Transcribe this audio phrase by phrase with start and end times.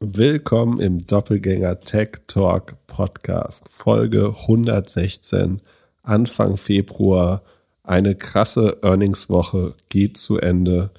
[0.00, 5.60] Willkommen im Doppelgänger Tech Talk Podcast, Folge 116,
[6.04, 7.42] Anfang Februar.
[7.82, 10.92] Eine krasse Earnings-Woche geht zu Ende.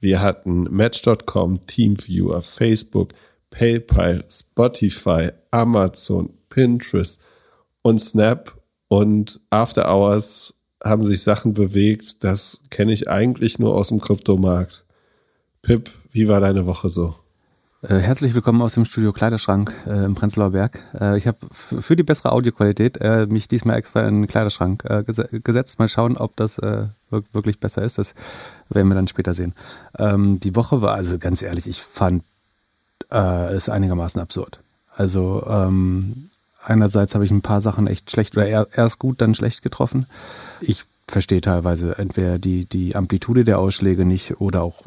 [0.00, 3.10] Wir hatten Match.com, Teamviewer, Facebook,
[3.50, 7.20] PayPal, Spotify, Amazon, Pinterest
[7.82, 8.58] und Snap
[8.88, 12.24] und After Hours haben sich Sachen bewegt.
[12.24, 14.86] Das kenne ich eigentlich nur aus dem Kryptomarkt.
[15.60, 17.14] Pip, wie war deine Woche so?
[17.80, 20.80] Äh, herzlich willkommen aus dem Studio Kleiderschrank äh, im Prenzlauer Berg.
[21.00, 25.04] Äh, ich habe für die bessere Audioqualität äh, mich diesmal extra in den Kleiderschrank äh,
[25.04, 25.78] ges gesetzt.
[25.78, 27.96] Mal schauen, ob das äh, wirklich besser ist.
[27.96, 28.14] Das
[28.68, 29.54] werden wir dann später sehen.
[29.96, 32.24] Ähm, die Woche war also ganz ehrlich, ich fand
[33.10, 34.60] es einigermaßen absurd.
[34.94, 36.28] Also ähm,
[36.62, 40.04] einerseits habe ich ein paar Sachen echt schlecht oder erst gut, dann schlecht getroffen.
[40.60, 44.82] Ich verstehe teilweise entweder die, die Amplitude der Ausschläge nicht oder auch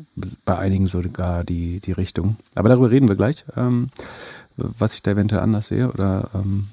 [0.45, 2.37] bei einigen sogar die, die Richtung.
[2.55, 3.89] Aber darüber reden wir gleich, ähm,
[4.55, 6.67] was ich da eventuell anders sehe oder ähm,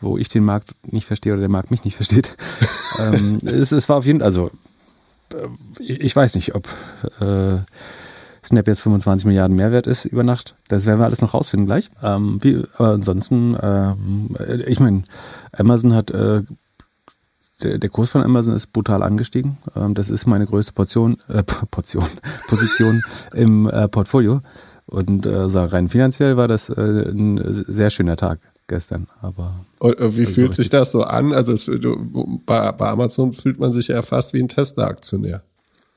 [0.00, 2.36] wo ich den Markt nicht verstehe oder der Markt mich nicht versteht.
[2.98, 4.50] ähm, es, es war auf jeden Fall, also
[5.32, 6.68] äh, ich weiß nicht, ob
[7.20, 7.58] äh,
[8.44, 10.54] Snap jetzt 25 Milliarden Mehrwert ist über Nacht.
[10.68, 11.90] Das werden wir alles noch rausfinden gleich.
[12.02, 15.02] Ähm, wie, aber ansonsten, äh, ich meine,
[15.52, 16.42] Amazon hat äh,
[17.62, 19.58] der, der Kurs von Amazon ist brutal angestiegen.
[19.74, 22.04] Ähm, das ist meine größte Portion, äh, Portion,
[22.48, 23.02] Position
[23.34, 24.40] im äh, Portfolio.
[24.86, 29.08] Und äh, so rein finanziell war das äh, ein sehr schöner Tag gestern.
[29.20, 31.32] Aber Und, äh, wie fühlt so sich das so an?
[31.32, 35.42] Also es, du, bei, bei, Amazon fühlt man sich ja fast wie ein Tesla-Aktionär.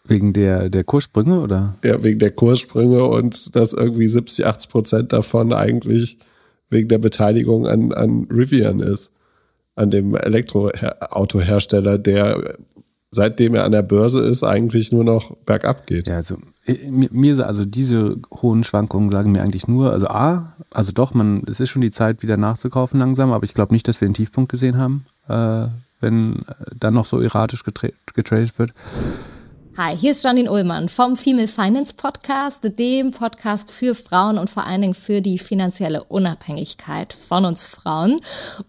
[0.06, 1.76] Wegen der, der Kurssprünge oder?
[1.84, 6.18] Ja, wegen der Kurssprünge und dass irgendwie 70, 80 Prozent davon eigentlich
[6.72, 9.12] wegen der Beteiligung an, an Rivian ist
[9.76, 12.58] an dem Elektroautohersteller, der
[13.12, 16.08] seitdem er an der Börse ist, eigentlich nur noch bergab geht.
[16.08, 16.38] Ja, also
[16.88, 21.60] mir, also diese hohen Schwankungen sagen mir eigentlich nur, also A, also doch, man, es
[21.60, 24.52] ist schon die Zeit, wieder nachzukaufen langsam, aber ich glaube nicht, dass wir einen Tiefpunkt
[24.52, 25.68] gesehen haben, äh,
[26.02, 26.44] wenn
[26.78, 28.74] dann noch so erratisch getradet wird.
[29.82, 34.68] Hi, hier ist Janine Ullmann vom Female Finance Podcast, dem Podcast für Frauen und vor
[34.68, 38.20] allen Dingen für die finanzielle Unabhängigkeit von uns Frauen.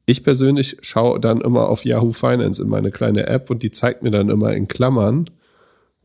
[0.04, 4.02] Ich persönlich schaue dann immer auf Yahoo Finance in meine kleine App und die zeigt
[4.02, 5.30] mir dann immer in Klammern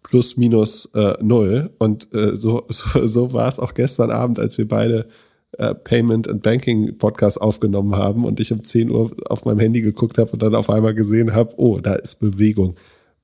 [0.03, 1.71] plus minus äh, null.
[1.79, 5.07] Und äh, so, so, so war es auch gestern Abend, als wir beide
[5.53, 9.81] äh, Payment and Banking Podcast aufgenommen haben und ich um 10 Uhr auf meinem Handy
[9.81, 12.75] geguckt habe und dann auf einmal gesehen habe, oh, da ist Bewegung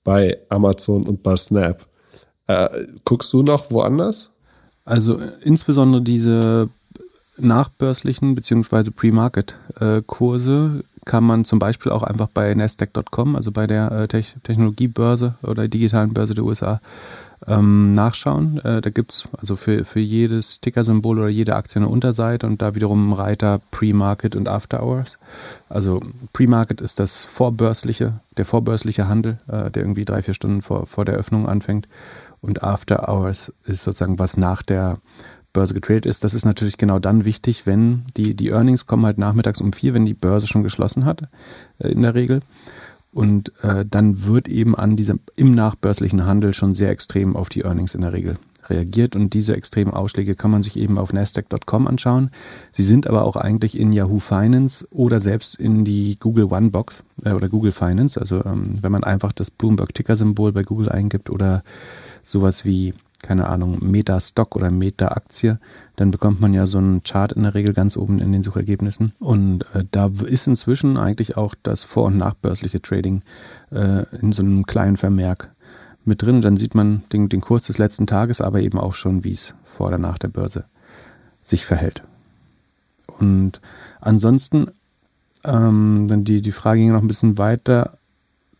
[0.04, 1.86] bei Amazon und bei Snap.
[2.48, 4.32] Äh, guckst du noch woanders?
[4.86, 6.70] Also insbesondere diese
[7.38, 8.92] nachbörslichen bzw.
[8.92, 15.68] Pre-Market-Kurse kann man zum Beispiel auch einfach bei Nasdaq.com, also bei der äh, Technologiebörse oder
[15.68, 16.80] digitalen Börse der USA,
[17.48, 18.60] ähm, nachschauen.
[18.64, 22.76] Äh, da gibt's also für, für jedes Ticker-Symbol oder jede Aktie eine Unterseite und da
[22.76, 25.18] wiederum Reiter Pre-Market und After Hours.
[25.70, 26.00] Also
[26.32, 31.06] Pre-Market ist das vorbörsliche, der vorbörsliche Handel, äh, der irgendwie drei, vier Stunden vor, vor
[31.06, 31.88] der Öffnung anfängt.
[32.42, 34.98] Und After Hours ist sozusagen was nach der
[35.54, 36.24] Börse getradet ist.
[36.24, 39.94] Das ist natürlich genau dann wichtig, wenn die, die Earnings kommen halt nachmittags um vier,
[39.94, 41.24] wenn die Börse schon geschlossen hat,
[41.80, 42.42] äh, in der Regel.
[43.12, 47.62] Und äh, dann wird eben an diesem im nachbörslichen Handel schon sehr extrem auf die
[47.62, 48.36] Earnings in der Regel
[48.70, 49.16] reagiert.
[49.16, 52.32] Und diese extremen Ausschläge kann man sich eben auf Nasdaq.com anschauen.
[52.72, 57.04] Sie sind aber auch eigentlich in Yahoo Finance oder selbst in die Google One Box
[57.24, 58.20] äh, oder Google Finance.
[58.20, 61.64] Also ähm, wenn man einfach das Bloomberg Ticker-Symbol bei Google eingibt oder
[62.24, 62.94] sowas wie
[63.24, 65.58] keine Ahnung, Meta-Stock oder Meta-Aktie,
[65.96, 69.14] dann bekommt man ja so einen Chart in der Regel ganz oben in den Suchergebnissen.
[69.20, 73.24] Und äh, da ist inzwischen eigentlich auch das vor- und nachbörsliche Trading
[73.72, 75.52] äh, in so einem kleinen Vermerk
[76.06, 76.42] mit drin.
[76.42, 79.56] Dann sieht man den, den Kurs des letzten Tages, aber eben auch schon, wie es
[79.64, 80.66] vor oder nach der Börse
[81.42, 82.04] sich verhält.
[83.20, 83.62] Und
[84.02, 84.68] ansonsten,
[85.46, 87.98] ähm, dann die, die Frage ging noch ein bisschen weiter,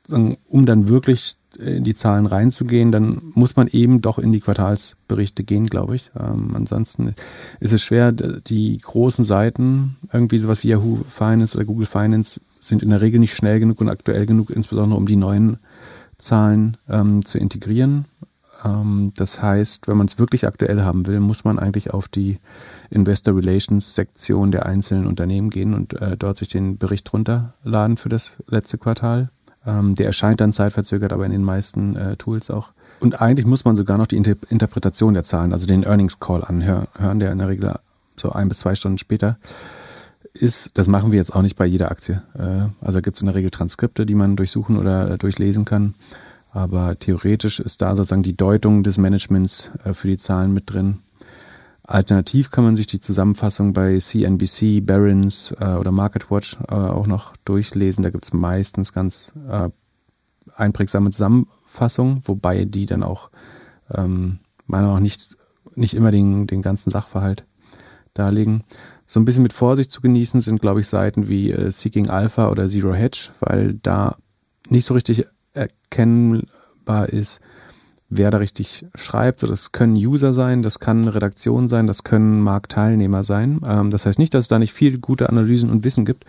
[0.10, 5.44] um dann wirklich in die Zahlen reinzugehen, dann muss man eben doch in die Quartalsberichte
[5.44, 6.12] gehen, glaube ich.
[6.20, 7.16] Ähm, ansonsten
[7.60, 12.82] ist es schwer, die großen Seiten, irgendwie sowas wie Yahoo Finance oder Google Finance, sind
[12.82, 15.58] in der Regel nicht schnell genug und aktuell genug, insbesondere um die neuen
[16.18, 18.06] Zahlen ähm, zu integrieren.
[18.64, 22.40] Ähm, das heißt, wenn man es wirklich aktuell haben will, muss man eigentlich auf die
[22.90, 28.10] Investor Relations Sektion der einzelnen Unternehmen gehen und äh, dort sich den Bericht runterladen für
[28.10, 29.30] das letzte Quartal
[29.66, 32.74] ähm, der erscheint dann zeitverzögert, aber in den meisten äh, Tools auch.
[33.00, 36.44] Und eigentlich muss man sogar noch die Inter Interpretation der Zahlen, also den Earnings Call
[36.44, 37.74] anhören, der in der Regel
[38.16, 39.38] so ein bis zwei Stunden später
[40.34, 40.72] ist.
[40.76, 42.22] Das machen wir jetzt auch nicht bei jeder Aktie.
[42.38, 45.94] Äh, also gibt es in der Regel Transkripte, die man durchsuchen oder äh, durchlesen kann.
[46.52, 51.00] Aber theoretisch ist da sozusagen die Deutung des Managements äh, für die Zahlen mit drin.
[51.86, 57.36] Alternativ kann man sich die Zusammenfassung bei CNBC, Barron's äh, oder MarketWatch äh, auch noch
[57.44, 58.04] durchlesen.
[58.04, 59.70] Da gibt es meistens ganz äh,
[60.56, 63.30] einprägsame Zusammenfassungen, wobei die dann auch
[63.94, 65.36] ähm, meiner Meinung nach nicht,
[65.76, 67.44] nicht immer den, den ganzen Sachverhalt
[68.14, 68.64] darlegen.
[69.06, 72.50] So ein bisschen mit Vorsicht zu genießen sind, glaube ich, Seiten wie äh, Seeking Alpha
[72.50, 74.16] oder Zero Hedge, weil da
[74.70, 77.42] nicht so richtig erkennbar ist,
[78.18, 79.40] wer da richtig schreibt.
[79.40, 83.62] So, das können User sein, das kann Redaktion sein, das können Marktteilnehmer sein.
[83.66, 86.26] Ähm, das heißt nicht, dass es da nicht viel gute Analysen und Wissen gibt,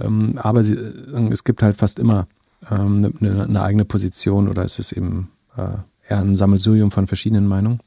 [0.00, 2.26] ähm, aber sie, äh, es gibt halt fast immer
[2.70, 5.62] ähm, eine, eine, eigene Position oder es ist eben äh,
[6.08, 7.80] eher ein Sammelsurium von verschiedenen Meinungen.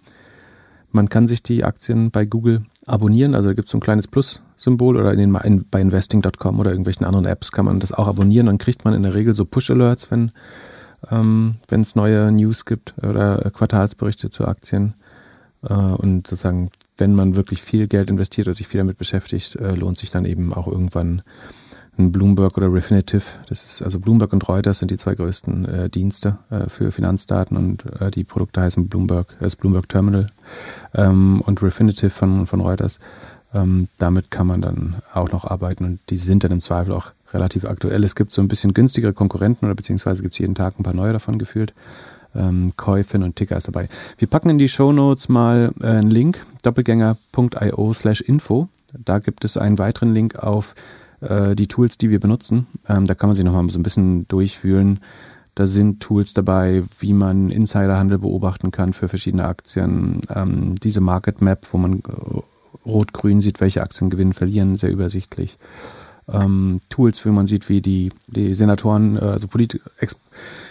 [0.92, 4.08] Man kann sich die Aktien bei Google abonnieren, also da gibt es so ein kleines
[4.08, 8.08] Plus-Symbol oder in den, in, bei investing.com oder irgendwelchen anderen Apps kann man das auch
[8.08, 8.48] abonnieren.
[8.48, 10.32] Dann kriegt man in der Regel so Push-Alerts, wenn
[11.10, 14.94] ähm, wenn es neue News gibt oder Quartalsberichte zu Aktien.
[15.64, 19.74] Äh, und sozusagen, wenn man wirklich viel Geld investiert oder sich viel damit beschäftigt, äh,
[19.74, 21.22] lohnt sich dann eben auch irgendwann
[22.00, 23.40] ein Bloomberg oder Refinitiv.
[23.48, 27.58] Das ist also Bloomberg und Reuters sind die zwei größten äh, Dienste äh, für Finanzdaten
[27.58, 30.28] und äh, die Produkte heißen Bloomberg, das Bloomberg Terminal
[30.94, 33.00] ähm, und Refinitiv von, von Reuters.
[33.54, 37.12] Ähm, damit kann man dann auch noch arbeiten und die sind dann im Zweifel auch
[37.34, 38.04] relativ aktuell.
[38.04, 40.94] Es gibt so ein bisschen günstigere Konkurrenten oder beziehungsweise gibt es jeden Tag ein paar
[40.94, 41.74] neue davon gefühlt.
[42.36, 43.90] Ähm, Käufin und Ticker ist dabei.
[44.18, 48.68] Wir packen in die Show Notes mal äh, einen Link, doppelgänger.io slash info.
[48.94, 50.76] Da gibt es einen weiteren Link auf
[51.22, 52.68] äh, die Tools, die wir benutzen.
[52.88, 55.00] Ähm, da kann man sich nochmal so ein bisschen durchfühlen.
[55.56, 60.22] Da sind Tools dabei, wie man Insiderhandel beobachten kann für verschiedene Aktien.
[60.34, 62.40] Ähm, diese Market Map, wo man äh,
[62.86, 65.58] rot-grün sieht, welche Aktien gewinnen, verlieren, sehr übersichtlich.
[66.32, 70.16] Ähm, Tools, wie man sieht, wie die, die Senatoren, äh, also Polit ex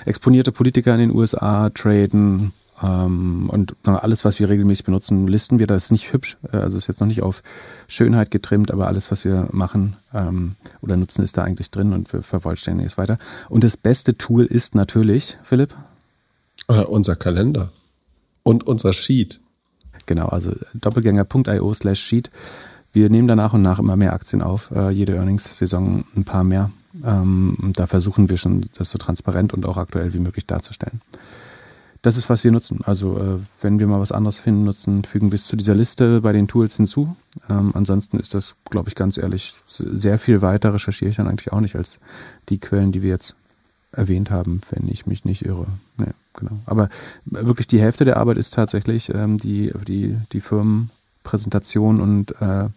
[0.04, 5.66] exponierte Politiker in den USA traden ähm, und alles, was wir regelmäßig benutzen, listen wir.
[5.66, 7.42] Das ist nicht hübsch, äh, also ist jetzt noch nicht auf
[7.88, 12.12] Schönheit getrimmt, aber alles, was wir machen ähm, oder nutzen, ist da eigentlich drin und
[12.12, 13.18] wir vervollständigen es weiter.
[13.48, 15.74] Und das beste Tool ist natürlich, Philipp?
[16.68, 17.72] Äh, unser Kalender
[18.42, 19.40] und unser Sheet.
[20.06, 22.30] Genau, also doppelgänger.io slash sheet.
[22.92, 26.44] Wir nehmen da nach und nach immer mehr Aktien auf, äh, jede Earnings-Saison ein paar
[26.44, 26.70] mehr.
[27.04, 31.00] Ähm, da versuchen wir schon, das so transparent und auch aktuell wie möglich darzustellen.
[32.00, 32.80] Das ist, was wir nutzen.
[32.84, 36.20] Also äh, wenn wir mal was anderes finden, nutzen, fügen wir es zu dieser Liste
[36.20, 37.16] bei den Tools hinzu.
[37.50, 41.52] Ähm, ansonsten ist das, glaube ich, ganz ehrlich, sehr viel weiter recherchiere ich dann eigentlich
[41.52, 41.98] auch nicht als
[42.48, 43.34] die Quellen, die wir jetzt
[43.92, 45.66] erwähnt haben, wenn ich mich nicht irre.
[45.96, 46.58] Nee genau.
[46.66, 46.88] Aber
[47.24, 50.40] wirklich die Hälfte der Arbeit ist tatsächlich ähm, die, die, die
[51.28, 52.68] Firmenpräsentation und äh,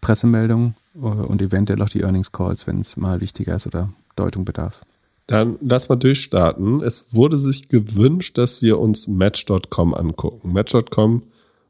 [0.00, 4.44] Pressemeldung äh, und eventuell auch die Earnings Calls, wenn es mal wichtiger ist oder Deutung
[4.44, 4.82] bedarf.
[5.26, 6.80] Dann lass mal durchstarten.
[6.82, 10.52] Es wurde sich gewünscht, dass wir uns Match.com angucken.
[10.52, 11.22] Match.com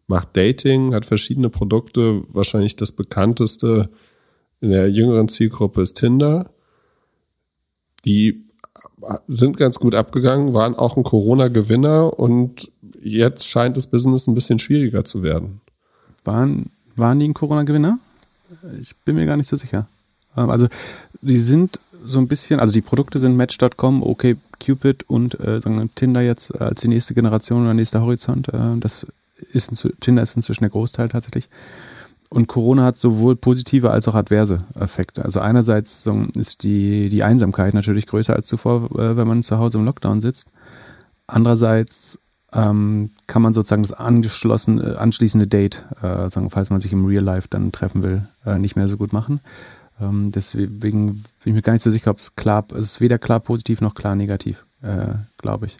[0.07, 2.23] macht Dating, hat verschiedene Produkte.
[2.29, 3.91] Wahrscheinlich das bekannteste
[4.61, 6.51] in der jüngeren Zielgruppe ist Tinder.
[8.05, 8.45] Die
[9.27, 12.71] sind ganz gut abgegangen, waren auch ein Corona-Gewinner und
[13.01, 15.61] jetzt scheint das Business ein bisschen schwieriger zu werden.
[16.28, 17.99] Waren, waren die ein Corona-Gewinner?
[18.82, 19.87] Ich bin mir gar nicht so sicher.
[20.37, 20.68] Ähm, also,
[21.23, 25.61] sie sind so ein bisschen, also die Produkte sind Match.com, OkCupid und äh,
[25.94, 28.49] Tinder jetzt als die nächste Generation oder nächster Horizont.
[28.49, 29.06] Äh, das
[29.52, 29.70] ist
[30.00, 31.49] Tinder ist inzwischen der Großteil tatsächlich.
[32.28, 35.25] Und Corona hat sowohl positive als auch adverse Effekte.
[35.25, 39.78] Also einerseits ist die, die Einsamkeit natürlich größer als zuvor, äh, wenn man zu Hause
[39.78, 40.49] im Lockdown sitzt.
[41.26, 42.18] Andererseits
[42.52, 47.05] ähm, kann man sozusagen das angeschlossen, äh, anschließende Date, äh, sagen, falls man sich im
[47.05, 49.40] Real Life dann treffen will, äh, nicht mehr so gut machen.
[50.00, 53.19] Ähm, deswegen bin ich mir gar nicht so sicher, ob es klar, es ist weder
[53.19, 55.76] klar positiv noch klar negativ, äh, glaube ich.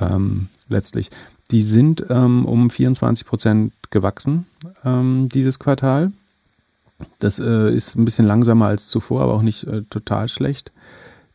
[0.00, 1.10] Ähm, letztlich.
[1.50, 4.46] Die sind ähm, um 24 Prozent gewachsen
[4.84, 6.12] ähm, dieses Quartal.
[7.18, 10.72] Das äh, ist ein bisschen langsamer als zuvor, aber auch nicht äh, total schlecht.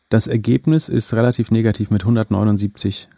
[0.09, 3.09] Das Ergebnis ist relativ negativ mit 179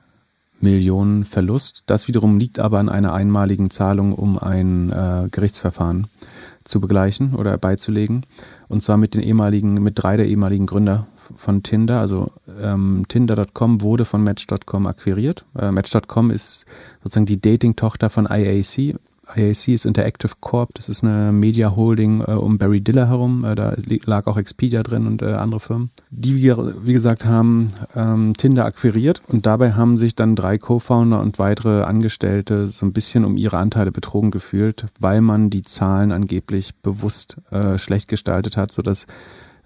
[0.60, 1.84] Millionen Verlust.
[1.86, 6.08] Das wiederum liegt aber an einer einmaligen Zahlung, um ein äh, Gerichtsverfahren
[6.64, 8.22] zu begleichen oder beizulegen.
[8.68, 12.00] Und zwar mit den ehemaligen, mit drei der ehemaligen Gründer von Tinder.
[12.00, 15.46] Also ähm, Tinder.com wurde von Match.com akquiriert.
[15.58, 16.66] Äh, Match.com ist
[17.04, 18.96] sozusagen die Dating-Tochter von IAC.
[19.36, 23.44] IAC ist Interactive Corp, das ist eine Media Holding äh, um Barry Diller herum.
[23.44, 25.92] Äh, da lag auch Expedia drin und äh, andere Firmen.
[26.10, 31.40] Die, wie, gesagt, haben ähm, Tinder akquiriert und dabei haben sich dann drei Co-Founder und
[31.40, 36.76] weitere Angestellte so ein bisschen um ihre Anteile betrogen gefühlt, weil man die Zahlen angeblich
[36.76, 39.08] bewusst äh, schlecht gestaltet hat, sodass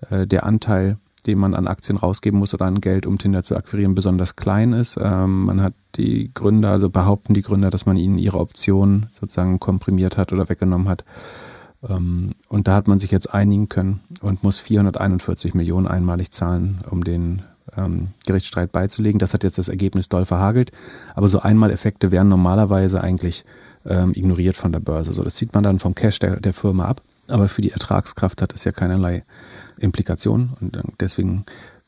[0.10, 3.56] äh, der Anteil den man an Aktien rausgeben muss oder an Geld, um Tinder zu
[3.56, 4.98] akquirieren, besonders klein ist.
[5.01, 9.60] Ähm, man hat die Gründer, also behaupten die Gründer, dass man ihnen ihre Optionen sozusagen
[9.60, 11.04] komprimiert hat oder weggenommen hat.
[11.88, 16.82] Ähm, und da hat man sich jetzt einigen können und muss 441 Millionen einmalig zahlen,
[16.90, 17.44] um den
[17.78, 19.20] ähm, Gerichtsstreit beizulegen.
[19.20, 20.72] Das hat jetzt das Ergebnis doll verhagelt.
[21.16, 23.44] Aber so Einmaleffekte werden normalerweise eigentlich
[23.86, 25.13] ähm, ignoriert von der Börse.
[25.13, 27.01] So, das sieht man dann vom Cash der, der Firma ab.
[27.28, 29.24] Aber für die Ertragskraft hat es ja keinerlei
[29.82, 31.46] Implikationen und deswegen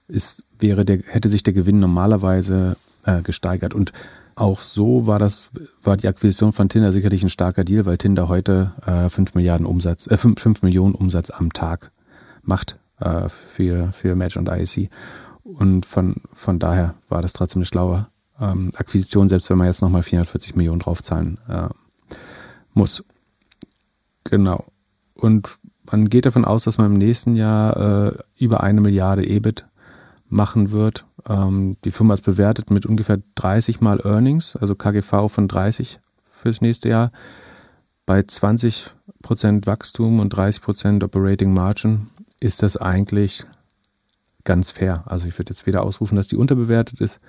[0.07, 3.73] ist, wäre der, hätte sich der Gewinn normalerweise äh, gesteigert.
[3.73, 3.93] Und
[4.35, 5.49] auch so war das,
[5.83, 9.65] war die Akquisition von Tinder sicherlich ein starker Deal, weil Tinder heute äh, 5 Milliarden
[9.65, 11.91] Umsatz, äh, 5, 5 Millionen Umsatz am Tag
[12.41, 14.89] macht äh, für, für Match und IAC.
[15.43, 18.07] Und von, von daher war das trotzdem eine schlaue
[18.39, 21.69] ähm, Akquisition, selbst wenn man jetzt nochmal 440 Millionen draufzahlen äh,
[22.73, 23.03] muss.
[24.23, 24.65] Genau.
[25.15, 25.57] Und
[25.89, 29.65] man geht davon aus, dass man im nächsten Jahr äh, über eine Milliarde EBIT
[30.27, 31.05] machen wird.
[31.27, 35.99] Ähm, die Firma ist bewertet mit ungefähr 30 mal Earnings, also KGV von 30
[36.31, 37.11] fürs nächste Jahr.
[38.05, 42.07] Bei 20 Prozent Wachstum und 30 Prozent Operating Margin
[42.39, 43.45] ist das eigentlich
[44.43, 45.03] ganz fair.
[45.05, 47.21] Also ich würde jetzt weder ausrufen, dass die unterbewertet ist,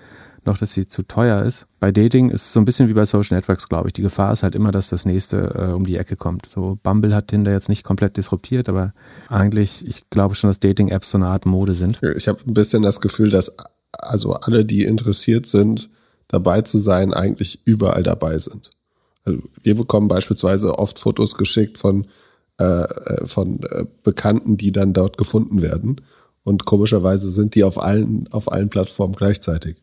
[0.46, 1.66] noch, dass sie zu teuer ist.
[1.80, 3.92] Bei Dating ist es so ein bisschen wie bei Social Networks, glaube ich.
[3.92, 6.46] Die Gefahr ist halt immer, dass das nächste äh, um die Ecke kommt.
[6.46, 8.92] So Bumble hat Tinder jetzt nicht komplett disruptiert, aber
[9.28, 12.00] eigentlich, ich glaube schon, dass Dating-Apps so eine Art Mode sind.
[12.16, 13.54] Ich habe ein bisschen das Gefühl, dass
[13.92, 15.90] also alle, die interessiert sind,
[16.28, 18.70] dabei zu sein, eigentlich überall dabei sind.
[19.24, 22.06] Also wir bekommen beispielsweise oft Fotos geschickt von
[22.58, 26.00] äh, äh von äh, Bekannten, die dann dort gefunden werden.
[26.42, 29.76] Und komischerweise sind die auf allen, auf allen Plattformen gleichzeitig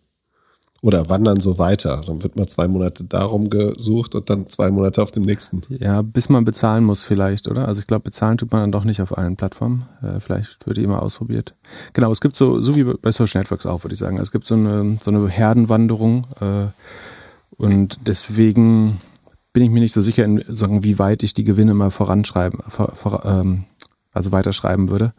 [0.81, 2.01] oder wandern so weiter.
[2.05, 5.61] Dann wird mal zwei Monate darum gesucht und dann zwei Monate auf dem nächsten.
[5.69, 7.67] Ja, bis man bezahlen muss vielleicht, oder?
[7.67, 9.85] Also ich glaube, bezahlen tut man dann doch nicht auf allen Plattformen.
[10.01, 11.53] Äh, vielleicht wird die immer ausprobiert.
[11.93, 14.17] Genau, es gibt so, so wie bei Social Networks auch, würde ich sagen.
[14.17, 16.67] Es gibt so eine, so eine Herdenwanderung äh,
[17.55, 18.99] und deswegen
[19.53, 22.61] bin ich mir nicht so sicher, in, sagen, wie weit ich die Gewinne mal voranschreiben,
[22.69, 23.65] vor, vor, ähm,
[24.13, 25.13] also weiterschreiben würde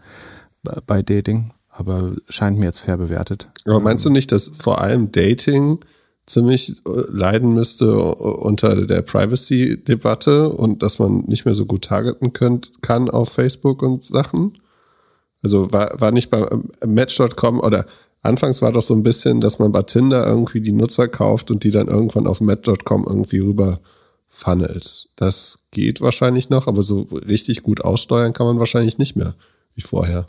[0.87, 3.49] bei Dating aber scheint mir jetzt fair bewertet.
[3.65, 5.81] Aber meinst du nicht, dass vor allem Dating
[6.27, 12.33] ziemlich äh, leiden müsste unter der Privacy-Debatte und dass man nicht mehr so gut targeten
[12.33, 14.59] könnt, kann auf Facebook und Sachen?
[15.43, 17.87] Also war, war nicht bei äh, Match.com oder
[18.21, 21.65] anfangs war doch so ein bisschen, dass man bei Tinder irgendwie die Nutzer kauft und
[21.65, 23.81] die dann irgendwann auf Match.com irgendwie rüber
[24.29, 25.09] funnelt.
[25.17, 29.35] Das geht wahrscheinlich noch, aber so richtig gut aussteuern kann man wahrscheinlich nicht mehr
[29.75, 30.27] wie vorher.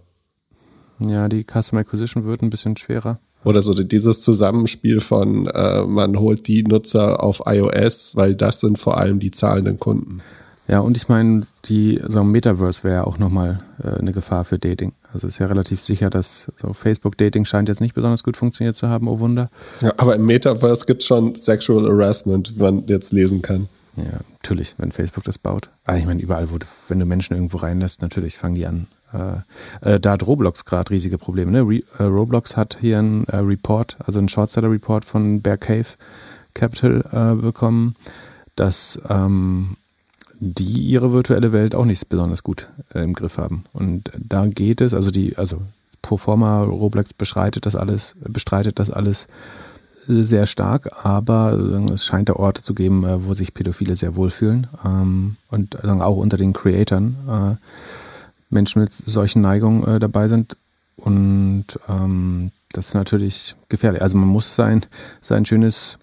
[1.00, 3.20] Ja, die Customer Acquisition wird ein bisschen schwerer.
[3.44, 8.80] Oder so dieses Zusammenspiel von, äh, man holt die Nutzer auf iOS, weil das sind
[8.80, 10.22] vor allem die zahlenden Kunden.
[10.68, 14.58] Ja, und ich meine, die so ein Metaverse wäre auch nochmal äh, eine Gefahr für
[14.58, 14.94] Dating.
[15.14, 18.88] Also ist ja relativ sicher, dass so Facebook-Dating scheint jetzt nicht besonders gut funktioniert zu
[18.90, 19.50] haben, oh Wunder.
[19.82, 23.68] Ja, aber im Metaverse gibt es schon Sexual Harassment, wie man jetzt lesen kann.
[23.98, 25.70] Ja, natürlich, wenn Facebook das baut.
[25.84, 28.66] Aber ah, ich meine, überall, wo du, wenn du Menschen irgendwo reinlässt, natürlich fangen die
[28.66, 28.88] an.
[29.14, 31.52] Äh, äh, da hat Roblox gerade riesige Probleme.
[31.52, 31.62] Ne?
[31.62, 35.86] Re äh, Roblox hat hier einen äh, Report, also einen Shortseller-Report von Bear Cave
[36.54, 37.96] Capital äh, bekommen,
[38.56, 39.78] dass ähm,
[40.40, 43.64] die ihre virtuelle Welt auch nicht besonders gut äh, im Griff haben.
[43.74, 45.62] Und da geht es, also die, also
[46.02, 49.28] Proforma Roblox bestreitet das alles, bestreitet das alles
[50.06, 51.54] sehr stark, aber
[51.94, 56.36] es scheint da Orte zu geben, wo sich Pädophile sehr wohlfühlen ähm, und auch unter
[56.36, 57.56] den Creatoren äh,
[58.54, 60.56] Menschen mit solchen Neigungen äh, dabei sind
[60.96, 64.02] und ähm, das ist natürlich gefährlich.
[64.02, 64.84] Also man muss sein,
[65.22, 65.98] sein schönes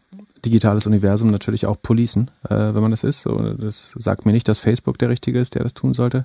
[0.45, 3.23] digitales Universum natürlich auch policen, wenn man das ist.
[3.23, 6.25] So, das sagt mir nicht, dass Facebook der Richtige ist, der das tun sollte.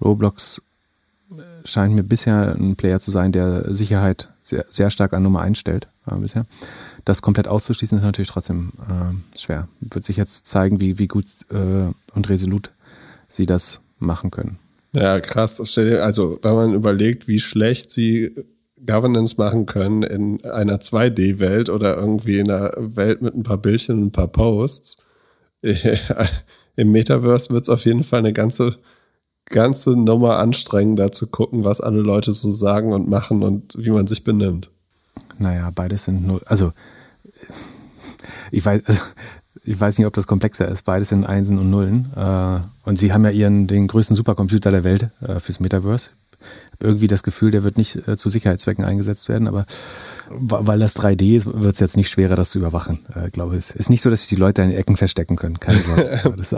[0.00, 0.62] Roblox
[1.64, 5.88] scheint mir bisher ein Player zu sein, der Sicherheit sehr, sehr stark an Nummer einstellt
[6.06, 6.46] äh, bisher.
[7.04, 9.68] Das komplett auszuschließen ist natürlich trotzdem äh, schwer.
[9.80, 12.70] Wird sich jetzt zeigen, wie, wie gut äh, und resolut
[13.28, 14.58] sie das machen können.
[14.94, 15.60] Ja, krass.
[15.78, 18.34] Also, wenn man überlegt, wie schlecht sie
[18.86, 23.98] Governance machen können in einer 2D-Welt oder irgendwie in einer Welt mit ein paar Bildchen
[23.98, 24.96] und ein paar Posts.
[26.76, 28.78] Im Metaverse wird es auf jeden Fall eine ganze,
[29.46, 34.06] ganze Nummer anstrengender zu gucken, was alle Leute so sagen und machen und wie man
[34.06, 34.70] sich benimmt.
[35.38, 36.42] Naja, beides sind null.
[36.46, 36.72] Also,
[38.50, 38.82] ich weiß,
[39.64, 40.84] ich weiß nicht, ob das komplexer ist.
[40.84, 42.12] Beides sind Einsen und Nullen.
[42.16, 46.10] Äh, und sie haben ja ihren, den größten Supercomputer der Welt äh, fürs Metaverse
[46.78, 49.64] irgendwie das Gefühl, der wird nicht äh, zu Sicherheitszwecken eingesetzt werden, aber
[50.28, 52.98] weil das 3D ist, wird es jetzt nicht schwerer, das zu überwachen,
[53.32, 53.70] glaube ich.
[53.70, 56.34] Ist nicht so, dass sich die Leute in Ecken verstecken können, keine Sorge.
[56.36, 56.54] das,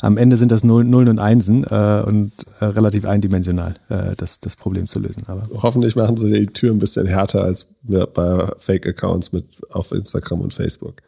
[0.00, 3.74] am Ende sind das Nullen, und Einsen und relativ eindimensional,
[4.16, 5.24] das, das Problem zu lösen.
[5.26, 10.40] Aber Hoffentlich machen sie die Tür ein bisschen härter als bei Fake-Accounts mit auf Instagram
[10.40, 11.02] und Facebook.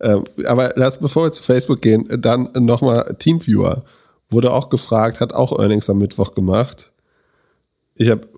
[0.00, 3.84] Ähm, aber lass, bevor wir zu Facebook gehen, dann nochmal Teamviewer.
[4.28, 6.92] Wurde auch gefragt, hat auch Earnings am Mittwoch gemacht
[7.96, 8.28] ich habe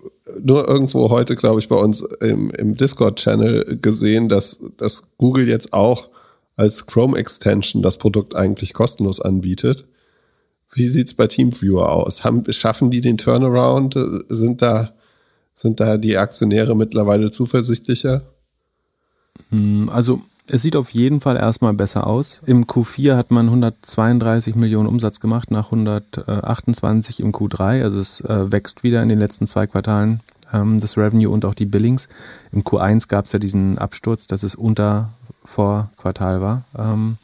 [0.41, 5.73] nur irgendwo heute, glaube ich, bei uns im, im Discord-Channel gesehen, dass, dass Google jetzt
[5.73, 6.09] auch
[6.55, 9.85] als Chrome-Extension das Produkt eigentlich kostenlos anbietet.
[10.71, 12.23] Wie sieht's bei TeamViewer aus?
[12.23, 13.97] Haben, schaffen die den Turnaround?
[14.29, 14.93] Sind da,
[15.55, 18.23] sind da die Aktionäre mittlerweile zuversichtlicher?
[19.49, 22.41] Hm, also es sieht auf jeden Fall erstmal besser aus.
[22.45, 27.83] Im Q4 hat man 132 Millionen Umsatz gemacht nach 128 im Q3.
[27.83, 30.21] Also es äh, wächst wieder in den letzten zwei Quartalen
[30.53, 32.09] ähm, das Revenue und auch die Billings.
[32.51, 35.09] Im Q1 gab es ja diesen Absturz, dass es unter
[35.45, 36.63] Vorquartal war.
[36.77, 37.17] Ähm,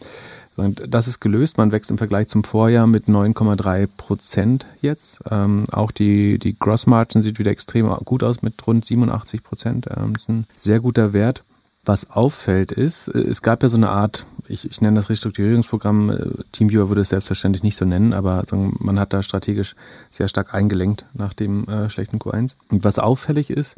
[0.87, 1.57] das ist gelöst.
[1.57, 5.19] Man wächst im Vergleich zum Vorjahr mit 9,3 Prozent jetzt.
[5.29, 9.87] Ähm, auch die, die Gross Margin sieht wieder extrem gut aus mit rund 87 Prozent.
[9.87, 11.43] Das ist ein sehr guter Wert.
[11.85, 16.09] Was auffällt ist, äh, es gab ja so eine Art, ich, ich nenne das Restrukturierungsprogramm,
[16.09, 19.75] äh, Teamviewer würde es selbstverständlich nicht so nennen, aber man hat da strategisch
[20.09, 22.55] sehr stark eingelenkt nach dem äh, schlechten Q1.
[22.69, 23.75] Und was auffällig ist,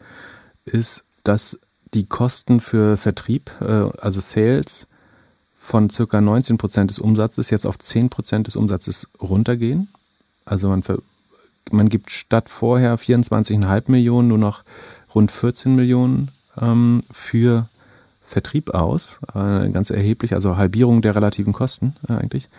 [0.66, 1.60] ist, dass
[1.94, 4.88] die Kosten für Vertrieb, äh, also Sales,
[5.60, 9.90] von circa 19 Prozent des Umsatzes jetzt auf 10 Prozent des Umsatzes runtergehen.
[10.46, 10.82] Also man,
[11.72, 14.64] man gibt statt vorher 24,5 Millionen nur noch
[15.14, 17.68] rund 14 Millionen ähm, für
[18.28, 22.50] Vertrieb aus, äh, ganz erheblich, also Halbierung der relativen Kosten äh, eigentlich.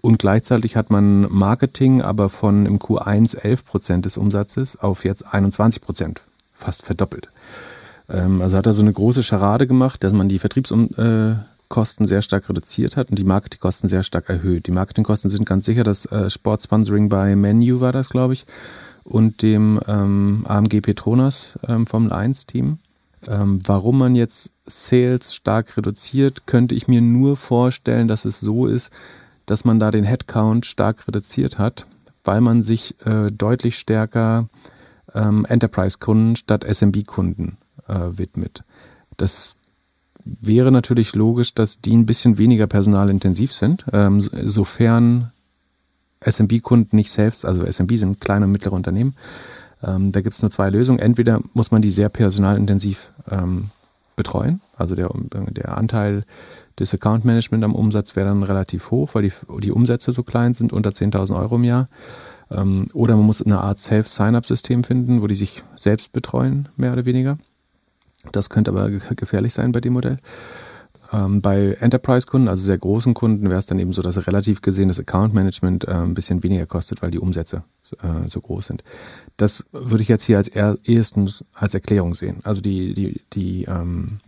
[0.00, 5.26] Und gleichzeitig hat man Marketing aber von im Q1 11 Prozent des Umsatzes auf jetzt
[5.26, 6.22] 21 Prozent,
[6.54, 7.28] fast verdoppelt.
[8.08, 12.48] Ähm, also hat er so eine große Scharade gemacht, dass man die Vertriebskosten sehr stark
[12.48, 14.68] reduziert hat und die Marketingkosten sehr stark erhöht.
[14.68, 18.46] Die Marketingkosten sind ganz sicher das äh, Sportsponsoring bei Menu war das, glaube ich,
[19.02, 22.78] und dem ähm, AMG Petronas ähm, Formel 1 Team.
[23.26, 28.66] Ähm, warum man jetzt Sales stark reduziert, könnte ich mir nur vorstellen, dass es so
[28.66, 28.90] ist,
[29.46, 31.86] dass man da den Headcount stark reduziert hat,
[32.24, 34.48] weil man sich äh, deutlich stärker
[35.14, 37.56] ähm, Enterprise-Kunden statt SMB-Kunden
[37.88, 38.62] äh, widmet.
[39.16, 39.54] Das
[40.24, 45.32] wäre natürlich logisch, dass die ein bisschen weniger personalintensiv sind, ähm, sofern
[46.20, 49.14] SMB-Kunden nicht selbst, also SMB sind kleine und mittlere Unternehmen,
[49.82, 50.98] ähm, da gibt es nur zwei Lösungen.
[50.98, 53.70] Entweder muss man die sehr personalintensiv ähm,
[54.18, 55.10] betreuen, also der,
[55.50, 56.24] der Anteil
[56.78, 60.52] des Account Management am Umsatz wäre dann relativ hoch, weil die, die Umsätze so klein
[60.52, 61.88] sind, unter 10.000 Euro im Jahr.
[62.50, 67.04] Ähm, oder man muss eine Art Self-Sign-up-System finden, wo die sich selbst betreuen, mehr oder
[67.04, 67.38] weniger.
[68.32, 70.16] Das könnte aber gefährlich sein bei dem Modell.
[71.12, 74.88] Ähm, bei Enterprise-Kunden, also sehr großen Kunden, wäre es dann eben so, dass relativ gesehen
[74.88, 77.62] das Account-Management äh, ein bisschen weniger kostet, weil die Umsätze
[78.02, 78.84] äh, so groß sind.
[79.38, 82.40] Das würde ich jetzt hier als ehestens als Erklärung sehen.
[82.42, 84.18] Also die, die, die ähm,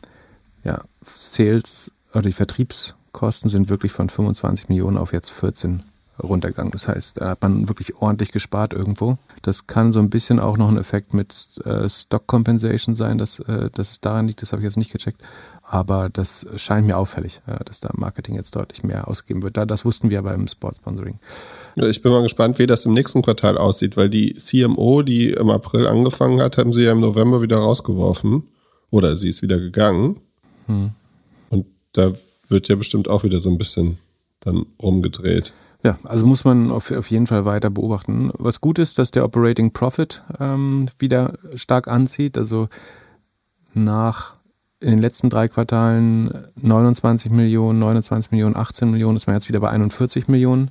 [0.65, 0.83] ja,
[1.15, 5.83] Sales oder die Vertriebskosten sind wirklich von 25 Millionen auf jetzt 14
[6.23, 6.71] runtergegangen.
[6.71, 9.19] Das heißt, da hat man wirklich ordentlich gespart irgendwo.
[9.43, 13.39] Das kann so ein bisschen auch noch ein Effekt mit äh, Stock Compensation sein, dass,
[13.41, 15.21] äh, dass es daran liegt, das habe ich jetzt nicht gecheckt.
[15.63, 19.57] Aber das scheint mir auffällig, äh, dass da Marketing jetzt deutlich mehr ausgegeben wird.
[19.57, 21.19] Da, das wussten wir beim Sport Sponsoring.
[21.89, 25.51] Ich bin mal gespannt, wie das im nächsten Quartal aussieht, weil die CMO, die im
[25.51, 28.45] April angefangen hat, haben sie ja im November wieder rausgeworfen.
[28.91, 30.21] Oder sie ist wieder gegangen.
[30.67, 30.91] Hm.
[31.49, 32.13] Und da
[32.49, 33.99] wird ja bestimmt auch wieder so ein bisschen
[34.41, 35.53] dann rumgedreht.
[35.83, 38.31] Ja, also muss man auf, auf jeden Fall weiter beobachten.
[38.39, 42.37] Was gut ist, dass der Operating Profit ähm, wieder stark anzieht.
[42.37, 42.69] Also
[43.73, 44.35] nach
[44.81, 49.61] in den letzten drei Quartalen 29 Millionen, 29 Millionen, 18 Millionen, ist man jetzt wieder
[49.61, 50.71] bei 41 Millionen.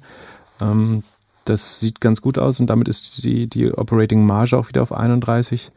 [0.62, 1.04] Ähm,
[1.46, 4.92] das sieht ganz gut aus und damit ist die, die Operating Marge auch wieder auf
[4.92, 5.72] 31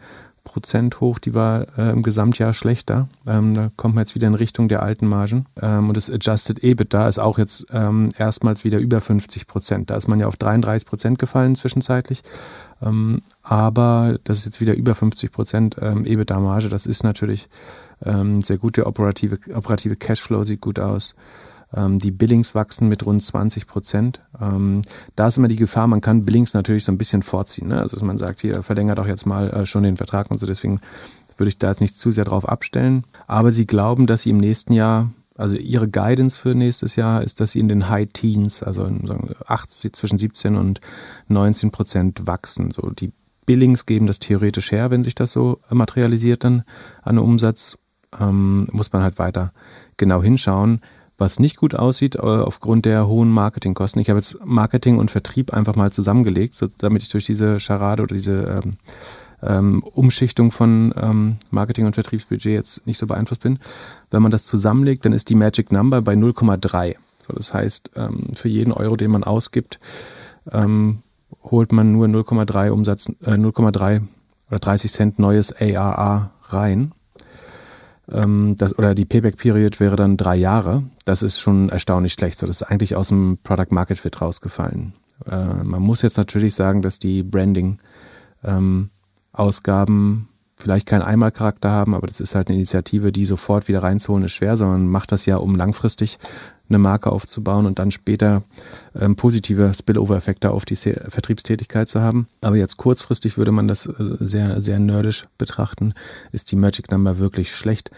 [0.44, 3.08] Prozent hoch, die war äh, im Gesamtjahr schlechter.
[3.26, 5.46] Ähm, da kommt man jetzt wieder in Richtung der alten Margen.
[5.60, 9.90] Ähm, und das Adjusted EBITDA ist auch jetzt ähm, erstmals wieder über 50 Prozent.
[9.90, 12.22] Da ist man ja auf 33 Prozent gefallen zwischenzeitlich.
[12.82, 16.68] Ähm, aber das ist jetzt wieder über 50 Prozent ähm, EBITDA-Marge.
[16.68, 17.48] Das ist natürlich
[18.04, 18.76] ähm, sehr gut.
[18.76, 21.14] Der operative, operative Cashflow sieht gut aus.
[21.74, 24.20] Ähm, die Billings wachsen mit rund 20 Prozent.
[24.40, 24.82] Ähm,
[25.16, 27.68] da ist immer die Gefahr, man kann Billings natürlich so ein bisschen vorziehen.
[27.68, 27.80] Ne?
[27.80, 30.46] Also dass man sagt, hier verlängert doch jetzt mal äh, schon den Vertrag und so.
[30.46, 30.80] Deswegen
[31.36, 33.04] würde ich da jetzt nicht zu sehr drauf abstellen.
[33.26, 37.40] Aber sie glauben, dass sie im nächsten Jahr also ihre Guidance für nächstes Jahr ist,
[37.40, 40.80] dass sie in den High Teens, also sagen, 8, zwischen 17 und
[41.28, 42.70] 19 Prozent wachsen.
[42.70, 43.12] So die
[43.46, 46.64] Billings geben das theoretisch her, wenn sich das so materialisiert dann
[47.00, 47.78] an Umsatz.
[48.20, 49.54] Ähm, muss man halt weiter
[49.96, 50.82] genau hinschauen
[51.18, 54.00] was nicht gut aussieht, äh, aufgrund der hohen Marketingkosten.
[54.00, 58.02] Ich habe jetzt Marketing und Vertrieb einfach mal zusammengelegt, so, damit ich durch diese Charade
[58.02, 58.72] oder diese ähm,
[59.42, 63.58] ähm, Umschichtung von ähm, Marketing- und Vertriebsbudget jetzt nicht so beeinflusst bin.
[64.10, 66.96] Wenn man das zusammenlegt, dann ist die Magic Number bei 0,3.
[67.26, 69.78] So, das heißt, ähm, für jeden Euro, den man ausgibt,
[70.50, 71.02] ähm,
[71.42, 74.02] holt man nur 0,3 Umsatz, äh, 0,3
[74.48, 76.92] oder 30 Cent neues ARA rein
[78.12, 80.84] ähm, das, oder die Payback-Period wäre dann drei Jahre.
[81.04, 82.38] Das ist schon erstaunlich schlecht.
[82.38, 84.92] So, das ist eigentlich aus dem Product Market Fit rausgefallen.
[85.26, 90.28] Äh, man muss jetzt natürlich sagen, dass die Branding-Ausgaben ähm,
[90.62, 94.32] vielleicht keinen Einmalcharakter haben, aber das ist halt eine Initiative, die sofort wieder reinzuholen ist
[94.32, 96.18] schwer, sondern macht das ja, um langfristig
[96.68, 98.42] eine Marke aufzubauen und dann später
[98.98, 102.28] ähm, positive Spillover-Effekte auf die Vertriebstätigkeit zu haben.
[102.40, 105.92] Aber jetzt kurzfristig würde man das äh, sehr, sehr nerdisch betrachten.
[106.30, 107.90] Ist die Magic Number wirklich schlecht?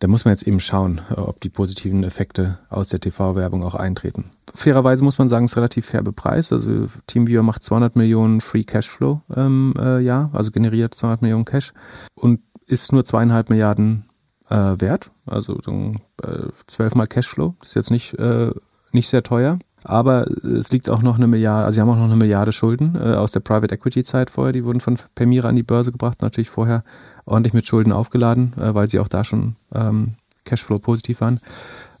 [0.00, 3.74] Da muss man jetzt eben schauen, äh, ob die positiven Effekte aus der TV-Werbung auch
[3.74, 4.30] eintreten.
[4.54, 6.52] Fairerweise muss man sagen, es ist relativ fair bepreist.
[6.52, 11.72] Also TeamViewer macht 200 Millionen Free Cashflow im äh, Jahr, also generiert 200 Millionen Cash
[12.14, 14.06] und ist nur zweieinhalb Milliarden
[14.48, 15.10] äh, wert.
[15.26, 17.54] Also so äh, zwölfmal Cashflow.
[17.60, 18.50] Das ist jetzt nicht, äh,
[18.92, 19.58] nicht sehr teuer.
[19.82, 22.96] Aber es liegt auch noch eine Milliarde, also sie haben auch noch eine Milliarde Schulden
[22.96, 24.52] äh, aus der Private Equity Zeit vorher.
[24.52, 26.82] Die wurden von Permira an die Börse gebracht, natürlich vorher
[27.30, 30.14] ordentlich mit Schulden aufgeladen, äh, weil sie auch da schon ähm,
[30.44, 31.40] Cashflow positiv waren.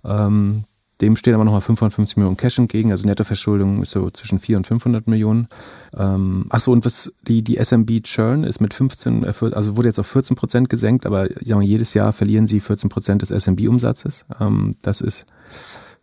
[0.04, 0.64] Ähm,
[1.00, 4.80] dem stehen aber nochmal 550 Millionen Cash entgegen, also Nettoverschuldung ist so zwischen 400 und
[4.80, 5.48] 500 Millionen.
[5.96, 9.98] Ähm, achso, und was die, die SMB Churn ist mit 15, äh, also wurde jetzt
[9.98, 14.26] auf 14 Prozent gesenkt, aber ja, jedes Jahr verlieren sie 14 Prozent des SMB-Umsatzes.
[14.40, 15.24] Ähm, das ist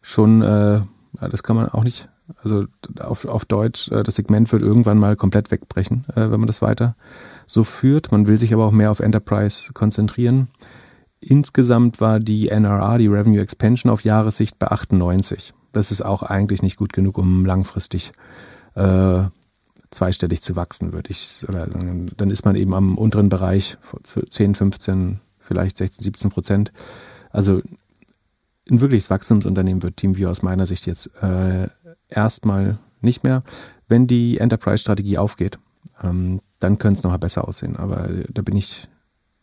[0.01, 0.81] schon, äh,
[1.19, 2.09] das kann man auch nicht,
[2.43, 2.65] also
[2.99, 6.63] auf, auf Deutsch, äh, das Segment wird irgendwann mal komplett wegbrechen, äh, wenn man das
[6.63, 6.95] weiter
[7.47, 8.11] so führt.
[8.11, 10.49] Man will sich aber auch mehr auf Enterprise konzentrieren.
[11.19, 15.53] Insgesamt war die NRA, die Revenue Expansion, auf Jahressicht bei 98.
[15.73, 18.11] Das ist auch eigentlich nicht gut genug, um langfristig
[18.75, 19.23] äh,
[19.89, 21.43] zweistellig zu wachsen, würde ich.
[21.47, 23.77] Oder dann ist man eben am unteren Bereich
[24.29, 26.71] 10, 15, vielleicht 16, 17 Prozent.
[27.31, 27.61] Also
[28.69, 31.67] ein wirkliches Wachstumsunternehmen wird TeamViewer aus meiner Sicht jetzt äh,
[32.09, 33.43] erstmal nicht mehr.
[33.87, 35.59] Wenn die Enterprise-Strategie aufgeht,
[36.03, 37.75] ähm, dann könnte es noch besser aussehen.
[37.75, 38.87] Aber da bin ich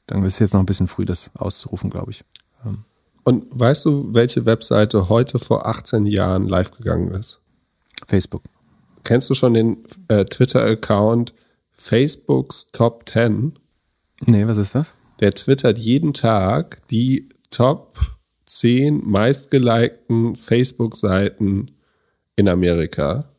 [0.07, 2.25] dann ist es jetzt noch ein bisschen früh, das auszurufen, glaube ich.
[2.65, 2.85] Ähm.
[3.23, 7.41] Und weißt du, welche Webseite heute vor 18 Jahren live gegangen ist?
[8.07, 8.43] Facebook.
[9.03, 11.33] Kennst du schon den äh, Twitter-Account
[11.73, 13.59] Facebooks Top 10?
[14.27, 14.95] Nee, was ist das?
[15.21, 17.99] Der twittert jeden Tag die Top
[18.47, 21.71] 10 meistgelikten Facebook-Seiten
[22.37, 23.31] in Amerika.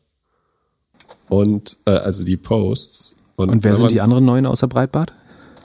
[1.28, 3.15] Und äh, also die Posts.
[3.36, 5.12] Und, Und wer sind die anderen neun außer Breitbart?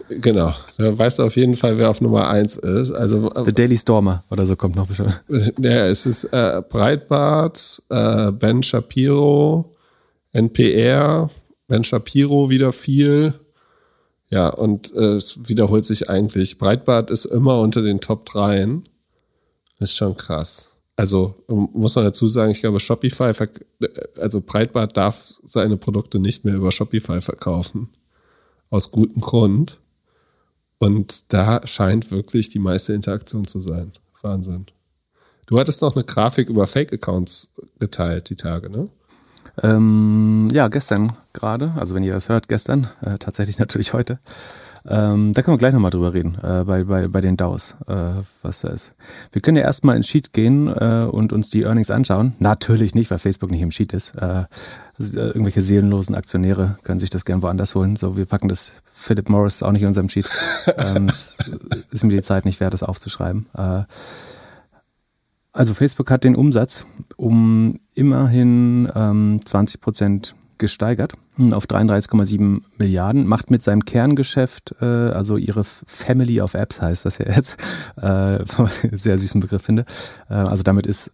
[0.10, 0.54] Genau.
[0.78, 2.92] Da weißt du auf jeden Fall, wer auf Nummer eins ist.
[2.92, 5.24] Also, The Daily Stormer oder so kommt noch bestimmt.
[5.60, 9.74] Ja, es ist äh, Breitbart, äh, Ben Shapiro,
[10.34, 11.30] NPR,
[11.68, 13.36] Ben Shapiro wieder viel.
[14.30, 16.58] Ja, und äh, es wiederholt sich eigentlich.
[16.58, 18.82] Breitbart ist immer unter den Top 3.
[19.80, 20.71] Ist schon krass.
[21.02, 23.34] Also muss man dazu sagen, ich glaube, Shopify,
[24.20, 27.90] also Breitbart darf seine Produkte nicht mehr über Shopify verkaufen.
[28.70, 29.80] Aus gutem Grund.
[30.78, 33.94] Und da scheint wirklich die meiste Interaktion zu sein.
[34.22, 34.68] Wahnsinn.
[35.48, 38.88] Du hattest noch eine Grafik über Fake-Accounts geteilt, die Tage, ne?
[39.64, 44.20] Ähm, ja, gestern gerade, also wenn ihr das hört, gestern, äh, tatsächlich natürlich heute.
[44.88, 48.24] Ähm, da können wir gleich nochmal drüber reden, äh, bei, bei, bei den DAOs, äh,
[48.42, 48.94] was da ist.
[49.32, 52.34] Wir können ja erstmal in Sheet gehen äh, und uns die Earnings anschauen.
[52.40, 54.16] Natürlich nicht, weil Facebook nicht im Sheet ist.
[54.16, 54.46] Äh,
[54.98, 57.96] irgendwelche seelenlosen Aktionäre können sich das gern woanders holen.
[57.96, 60.30] So, wir packen das Philip Morris auch nicht in unserem Sheet.
[60.78, 61.08] ähm,
[61.92, 63.48] ist mir die Zeit nicht wert, das aufzuschreiben.
[63.56, 63.84] Äh,
[65.54, 66.86] also Facebook hat den Umsatz
[67.18, 71.14] um immerhin ähm, 20 Prozent gesteigert
[71.52, 77.18] auf 33,7 Milliarden, macht mit seinem Kerngeschäft, äh, also ihre Family of Apps heißt das
[77.18, 77.58] ja jetzt,
[78.02, 78.40] äh,
[78.92, 79.86] sehr süßen Begriff finde.
[80.30, 81.12] Äh, also damit ist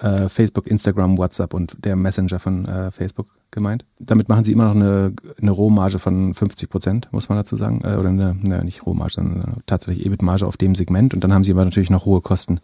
[0.00, 3.84] äh, Facebook, Instagram, WhatsApp und der Messenger von äh, Facebook gemeint.
[3.98, 7.80] Damit machen sie immer noch eine, eine Rohmarge von 50 Prozent, muss man dazu sagen.
[7.84, 11.14] Äh, oder eine, eine, nicht Rohmarge, sondern tatsächlich EBIT-Marge auf dem Segment.
[11.14, 12.60] Und dann haben sie aber natürlich noch hohe Kosten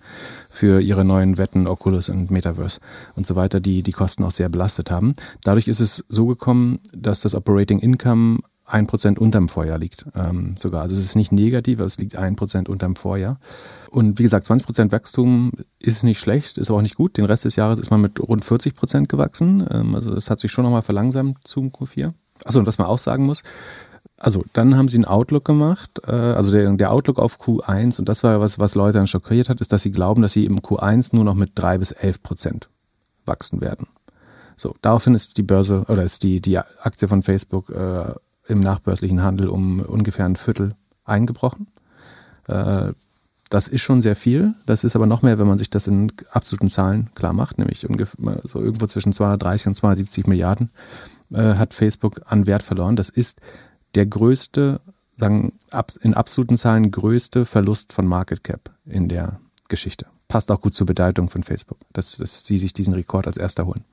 [0.51, 2.81] für ihre neuen Wetten, Oculus und Metaverse
[3.17, 5.15] und so weiter, die die Kosten auch sehr belastet haben.
[5.45, 10.55] Dadurch ist es so gekommen, dass das Operating Income ein Prozent unterm Vorjahr liegt, ähm,
[10.59, 10.83] sogar.
[10.83, 13.39] Also es ist nicht negativ, aber es liegt ein Prozent unterm Vorjahr.
[13.91, 17.17] Und wie gesagt, 20 Prozent Wachstum ist nicht schlecht, ist aber auch nicht gut.
[17.17, 19.67] Den Rest des Jahres ist man mit rund 40 Prozent gewachsen.
[19.71, 22.13] Ähm, also es hat sich schon nochmal verlangsamt zum Q4.
[22.45, 23.43] Achso, und was man auch sagen muss,
[24.17, 28.09] also dann haben sie einen Outlook gemacht, äh, also der, der Outlook auf Q1 und
[28.09, 30.61] das war was, was Leute dann schockiert hat, ist, dass sie glauben, dass sie im
[30.61, 32.69] Q1 nur noch mit drei bis elf Prozent
[33.25, 33.89] wachsen werden.
[34.57, 38.15] So, daraufhin ist die Börse oder ist die, die Aktie von Facebook äh,
[38.49, 40.75] im nachbörslichen Handel um ungefähr ein Viertel
[41.05, 41.69] eingebrochen.
[42.49, 42.93] Äh,
[43.53, 44.55] das ist schon sehr viel.
[44.65, 47.89] Das ist aber noch mehr, wenn man sich das in absoluten Zahlen klar macht, nämlich
[47.89, 50.71] ungefähr so irgendwo zwischen 230 und 270 Milliarden
[51.33, 52.97] äh, hat Facebook an Wert verloren.
[52.97, 53.41] Das ist
[53.95, 54.81] der größte,
[55.19, 55.53] sagen
[56.01, 60.07] in absoluten Zahlen größte Verlust von Market Cap in der Geschichte.
[60.29, 63.67] Passt auch gut zur Bedeutung von Facebook, dass, dass sie sich diesen Rekord als erster
[63.67, 63.85] holen.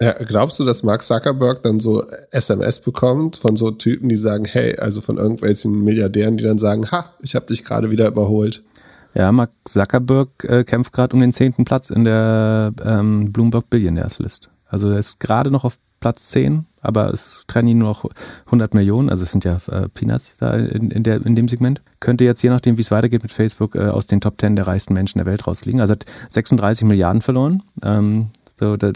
[0.00, 4.44] Ja, glaubst du, dass Mark Zuckerberg dann so SMS bekommt von so Typen, die sagen,
[4.44, 8.62] hey, also von irgendwelchen Milliardären, die dann sagen, ha, ich habe dich gerade wieder überholt?
[9.14, 14.20] Ja, Mark Zuckerberg äh, kämpft gerade um den zehnten Platz in der ähm, Bloomberg Billionaires
[14.20, 14.50] List.
[14.68, 18.04] Also er ist gerade noch auf Platz 10, aber es trennen ihn nur noch
[18.46, 21.82] 100 Millionen, also es sind ja äh, Peanuts da in, in, der, in dem Segment.
[21.98, 24.68] Könnte jetzt je nachdem, wie es weitergeht mit Facebook, äh, aus den Top 10 der
[24.68, 25.80] reichsten Menschen der Welt rausfliegen.
[25.80, 27.62] Also hat 36 Milliarden verloren.
[27.82, 28.92] Ähm, so, das,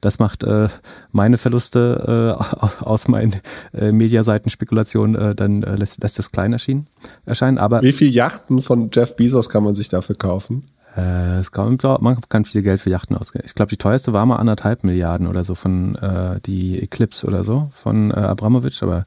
[0.00, 0.68] das macht äh,
[1.12, 3.36] meine Verluste äh, aus meinen
[3.72, 6.84] äh, Mediaseiten-Spekulationen, äh, dann äh, lässt, lässt das klein erschien,
[7.24, 7.58] erscheinen.
[7.58, 10.64] Aber Wie viele Yachten von Jeff Bezos kann man sich dafür kaufen?
[10.96, 13.44] Äh, es kann, man kann viel Geld für Yachten ausgeben.
[13.46, 17.44] Ich glaube, die teuerste war mal anderthalb Milliarden oder so von äh, die Eclipse oder
[17.44, 19.04] so von äh, Abramowitsch, aber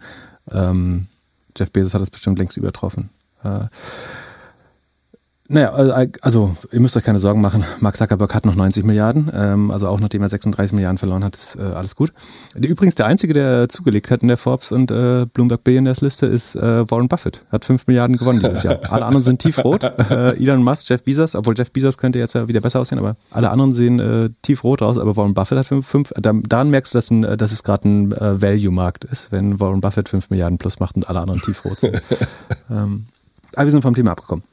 [0.52, 1.08] ähm,
[1.58, 3.10] Jeff Bezos hat das bestimmt längst übertroffen.
[3.44, 3.66] Äh,
[5.52, 7.64] naja, äh, also ihr müsst euch keine Sorgen machen.
[7.80, 11.36] Mark Zuckerberg hat noch 90 Milliarden, ähm, also auch nachdem er 36 Milliarden verloren hat,
[11.36, 12.14] ist äh, alles gut.
[12.56, 16.56] Übrigens der einzige, der zugelegt hat in der Forbes und äh, Bloomberg Billionaires Liste ist
[16.56, 17.42] äh, Warren Buffett.
[17.52, 18.80] Hat 5 Milliarden gewonnen dieses Jahr.
[18.90, 19.84] Alle anderen sind tiefrot.
[20.10, 23.16] Äh, Elon Musk, Jeff Bezos, obwohl Jeff Bezos könnte jetzt ja wieder besser aussehen, aber
[23.30, 24.98] alle anderen sehen äh, tiefrot aus.
[24.98, 25.88] Aber Warren Buffett hat 5.
[25.88, 29.82] Fünf, daran merkst du, dass, ein, dass es gerade ein äh, Value-Markt ist, wenn Warren
[29.82, 32.02] Buffett 5 Milliarden plus macht und alle anderen tiefrot sind.
[32.70, 33.06] ähm,
[33.56, 34.44] aber wir sind vom Thema abgekommen.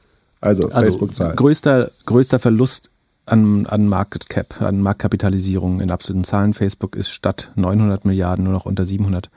[0.41, 1.35] Also, also Facebook-Zahlen.
[1.35, 2.89] Größter, größter Verlust
[3.25, 6.53] an, an Market Cap, an Marktkapitalisierung in absoluten Zahlen.
[6.53, 9.29] Facebook ist statt 900 Milliarden nur noch unter 700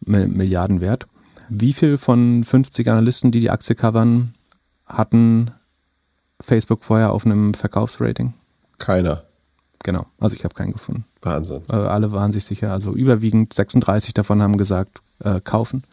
[0.00, 1.06] Milliarden wert.
[1.48, 4.32] Wie viel von 50 Analysten, die die Aktie covern,
[4.86, 5.50] hatten
[6.40, 8.34] Facebook vorher auf einem Verkaufsrating?
[8.78, 9.22] Keiner.
[9.82, 11.04] Genau, also ich habe keinen gefunden.
[11.22, 11.62] Wahnsinn.
[11.68, 15.84] Äh, alle waren sich sicher, also überwiegend 36 davon haben gesagt, äh, kaufen.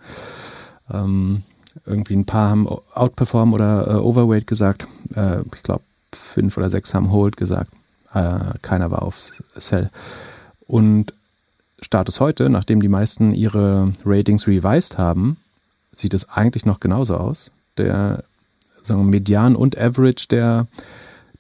[0.92, 1.44] Ähm,
[1.86, 4.88] irgendwie ein paar haben Outperform oder äh, Overweight gesagt.
[5.16, 7.72] Äh, ich glaube, fünf oder sechs haben Hold gesagt.
[8.14, 9.90] Äh, keiner war auf Sell.
[10.68, 11.14] Und
[11.82, 15.38] Status heute, nachdem die meisten ihre Ratings revised haben,
[15.92, 17.52] sieht es eigentlich noch genauso aus.
[17.78, 18.24] Der
[18.84, 20.68] sagen wir, Median und Average der,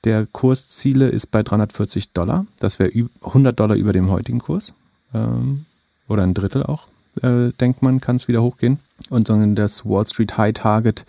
[0.03, 2.45] der Kursziele ist bei 340 Dollar.
[2.59, 2.91] Das wäre
[3.23, 4.73] 100 Dollar über dem heutigen Kurs.
[5.13, 5.65] Ähm,
[6.07, 6.87] oder ein Drittel auch.
[7.21, 8.79] Äh, denkt man, kann es wieder hochgehen.
[9.09, 11.05] Und das Wall Street High Target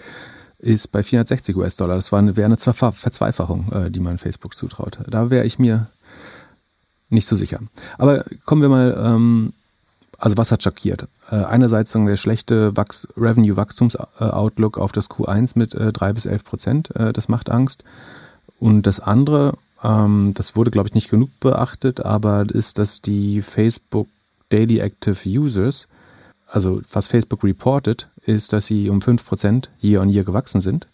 [0.58, 1.96] ist bei 460 US-Dollar.
[1.96, 4.98] Das wäre eine, Verzweifachung, äh, die man Facebook zutraut.
[5.08, 5.88] Da wäre ich mir
[7.10, 7.60] nicht so sicher.
[7.98, 9.52] Aber kommen wir mal, ähm,
[10.18, 11.06] also was hat schockiert?
[11.30, 12.72] Äh, einerseits der schlechte
[13.16, 17.84] Revenue-Wachstums-Outlook auf das Q1 mit äh, 3 bis 11 Prozent, äh, das macht Angst.
[18.58, 23.42] Und das andere, ähm, das wurde, glaube ich, nicht genug beachtet, aber ist, dass die
[23.42, 24.08] Facebook
[24.48, 25.88] Daily Active Users,
[26.54, 30.86] also was Facebook reportet, ist, dass sie um 5% year on year gewachsen sind.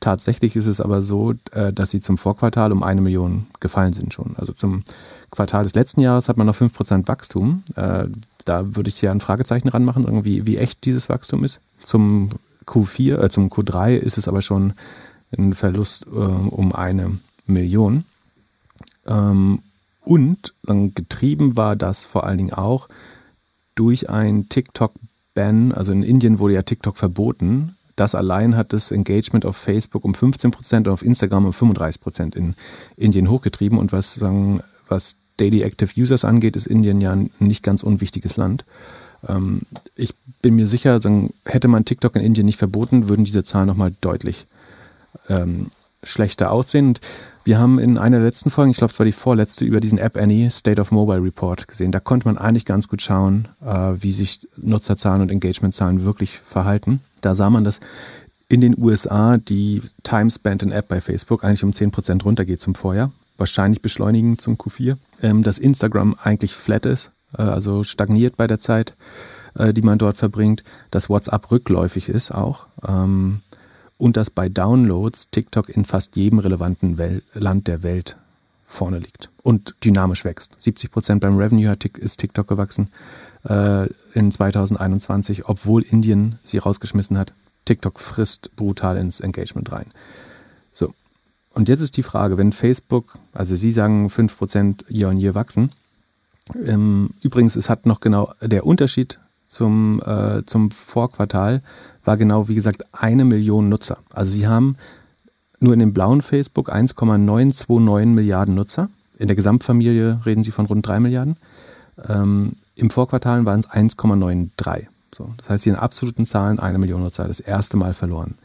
[0.00, 4.12] Tatsächlich ist es aber so, äh, dass sie zum Vorquartal um eine Million gefallen sind
[4.12, 4.36] schon.
[4.36, 4.84] Also zum
[5.30, 7.62] Quartal des letzten Jahres hat man noch 5% Wachstum.
[7.76, 8.08] Äh,
[8.44, 11.60] da würde ich ja ein Fragezeichen ranmachen, irgendwie, wie echt dieses Wachstum ist.
[11.82, 12.28] Zum
[12.66, 14.74] Q4, äh, zum Q3 ist es aber schon
[15.36, 18.04] ein Verlust äh, um eine Million.
[19.06, 19.60] Ähm,
[20.02, 20.52] und
[20.94, 22.88] getrieben war das vor allen Dingen auch
[23.74, 25.72] durch ein TikTok-Ban.
[25.72, 27.76] Also in Indien wurde ja TikTok verboten.
[27.96, 32.00] Das allein hat das Engagement auf Facebook um 15 Prozent und auf Instagram um 35
[32.00, 32.54] Prozent in
[32.96, 33.78] Indien hochgetrieben.
[33.78, 38.36] Und was, sagen, was Daily Active Users angeht, ist Indien ja ein nicht ganz unwichtiges
[38.36, 38.64] Land.
[39.28, 39.62] Ähm,
[39.94, 43.66] ich bin mir sicher, sagen, hätte man TikTok in Indien nicht verboten, würden diese Zahlen
[43.66, 44.46] nochmal deutlich
[45.28, 45.70] ähm,
[46.04, 46.88] schlechter aussehen.
[46.88, 47.00] Und
[47.44, 49.98] wir haben in einer der letzten Folgen, ich glaube es war die vorletzte, über diesen
[49.98, 51.92] App Annie State of Mobile Report gesehen.
[51.92, 57.00] Da konnte man eigentlich ganz gut schauen, äh, wie sich Nutzerzahlen und Engagementzahlen wirklich verhalten.
[57.20, 57.80] Da sah man, dass
[58.48, 62.74] in den USA die Time spent in App bei Facebook eigentlich um 10% runtergeht zum
[62.74, 63.12] Vorjahr.
[63.36, 64.96] Wahrscheinlich beschleunigen zum Q4.
[65.22, 68.94] Ähm, dass Instagram eigentlich flat ist, äh, also stagniert bei der Zeit,
[69.54, 70.64] äh, die man dort verbringt.
[70.90, 72.66] Dass WhatsApp rückläufig ist auch.
[72.86, 73.40] Ähm,
[74.04, 78.18] und dass bei Downloads TikTok in fast jedem relevanten Wel Land der Welt
[78.66, 80.58] vorne liegt und dynamisch wächst.
[80.58, 82.90] 70 Prozent beim Revenue ist TikTok gewachsen
[83.48, 87.32] äh, in 2021, obwohl Indien sie rausgeschmissen hat.
[87.64, 89.86] TikTok frisst brutal ins Engagement rein.
[90.74, 90.92] So.
[91.54, 95.70] Und jetzt ist die Frage, wenn Facebook, also Sie sagen 5% Year on Year wachsen,
[96.62, 99.18] ähm, übrigens, es hat noch genau der Unterschied
[99.54, 101.62] zum, äh, zum Vorquartal
[102.04, 103.98] war genau, wie gesagt, eine Million Nutzer.
[104.12, 104.76] Also sie haben
[105.60, 108.88] nur in dem blauen Facebook 1,929 Milliarden Nutzer.
[109.18, 111.36] In der Gesamtfamilie reden sie von rund 3 Milliarden.
[112.08, 114.86] Ähm, Im Vorquartal waren es 1,93.
[115.14, 118.36] So, das heißt, hier in absoluten Zahlen eine Million Nutzer, das erste Mal verloren.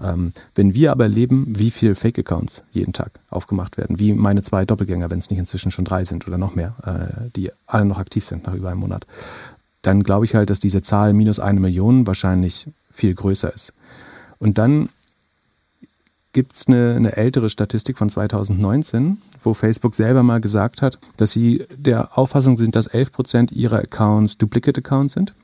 [0.00, 4.64] Ähm, wenn wir aber erleben, wie viele Fake-Accounts jeden Tag aufgemacht werden, wie meine zwei
[4.64, 7.98] Doppelgänger, wenn es nicht inzwischen schon drei sind oder noch mehr, äh, die alle noch
[7.98, 9.06] aktiv sind nach über einem Monat,
[9.86, 13.72] dann glaube ich halt, dass diese Zahl minus eine Million wahrscheinlich viel größer ist.
[14.38, 14.88] Und dann
[16.32, 21.30] gibt es eine, eine, ältere Statistik von 2019, wo Facebook selber mal gesagt hat, dass
[21.30, 25.34] sie der Auffassung sind, dass 11% ihrer Accounts Duplicate-Accounts sind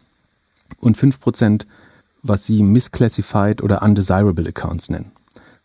[0.80, 1.64] und 5%
[2.22, 5.12] was sie misclassified oder undesirable Accounts nennen.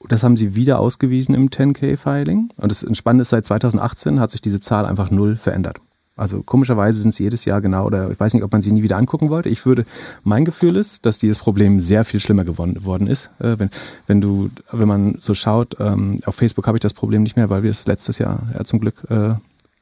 [0.07, 2.49] Das haben sie wieder ausgewiesen im 10K-Filing.
[2.57, 5.79] Und das Spannende ist, seit 2018 hat sich diese Zahl einfach null verändert.
[6.17, 8.83] Also komischerweise sind sie jedes Jahr genau, oder ich weiß nicht, ob man sie nie
[8.83, 9.49] wieder angucken wollte.
[9.49, 9.85] Ich würde,
[10.23, 13.29] mein Gefühl ist, dass dieses Problem sehr viel schlimmer geworden ist.
[13.39, 13.69] Äh, wenn,
[14.07, 17.49] wenn du, wenn man so schaut, ähm, auf Facebook habe ich das Problem nicht mehr,
[17.49, 19.33] weil wir es letztes Jahr ja, zum Glück äh,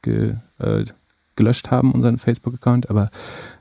[0.02, 0.84] ge, äh,
[1.36, 2.90] gelöscht haben, unseren Facebook-Account.
[2.90, 3.10] Aber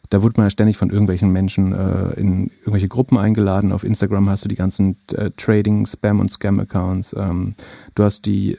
[0.09, 3.71] da wurde man ja ständig von irgendwelchen Menschen äh, in irgendwelche Gruppen eingeladen.
[3.71, 7.15] Auf Instagram hast du die ganzen äh, Trading, Spam und Scam-Accounts.
[7.17, 7.53] Ähm,
[7.93, 8.57] du hast die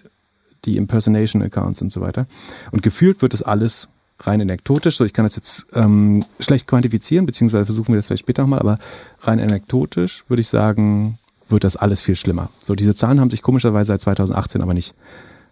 [0.64, 2.26] die Impersonation-Accounts und so weiter.
[2.70, 3.88] Und gefühlt wird das alles
[4.20, 8.20] rein anekdotisch, so ich kann das jetzt ähm, schlecht quantifizieren, beziehungsweise versuchen wir das vielleicht
[8.20, 8.78] später nochmal, aber
[9.20, 12.50] rein anekdotisch würde ich sagen, wird das alles viel schlimmer.
[12.64, 14.94] So, diese Zahlen haben sich komischerweise seit 2018 aber nicht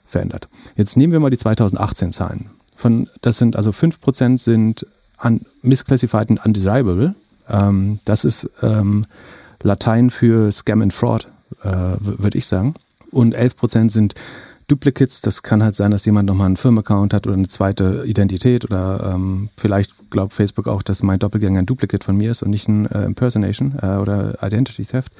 [0.06, 0.48] verändert.
[0.76, 2.50] Jetzt nehmen wir mal die 2018 Zahlen.
[2.76, 4.86] Von, das sind also 5% sind
[5.22, 7.14] un, misclassified und undesirable.
[7.48, 9.04] Ähm, das ist ähm,
[9.62, 11.28] Latein für Scam and Fraud,
[11.62, 12.74] äh, würde ich sagen.
[13.10, 14.14] Und 11% sind
[14.72, 18.64] Duplicates, das kann halt sein, dass jemand nochmal einen Firmenaccount hat oder eine zweite Identität
[18.64, 22.48] oder ähm, vielleicht glaubt Facebook auch, dass mein Doppelgänger ein Duplicate von mir ist und
[22.48, 25.12] nicht ein äh, Impersonation äh, oder Identity Theft.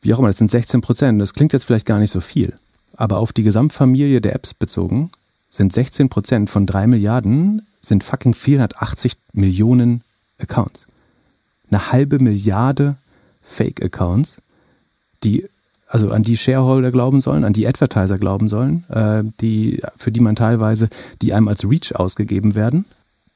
[0.00, 1.20] Wie auch immer, das sind 16 Prozent.
[1.20, 2.54] Das klingt jetzt vielleicht gar nicht so viel,
[2.96, 5.10] aber auf die Gesamtfamilie der Apps bezogen
[5.50, 10.02] sind 16 Prozent von drei Milliarden sind fucking 480 Millionen
[10.38, 10.86] Accounts.
[11.70, 12.96] Eine halbe Milliarde
[13.42, 14.40] Fake-Accounts,
[15.24, 15.46] die
[15.90, 20.20] also an die Shareholder glauben sollen, an die Advertiser glauben sollen, äh, die, für die
[20.20, 20.88] man teilweise,
[21.20, 22.84] die einem als Reach ausgegeben werden.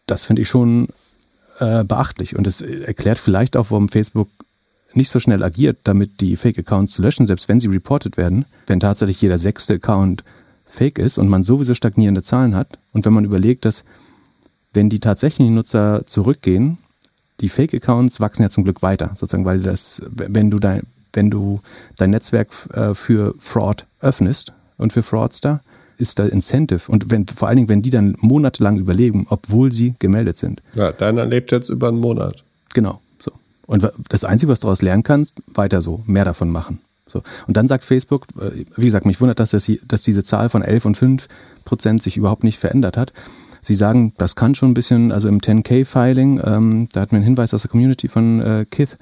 [0.06, 0.86] Das finde ich schon
[1.58, 2.36] äh, beachtlich.
[2.36, 4.28] Und es erklärt vielleicht auch, warum Facebook
[4.92, 8.44] nicht so schnell agiert, damit die Fake-Accounts zu löschen, selbst wenn sie reported werden.
[8.68, 10.22] Wenn tatsächlich jeder sechste Account
[10.64, 13.82] fake ist und man sowieso stagnierende Zahlen hat und wenn man überlegt, dass
[14.72, 16.78] wenn die tatsächlichen Nutzer zurückgehen,
[17.40, 20.82] die Fake-Accounts wachsen ja zum Glück weiter, sozusagen, weil das, wenn du dein,
[21.14, 21.60] wenn du
[21.96, 25.60] dein Netzwerk äh, für Fraud öffnest und für Fraudster,
[25.96, 26.90] ist da Incentive.
[26.90, 30.60] Und wenn, vor allen Dingen, wenn die dann monatelang überleben, obwohl sie gemeldet sind.
[30.74, 32.42] Ja, deiner lebt jetzt über einen Monat.
[32.74, 33.00] Genau.
[33.22, 33.32] So.
[33.66, 36.80] Und das Einzige, was du daraus lernen kannst, weiter so, mehr davon machen.
[37.06, 37.22] So.
[37.46, 40.62] Und dann sagt Facebook, äh, wie gesagt, mich wundert, dass, das, dass diese Zahl von
[40.62, 41.28] 11 und 5
[41.64, 43.12] Prozent sich überhaupt nicht verändert hat.
[43.62, 47.24] Sie sagen, das kann schon ein bisschen, also im 10K-Filing, ähm, da hat mir ein
[47.24, 48.98] Hinweis aus der Community von äh, Kith,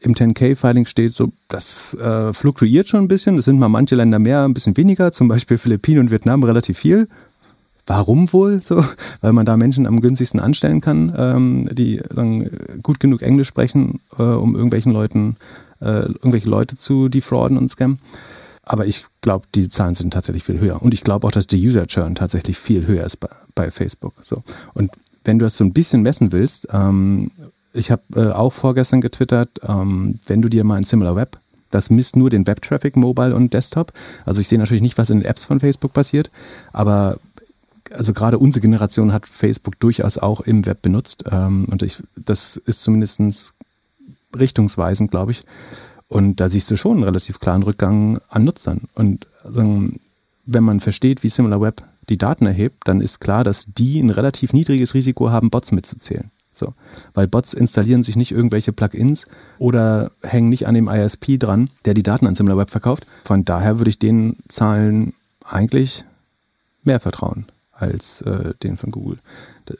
[0.00, 3.38] im 10K-Filing steht so, das äh, fluktuiert schon ein bisschen.
[3.38, 6.78] Es sind mal manche Länder mehr, ein bisschen weniger, zum Beispiel Philippinen und Vietnam relativ
[6.78, 7.08] viel.
[7.86, 8.84] Warum wohl so?
[9.20, 12.50] Weil man da Menschen am günstigsten anstellen kann, ähm, die sagen,
[12.82, 15.36] gut genug Englisch sprechen, äh, um irgendwelchen Leuten,
[15.80, 17.98] äh, irgendwelche Leute zu defrauden und scammen.
[18.62, 20.80] Aber ich glaube, die Zahlen sind tatsächlich viel höher.
[20.80, 24.14] Und ich glaube auch, dass der User-Churn tatsächlich viel höher ist bei, bei, Facebook.
[24.22, 24.44] So.
[24.74, 24.92] Und
[25.24, 27.32] wenn du das so ein bisschen messen willst, ähm,
[27.72, 31.38] ich habe äh, auch vorgestern getwittert, ähm, wenn du dir mal ein Similar Web,
[31.70, 33.92] das misst nur den Web-Traffic, Mobile und Desktop.
[34.24, 36.30] Also ich sehe natürlich nicht, was in den Apps von Facebook passiert,
[36.72, 37.18] aber
[37.92, 42.56] also gerade unsere Generation hat Facebook durchaus auch im Web benutzt ähm, und ich, das
[42.56, 43.52] ist zumindest
[44.36, 45.42] richtungsweisend, glaube ich.
[46.08, 48.82] Und da siehst du schon einen relativ klaren Rückgang an Nutzern.
[48.94, 49.88] Und also,
[50.44, 54.10] wenn man versteht, wie Similar Web die Daten erhebt, dann ist klar, dass die ein
[54.10, 56.30] relativ niedriges Risiko haben, Bots mitzuzählen.
[56.60, 56.74] So.
[57.14, 59.26] Weil Bots installieren sich nicht irgendwelche Plugins
[59.58, 63.06] oder hängen nicht an dem ISP dran, der die Daten an SimilarWeb verkauft.
[63.24, 66.04] Von daher würde ich den Zahlen eigentlich
[66.84, 69.18] mehr vertrauen als äh, den von Google,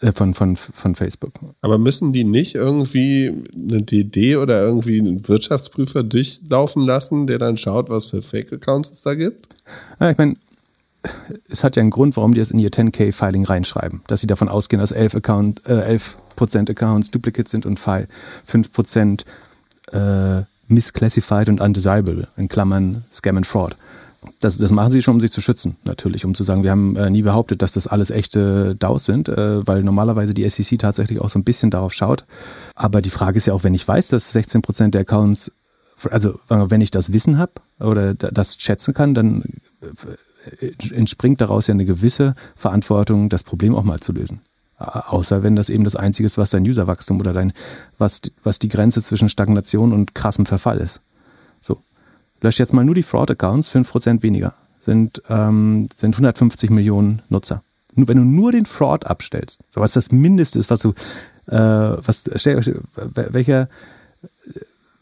[0.01, 1.35] äh, von, von, von Facebook.
[1.61, 7.59] Aber müssen die nicht irgendwie eine DD oder irgendwie einen Wirtschaftsprüfer durchlaufen lassen, der dann
[7.59, 9.49] schaut, was für Fake-Accounts es da gibt?
[10.01, 10.37] Ja, ich meine,
[11.49, 14.49] es hat ja einen Grund, warum die es in ihr 10K-Filing reinschreiben, dass sie davon
[14.49, 19.25] ausgehen, dass 11 Account, äh, 11 Accounts Duplicates sind und 5%
[19.93, 23.77] äh, misclassified und undesirable, in Klammern Scam and Fraud.
[24.39, 26.95] Das, das machen sie schon, um sich zu schützen, natürlich, um zu sagen, wir haben
[26.97, 31.21] äh, nie behauptet, dass das alles echte DAOs sind, äh, weil normalerweise die SEC tatsächlich
[31.21, 32.27] auch so ein bisschen darauf schaut.
[32.75, 35.51] Aber die Frage ist ja auch, wenn ich weiß, dass 16% der Accounts,
[36.11, 39.43] also wenn ich das Wissen habe oder das schätzen kann, dann
[39.81, 39.87] äh,
[40.93, 44.41] entspringt daraus ja eine gewisse Verantwortung, das Problem auch mal zu lösen.
[44.78, 47.53] Außer wenn das eben das Einzige ist, was dein Userwachstum oder dein,
[47.99, 51.03] was, was die Grenze zwischen Stagnation und krassem Verfall ist.
[51.61, 51.82] So.
[52.41, 54.55] Lösch jetzt mal nur die Fraud-Accounts, 5% weniger.
[54.80, 57.62] Sind, ähm, sind 150 Millionen Nutzer.
[57.95, 60.95] Nur wenn du nur den Fraud abstellst, was das Mindeste ist, was du,
[61.47, 62.24] äh, was,
[63.12, 63.68] welcher,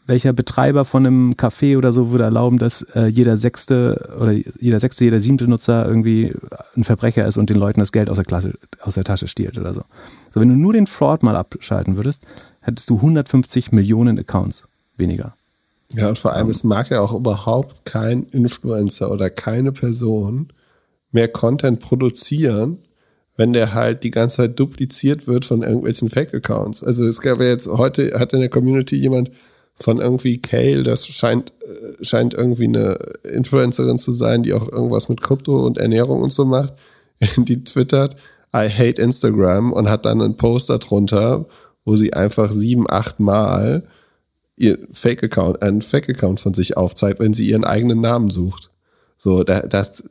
[0.09, 4.79] welcher Betreiber von einem Café oder so würde erlauben, dass äh, jeder sechste oder jeder
[4.79, 6.33] sechste, jeder siebte Nutzer irgendwie
[6.75, 9.57] ein Verbrecher ist und den Leuten das Geld aus der, Klasse, aus der Tasche stiehlt
[9.57, 9.83] oder so.
[10.33, 12.23] So, wenn du nur den Fraud mal abschalten würdest,
[12.59, 15.35] hättest du 150 Millionen Accounts weniger.
[15.93, 20.49] Ja, und vor allem, es mag ja auch überhaupt kein Influencer oder keine Person
[21.11, 22.79] mehr Content produzieren,
[23.37, 26.83] wenn der halt die ganze Zeit dupliziert wird von irgendwelchen Fake-Accounts.
[26.83, 29.31] Also es gab ja jetzt, heute hat in der Community jemand
[29.81, 35.09] von irgendwie Kale, das scheint, äh, scheint irgendwie eine Influencerin zu sein, die auch irgendwas
[35.09, 36.73] mit Krypto und Ernährung und so macht,
[37.37, 38.15] die twittert,
[38.53, 41.45] I hate Instagram und hat dann einen Poster drunter,
[41.85, 43.87] wo sie einfach sieben, acht Mal
[44.55, 48.69] ihr Fake-Account, einen Fake-Account von sich aufzeigt, wenn sie ihren eigenen Namen sucht.
[49.17, 50.03] So, da, das,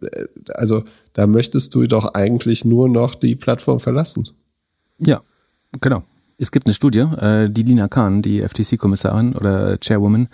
[0.54, 4.28] also, da möchtest du doch eigentlich nur noch die Plattform verlassen.
[4.98, 5.22] Ja,
[5.80, 6.02] genau.
[6.38, 10.28] Es gibt eine Studie, äh, die Lina Khan, die FTC-Kommissarin oder Chairwoman,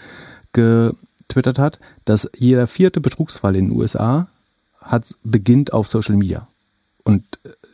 [0.52, 4.28] getwittert hat, dass jeder vierte Betrugsfall in den USA
[4.80, 6.46] hat, beginnt auf Social Media.
[7.04, 7.24] Und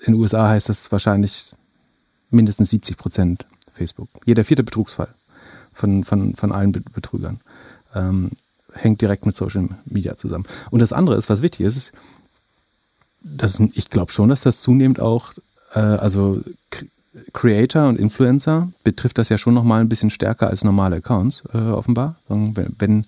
[0.04, 1.54] in den USA heißt das wahrscheinlich
[2.30, 4.08] mindestens 70 Prozent Facebook.
[4.24, 5.08] Jeder vierte Betrugsfall
[5.72, 7.40] von, von, von allen Betrügern
[7.94, 8.30] ähm,
[8.72, 10.46] hängt direkt mit Social Media zusammen.
[10.70, 11.92] Und das andere ist, was wichtig ist, ist
[13.22, 15.32] dass ich glaube schon, dass das zunehmend auch,
[15.74, 16.40] äh, also
[17.32, 21.58] Creator und Influencer betrifft das ja schon nochmal ein bisschen stärker als normale Accounts, äh,
[21.58, 22.16] offenbar.
[22.28, 23.04] Wenn,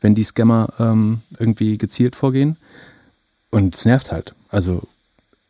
[0.00, 2.56] wenn die Scammer ähm, irgendwie gezielt vorgehen.
[3.50, 4.34] Und es nervt halt.
[4.48, 4.82] Also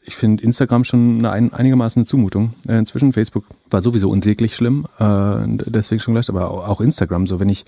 [0.04, 2.54] ich finde Instagram schon eine ein, einigermaßen eine Zumutung.
[2.66, 7.26] Äh, inzwischen Facebook war sowieso unsäglich schlimm, äh, deswegen schon gleich, aber auch Instagram.
[7.26, 7.64] So, wenn ich,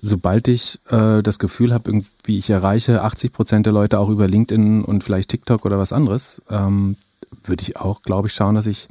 [0.00, 4.28] sobald ich äh, das Gefühl habe, irgendwie ich erreiche 80 Prozent der Leute auch über
[4.28, 6.96] LinkedIn und vielleicht TikTok oder was anderes, ähm,
[7.44, 8.88] würde ich auch, glaube ich, schauen, dass ich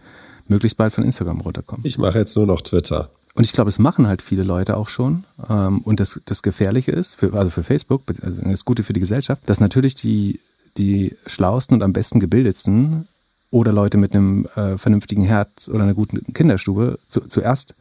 [0.47, 1.85] möglichst bald von Instagram runterkommen.
[1.85, 3.09] Ich mache jetzt nur noch Twitter.
[3.35, 5.23] Und ich glaube, es machen halt viele Leute auch schon.
[5.49, 8.99] Ähm, und das, das Gefährliche ist, für, also für Facebook, also das Gute für die
[8.99, 10.39] Gesellschaft, dass natürlich die,
[10.77, 13.07] die schlauesten und am besten gebildetsten
[13.49, 17.75] oder Leute mit einem äh, vernünftigen Herz oder einer guten Kinderstube zu, zuerst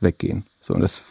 [0.00, 0.44] weggehen.
[0.60, 1.02] So, und das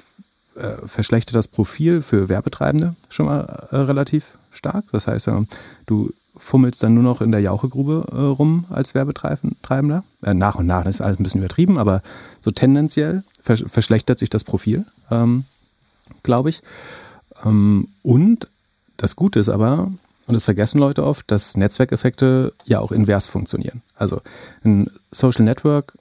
[0.56, 4.86] äh, verschlechtert das Profil für Werbetreibende schon mal äh, relativ stark.
[4.92, 5.42] Das heißt, äh,
[5.88, 6.14] du
[6.44, 10.04] fummelst dann nur noch in der Jauchegrube äh, rum als Werbetreibender.
[10.22, 12.02] Äh, nach und nach das ist alles ein bisschen übertrieben, aber
[12.42, 15.46] so tendenziell vers verschlechtert sich das Profil, ähm,
[16.22, 16.62] glaube ich.
[17.46, 18.48] Ähm, und
[18.98, 19.92] das Gute ist aber,
[20.28, 23.82] und das vergessen Leute oft, dass Netzwerkeffekte ja auch invers funktionieren.
[23.96, 24.22] Also
[24.64, 25.94] ein Social Network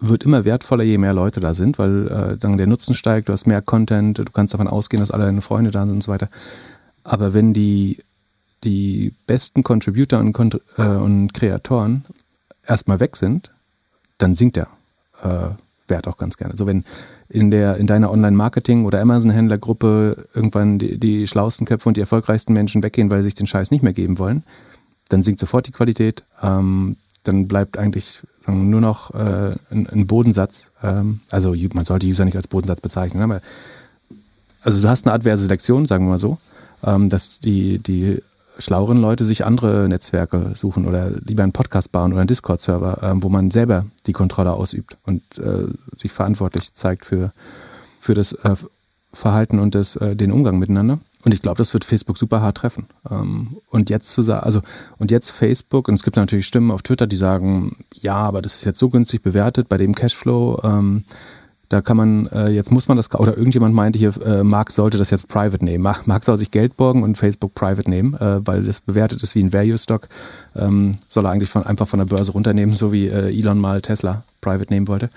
[0.00, 3.32] wird immer wertvoller, je mehr Leute da sind, weil äh, dann der Nutzen steigt, du
[3.32, 6.12] hast mehr Content, du kannst davon ausgehen, dass alle deine Freunde da sind und so
[6.12, 6.28] weiter.
[7.04, 7.98] Aber wenn die,
[8.64, 12.04] die besten Contributor und, äh, und Kreatoren
[12.66, 13.50] erstmal weg sind,
[14.18, 14.68] dann sinkt der
[15.22, 15.50] äh,
[15.86, 16.56] Wert auch ganz gerne.
[16.56, 16.84] So wenn
[17.28, 22.52] in der in deiner Online-Marketing- oder Amazon-Händlergruppe irgendwann die, die schlauesten Köpfe und die erfolgreichsten
[22.52, 24.44] Menschen weggehen, weil sie sich den Scheiß nicht mehr geben wollen,
[25.08, 26.24] dann sinkt sofort die Qualität.
[26.42, 30.64] Ähm, dann bleibt eigentlich sagen, nur noch äh, ein, ein, Bodensatz.
[30.82, 33.40] Ähm, also man sollte User nicht als Bodensatz bezeichnen, aber
[34.62, 36.38] also du hast eine adverse Selektion, sagen wir mal so,
[36.84, 38.22] ähm, dass die, die
[38.58, 43.22] schlaueren Leute sich andere Netzwerke suchen oder lieber einen Podcast bauen oder einen Discord-Server, ähm,
[43.22, 47.32] wo man selber die Kontrolle ausübt und äh, sich verantwortlich zeigt für,
[48.00, 48.56] für das äh,
[49.12, 50.98] Verhalten und das, äh, den Umgang miteinander.
[51.24, 52.86] Und ich glaube, das wird Facebook super hart treffen.
[53.10, 54.60] Ähm, und jetzt zu sagen, also,
[54.98, 58.54] und jetzt Facebook, und es gibt natürlich Stimmen auf Twitter, die sagen, ja, aber das
[58.54, 61.04] ist jetzt so günstig bewertet bei dem Cashflow, ähm,
[61.68, 64.96] da kann man, äh, jetzt muss man das, oder irgendjemand meinte hier, äh, Mark sollte
[64.96, 65.84] das jetzt private nehmen.
[65.84, 69.34] Mark, Mark soll sich Geld borgen und Facebook private nehmen, äh, weil das bewertet ist
[69.34, 70.08] wie ein Value-Stock.
[70.56, 73.82] Ähm, soll er eigentlich von, einfach von der Börse runternehmen, so wie äh, Elon mal
[73.82, 75.10] Tesla private nehmen wollte.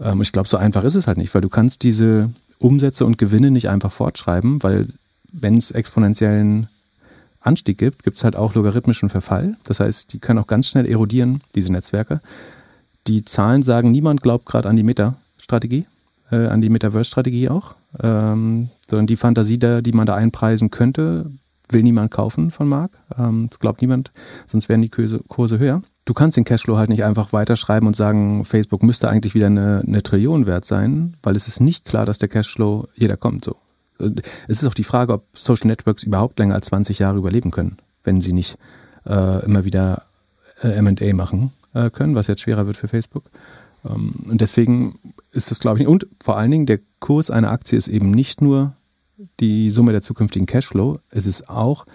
[0.00, 3.16] Ähm, ich glaube, so einfach ist es halt nicht, weil du kannst diese Umsätze und
[3.18, 4.86] Gewinne nicht einfach fortschreiben, weil
[5.32, 6.68] wenn es exponentiellen
[7.40, 9.56] Anstieg gibt, gibt es halt auch logarithmischen Verfall.
[9.64, 12.20] Das heißt, die können auch ganz schnell erodieren, diese Netzwerke.
[13.06, 14.82] Die Zahlen sagen, niemand glaubt gerade an die
[15.46, 15.86] Meta-Strategie,
[16.30, 21.30] äh, an die Metaverse-Strategie auch, ähm, sondern die Fantasie, da, die man da einpreisen könnte,
[21.68, 22.92] will niemand kaufen von Mark.
[23.16, 24.10] Ähm, das glaubt niemand,
[24.50, 25.82] sonst wären die Kurse, Kurse höher.
[26.04, 29.82] Du kannst den Cashflow halt nicht einfach weiterschreiben und sagen, Facebook müsste eigentlich wieder eine,
[29.86, 33.56] eine Trillion wert sein, weil es ist nicht klar, dass der Cashflow jeder kommt so.
[34.46, 37.78] Es ist auch die Frage, ob Social Networks überhaupt länger als 20 Jahre überleben können,
[38.04, 38.58] wenn sie nicht
[39.06, 40.02] äh, immer wieder
[40.62, 43.24] äh, MA machen äh, können, was jetzt schwerer wird für Facebook.
[43.88, 44.98] Ähm, und deswegen
[45.32, 48.40] ist das, glaube ich, und vor allen Dingen der Kurs einer Aktie ist eben nicht
[48.40, 48.74] nur
[49.40, 51.86] die Summe der zukünftigen Cashflow, es ist auch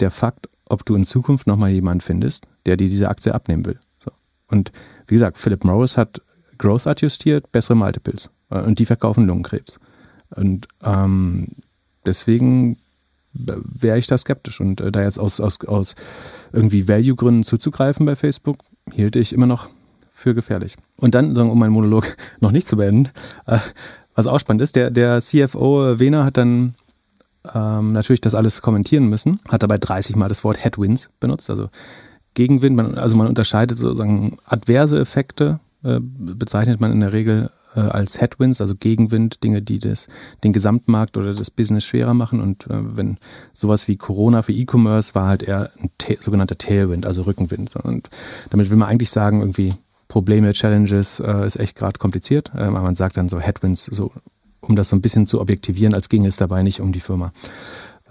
[0.00, 3.78] der Fakt, ob du in Zukunft nochmal jemanden findest, der dir diese Aktie abnehmen will.
[4.02, 4.10] So.
[4.48, 4.72] Und
[5.06, 6.22] wie gesagt, Philip Morris hat
[6.58, 8.30] Growth adjustiert, bessere Multiples.
[8.50, 9.78] Äh, und die verkaufen Lungenkrebs.
[10.34, 11.48] Und ähm,
[12.06, 12.78] deswegen
[13.32, 14.60] wäre ich da skeptisch.
[14.60, 15.94] Und äh, da jetzt aus, aus, aus
[16.52, 18.58] irgendwie Value-Gründen zuzugreifen bei Facebook,
[18.92, 19.68] hielt ich immer noch
[20.24, 20.76] für gefährlich.
[20.96, 23.10] Und dann, um meinen Monolog noch nicht zu beenden,
[23.46, 23.58] äh,
[24.14, 26.74] was auch spannend ist, der, der CFO Wehner hat dann
[27.54, 31.68] ähm, natürlich das alles kommentieren müssen, hat dabei 30 Mal das Wort Headwinds benutzt, also
[32.32, 37.80] Gegenwind, man, also man unterscheidet sozusagen adverse Effekte, äh, bezeichnet man in der Regel äh,
[37.80, 40.08] als Headwinds, also Gegenwind, Dinge, die das,
[40.42, 42.40] den Gesamtmarkt oder das Business schwerer machen.
[42.40, 43.18] Und äh, wenn
[43.52, 47.76] sowas wie Corona für E-Commerce war halt eher ein sogenannter Tailwind, also Rückenwind.
[47.76, 48.08] Und
[48.50, 49.74] damit will man eigentlich sagen, irgendwie
[50.14, 52.52] Probleme, Challenges äh, ist echt gerade kompliziert.
[52.54, 54.12] Äh, aber man sagt dann so Headwinds, so
[54.60, 57.32] um das so ein bisschen zu objektivieren, als ginge es dabei nicht um die Firma.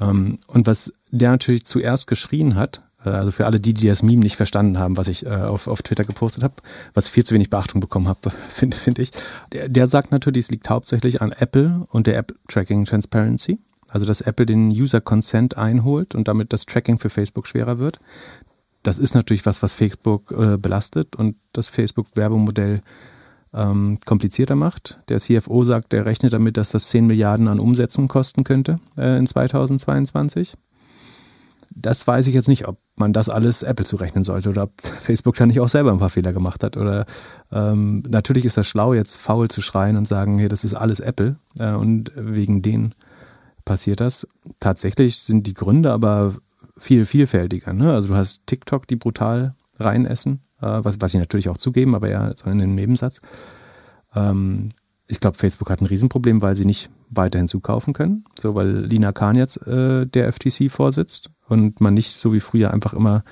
[0.01, 4.03] Ähm, und was der natürlich zuerst geschrien hat, äh, also für alle, die, die das
[4.03, 6.55] Meme nicht verstanden haben, was ich äh, auf, auf Twitter gepostet habe,
[6.93, 9.11] was viel zu wenig Beachtung bekommen habe, finde find ich.
[9.53, 13.59] Der, der sagt natürlich, es liegt hauptsächlich an Apple und der App Tracking Transparency.
[13.87, 17.99] Also dass Apple den User Consent einholt und damit das Tracking für Facebook schwerer wird.
[18.83, 22.81] Das ist natürlich was, was Facebook äh, belastet und das Facebook-Werbemodell
[23.53, 24.99] ähm, komplizierter macht.
[25.09, 29.17] Der CFO sagt, der rechnet damit, dass das 10 Milliarden an Umsätzen kosten könnte äh,
[29.17, 30.55] in 2022
[31.75, 35.35] das weiß ich jetzt nicht, ob man das alles Apple zurechnen sollte oder ob Facebook
[35.35, 36.77] da nicht auch selber ein paar Fehler gemacht hat.
[36.77, 37.05] Oder
[37.51, 40.99] ähm, natürlich ist das schlau, jetzt faul zu schreien und sagen, hey, das ist alles
[40.99, 42.93] Apple äh, und wegen denen
[43.65, 44.27] passiert das.
[44.59, 46.35] Tatsächlich sind die Gründe aber
[46.77, 47.73] viel vielfältiger.
[47.73, 47.93] Ne?
[47.93, 52.09] Also du hast TikTok, die brutal reinessen, äh, was, was sie natürlich auch zugeben, aber
[52.09, 53.21] ja so in dem Nebensatz.
[54.15, 54.69] Ähm,
[55.07, 58.25] ich glaube, Facebook hat ein Riesenproblem, weil sie nicht weiterhin zukaufen können.
[58.39, 62.71] So, weil Lina Kahn jetzt äh, der FTC vorsitzt und man nicht so wie früher
[62.71, 63.23] einfach immer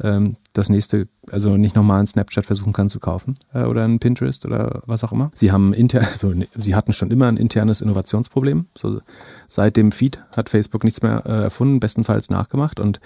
[0.00, 3.98] ähm, das nächste, also nicht nochmal ein Snapchat versuchen kann zu kaufen äh, oder ein
[3.98, 5.30] Pinterest oder was auch immer.
[5.34, 8.66] Sie haben inter, also sie hatten schon immer ein internes Innovationsproblem.
[8.76, 9.00] So,
[9.48, 13.00] seit dem Feed hat Facebook nichts mehr äh, erfunden, bestenfalls nachgemacht und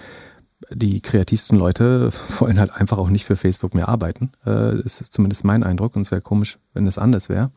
[0.71, 4.33] die kreativsten Leute wollen halt einfach auch nicht für Facebook mehr arbeiten.
[4.47, 7.51] Äh, ist zumindest mein Eindruck und es wäre komisch, wenn es anders wäre.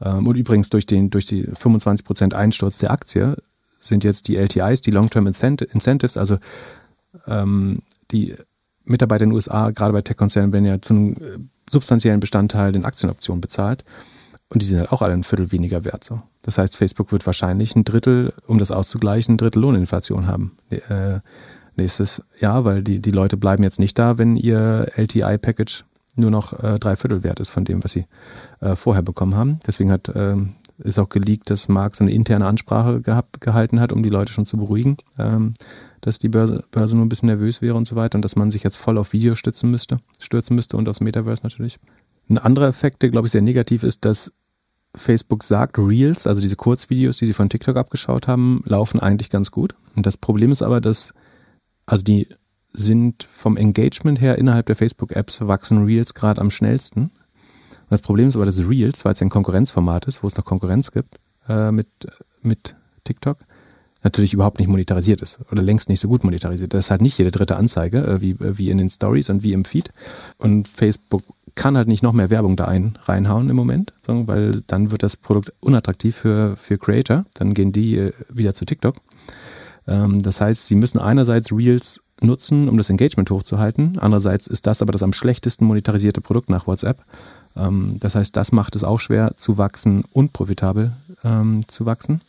[0.00, 3.36] Ähm, und übrigens durch den durch die 25% Einsturz der Aktie
[3.78, 6.38] sind jetzt die LTIs, die Long-Term Incentives, also
[7.26, 8.34] ähm, die
[8.86, 11.38] Mitarbeiter in den USA, gerade bei Tech-Konzernen, werden ja zu einem äh,
[11.70, 13.84] substanziellen Bestandteil den Aktienoptionen bezahlt.
[14.48, 16.04] Und die sind halt auch alle ein Viertel weniger wert.
[16.04, 16.22] So.
[16.42, 21.18] Das heißt, Facebook wird wahrscheinlich ein Drittel, um das auszugleichen, ein Drittel Lohninflation haben äh,
[21.74, 25.84] nächstes Jahr, weil die, die Leute bleiben jetzt nicht da, wenn ihr LTI-Package
[26.14, 28.06] nur noch äh, drei Viertel wert ist von dem, was sie
[28.60, 29.60] äh, vorher bekommen haben.
[29.66, 33.92] Deswegen hat ähm, ist auch geleakt, dass Mark so eine interne Ansprache gehabt, gehalten hat,
[33.92, 35.54] um die Leute schon zu beruhigen, ähm,
[36.06, 38.52] dass die Börse, Börse nur ein bisschen nervös wäre und so weiter und dass man
[38.52, 41.80] sich jetzt voll auf Video stützen müsste, stürzen müsste und aufs Metaverse natürlich.
[42.30, 44.32] Ein anderer Effekt, der glaube ich sehr negativ ist, dass
[44.94, 49.50] Facebook sagt, Reels, also diese Kurzvideos, die sie von TikTok abgeschaut haben, laufen eigentlich ganz
[49.50, 49.74] gut.
[49.96, 51.12] Und das Problem ist aber, dass,
[51.86, 52.28] also die
[52.72, 57.10] sind vom Engagement her innerhalb der Facebook-Apps wachsen Reels gerade am schnellsten.
[57.90, 60.92] Das Problem ist aber, dass Reels, weil es ein Konkurrenzformat ist, wo es noch Konkurrenz
[60.92, 61.16] gibt
[61.48, 61.88] äh, mit,
[62.42, 63.38] mit TikTok,
[64.06, 66.72] natürlich überhaupt nicht monetarisiert ist oder längst nicht so gut monetarisiert.
[66.72, 69.42] Das ist halt nicht jede dritte Anzeige, äh, wie, äh, wie in den Stories und
[69.42, 69.90] wie im Feed.
[70.38, 71.24] Und Facebook
[71.56, 75.16] kann halt nicht noch mehr Werbung da ein, reinhauen im Moment, weil dann wird das
[75.16, 77.24] Produkt unattraktiv für, für Creator.
[77.34, 78.94] Dann gehen die äh, wieder zu TikTok.
[79.88, 83.98] Ähm, das heißt, sie müssen einerseits Reels nutzen, um das Engagement hochzuhalten.
[83.98, 87.04] Andererseits ist das aber das am schlechtesten monetarisierte Produkt nach WhatsApp.
[87.56, 90.92] Ähm, das heißt, das macht es auch schwer zu wachsen und profitabel
[91.24, 92.20] ähm, zu wachsen.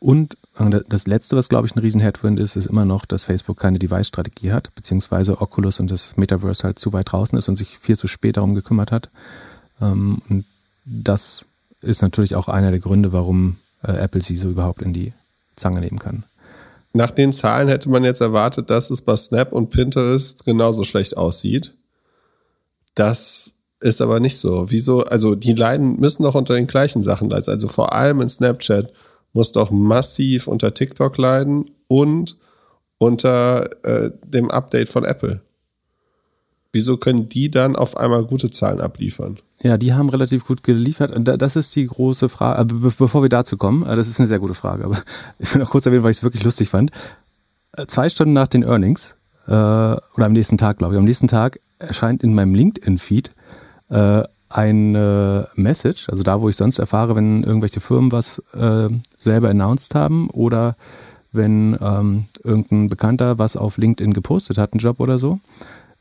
[0.00, 3.24] Und äh, das Letzte, was glaube ich ein riesen Headwind ist, ist immer noch, dass
[3.24, 7.56] Facebook keine Device-Strategie hat, beziehungsweise Oculus und das Metaverse halt zu weit draußen ist und
[7.56, 9.10] sich viel zu spät darum gekümmert hat.
[9.80, 10.44] Ähm, und
[10.84, 11.44] das
[11.80, 15.12] ist natürlich auch einer der Gründe, warum äh, Apple sie so überhaupt in die
[15.56, 16.24] Zange nehmen kann.
[16.92, 21.16] Nach den Zahlen hätte man jetzt erwartet, dass es bei Snap und Pinterest genauso schlecht
[21.16, 21.74] aussieht.
[22.94, 24.70] Das ist aber nicht so.
[24.70, 25.04] Wieso?
[25.04, 27.50] Also die leiden, müssen doch unter den gleichen Sachen leiden.
[27.50, 28.92] Also vor allem in Snapchat
[29.38, 32.36] muss doch massiv unter TikTok leiden und
[32.98, 35.42] unter äh, dem Update von Apple.
[36.72, 39.38] Wieso können die dann auf einmal gute Zahlen abliefern?
[39.62, 41.12] Ja, die haben relativ gut geliefert.
[41.16, 42.64] Das ist die große Frage.
[42.64, 45.02] Be bevor wir dazu kommen, äh, das ist eine sehr gute Frage, aber
[45.38, 46.90] ich will noch kurz erwähnen, weil ich es wirklich lustig fand.
[47.76, 49.14] Äh, zwei Stunden nach den Earnings,
[49.46, 53.30] äh, oder am nächsten Tag, glaube ich, am nächsten Tag erscheint in meinem LinkedIn-Feed
[53.90, 58.88] äh, eine Message, also da, wo ich sonst erfahre, wenn irgendwelche Firmen was äh,
[59.18, 60.76] selber announced haben oder
[61.32, 65.40] wenn ähm, irgendein Bekannter was auf LinkedIn gepostet hat, einen Job oder so,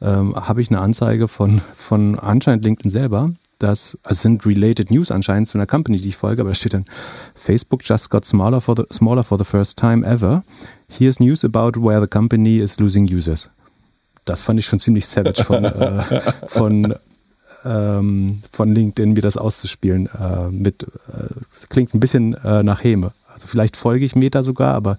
[0.02, 3.32] ähm, habe ich eine Anzeige von, von anscheinend LinkedIn selber.
[3.60, 6.74] Das also sind related News anscheinend zu einer Company, die ich folge, aber da steht
[6.74, 6.86] dann
[7.34, 10.44] Facebook just got smaller for the, smaller for the first time ever.
[10.88, 13.50] Here's news about where the company is losing users.
[14.26, 16.96] Das fand ich schon ziemlich savage von, äh, von
[17.68, 20.08] ähm, von LinkedIn, mir das auszuspielen.
[20.08, 20.88] Äh, mit, äh,
[21.70, 23.12] klingt ein bisschen äh, nach Häme.
[23.34, 24.98] Also vielleicht folge ich Meta sogar, aber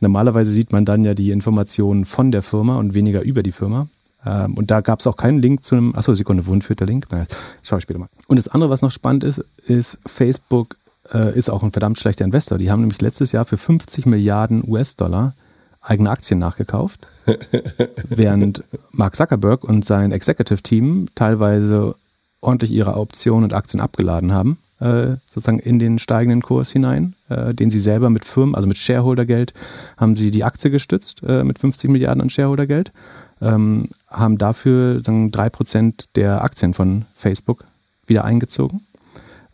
[0.00, 3.88] normalerweise sieht man dann ja die Informationen von der Firma und weniger über die Firma.
[4.26, 6.86] Ähm, und da gab es auch keinen Link zu einem, achso, Sekunde, wohin führt der
[6.86, 7.06] Link?
[7.10, 7.26] Na,
[7.62, 8.08] schau ich später mal.
[8.26, 10.76] Und das andere, was noch spannend ist, ist, Facebook
[11.12, 12.58] äh, ist auch ein verdammt schlechter Investor.
[12.58, 15.34] Die haben nämlich letztes Jahr für 50 Milliarden US-Dollar
[15.80, 17.06] eigene Aktien nachgekauft,
[18.08, 21.94] während Mark Zuckerberg und sein Executive-Team teilweise
[22.40, 27.52] ordentlich ihre Optionen und Aktien abgeladen haben, äh, sozusagen in den steigenden Kurs hinein, äh,
[27.54, 29.54] den sie selber mit Firmen, also mit Shareholdergeld,
[29.96, 32.92] haben sie die Aktie gestützt äh, mit 50 Milliarden an Shareholdergeld,
[33.40, 37.64] ähm, haben dafür sagen, 3% der Aktien von Facebook
[38.06, 38.86] wieder eingezogen,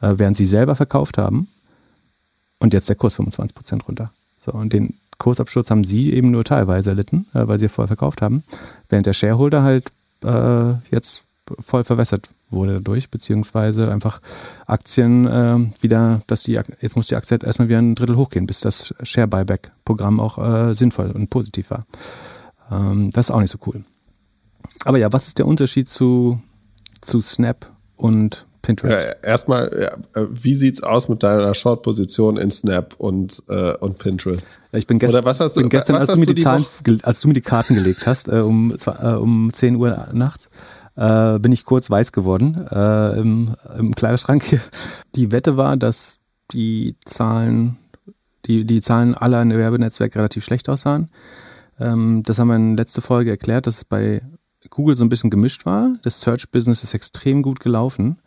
[0.01, 1.49] äh, während sie selber verkauft haben
[2.59, 4.11] und jetzt der Kurs 25% runter.
[4.45, 8.21] So, und den Kursabsturz haben sie eben nur teilweise erlitten, äh, weil sie vorher verkauft
[8.21, 8.43] haben,
[8.89, 9.91] während der Shareholder halt
[10.23, 11.23] äh, jetzt
[11.61, 14.21] voll verwässert wurde dadurch, beziehungsweise einfach
[14.67, 18.47] Aktien äh, wieder, dass die jetzt muss die Aktie halt erstmal wieder ein Drittel hochgehen,
[18.47, 21.87] bis das Share Buyback Programm auch äh, sinnvoll und positiv war.
[22.71, 23.85] Ähm, das ist auch nicht so cool.
[24.85, 26.41] Aber ja, was ist der Unterschied zu,
[27.01, 29.05] zu Snap und Pinterest?
[29.23, 29.71] Ja, erstmal,
[30.15, 34.61] ja, äh, wie sieht's aus mit deiner Short-Position in Snap und, äh, und Pinterest?
[34.73, 36.67] Ich bin, gest Oder was hast du, bin gestern, als, du mir die, die Zahlen,
[37.03, 40.49] als du mir die Karten gelegt hast, äh, um, äh, um 10 Uhr nachts,
[40.97, 44.61] äh, bin ich kurz weiß geworden äh, im, im Kleiderschrank.
[45.15, 46.21] Die Wette war, dass
[46.53, 47.79] die Zahlen,
[48.47, 51.11] die, die Zahlen aller in Werbenetzwerk relativ schlecht aussahen.
[51.81, 54.23] Ähm, das haben wir in letzter Folge erklärt, dass es bei
[54.71, 55.97] Google so ein bisschen gemischt war.
[56.03, 58.19] Das Search-Business ist extrem gut gelaufen,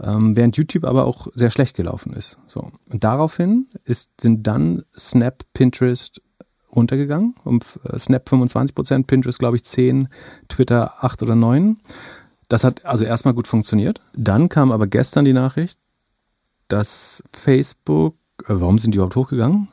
[0.00, 2.38] ähm, während YouTube aber auch sehr schlecht gelaufen ist.
[2.46, 2.72] So.
[2.90, 6.20] Und daraufhin ist, sind dann Snap, Pinterest
[6.74, 10.08] runtergegangen, um äh, Snap 25 Prozent, Pinterest glaube ich 10,
[10.48, 11.78] Twitter 8 oder 9.
[12.48, 14.00] Das hat also erstmal gut funktioniert.
[14.14, 15.78] Dann kam aber gestern die Nachricht,
[16.68, 19.68] dass Facebook, äh, warum sind die überhaupt hochgegangen?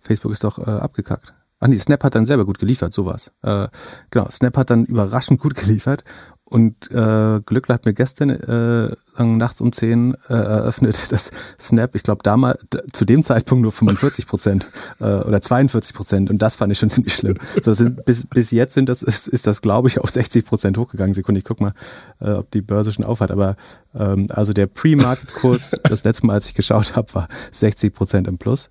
[0.00, 1.34] Facebook ist doch äh, abgekackt.
[1.60, 3.32] Ach nee, Snap hat dann selber gut geliefert, sowas.
[3.42, 3.68] Äh,
[4.10, 6.04] genau, Snap hat dann überraschend gut geliefert
[6.44, 12.02] und äh, Glück hat mir gestern äh, nachts um 10 äh, eröffnet, dass Snap, ich
[12.02, 12.60] glaube damals
[12.92, 14.66] zu dem Zeitpunkt nur 45 Prozent
[15.00, 17.36] äh, oder 42 Prozent und das fand ich schon ziemlich schlimm.
[17.62, 20.78] So, sind, bis, bis jetzt sind das, ist, ist das, glaube ich, auf 60 Prozent
[20.78, 21.14] hochgegangen.
[21.14, 21.72] Sekunde, ich guck mal,
[22.20, 23.30] äh, ob die Börse schon aufhat.
[23.30, 23.56] Aber
[23.94, 28.38] ähm, also der Pre-Market-Kurs, das letzte Mal, als ich geschaut habe, war 60 Prozent im
[28.38, 28.70] Plus.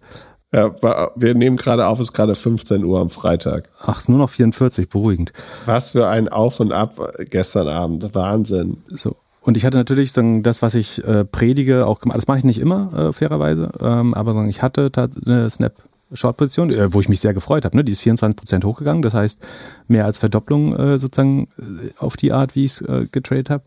[0.54, 0.74] Ja,
[1.16, 3.70] wir nehmen gerade auf, es ist gerade 15 Uhr am Freitag.
[3.82, 5.34] Ach, ist nur noch 44, beruhigend.
[5.66, 8.16] Was für ein Auf und Ab gestern Abend.
[8.16, 8.84] Wahnsinn.
[8.88, 9.18] So.
[9.48, 12.18] Und ich hatte natürlich sagen, das, was ich äh, predige, auch gemacht.
[12.18, 13.72] Das mache ich nicht immer, äh, fairerweise.
[13.80, 14.91] Ähm, aber sagen, ich hatte
[15.26, 15.74] eine Snap
[16.12, 17.78] Short-Position, äh, wo ich mich sehr gefreut habe.
[17.78, 17.86] Ne?
[17.86, 19.04] Die ist 24 Prozent hochgegangen.
[19.04, 19.39] Das heißt,
[19.88, 23.64] mehr als Verdopplung äh, sozusagen äh, auf die Art, wie ich es äh, getradet habe.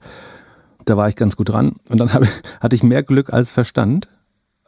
[0.85, 1.72] Da war ich ganz gut dran.
[1.89, 2.24] Und dann hab,
[2.61, 4.07] hatte ich mehr Glück als Verstand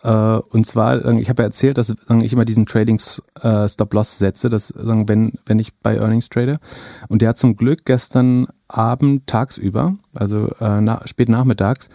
[0.03, 1.91] äh, und zwar, ich habe ja erzählt, dass
[2.23, 3.01] ich immer diesen Trading
[3.41, 6.59] äh, Stop Loss setze, dass wenn wenn ich bei Earnings trade.
[7.09, 11.89] Und der hat zum Glück gestern Abend tagsüber, also äh, na, spät nachmittags,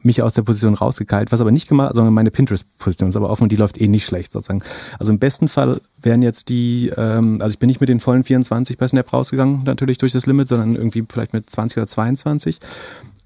[0.00, 3.44] mich aus der Position rausgekeilt, was aber nicht gemacht, sondern meine Pinterest-Position ist aber offen
[3.44, 4.62] und die läuft eh nicht schlecht sozusagen.
[4.98, 8.24] Also im besten Fall wären jetzt die, ähm, also ich bin nicht mit den vollen
[8.24, 12.58] 24 bei Snap rausgegangen, natürlich durch das Limit, sondern irgendwie vielleicht mit 20 oder 22.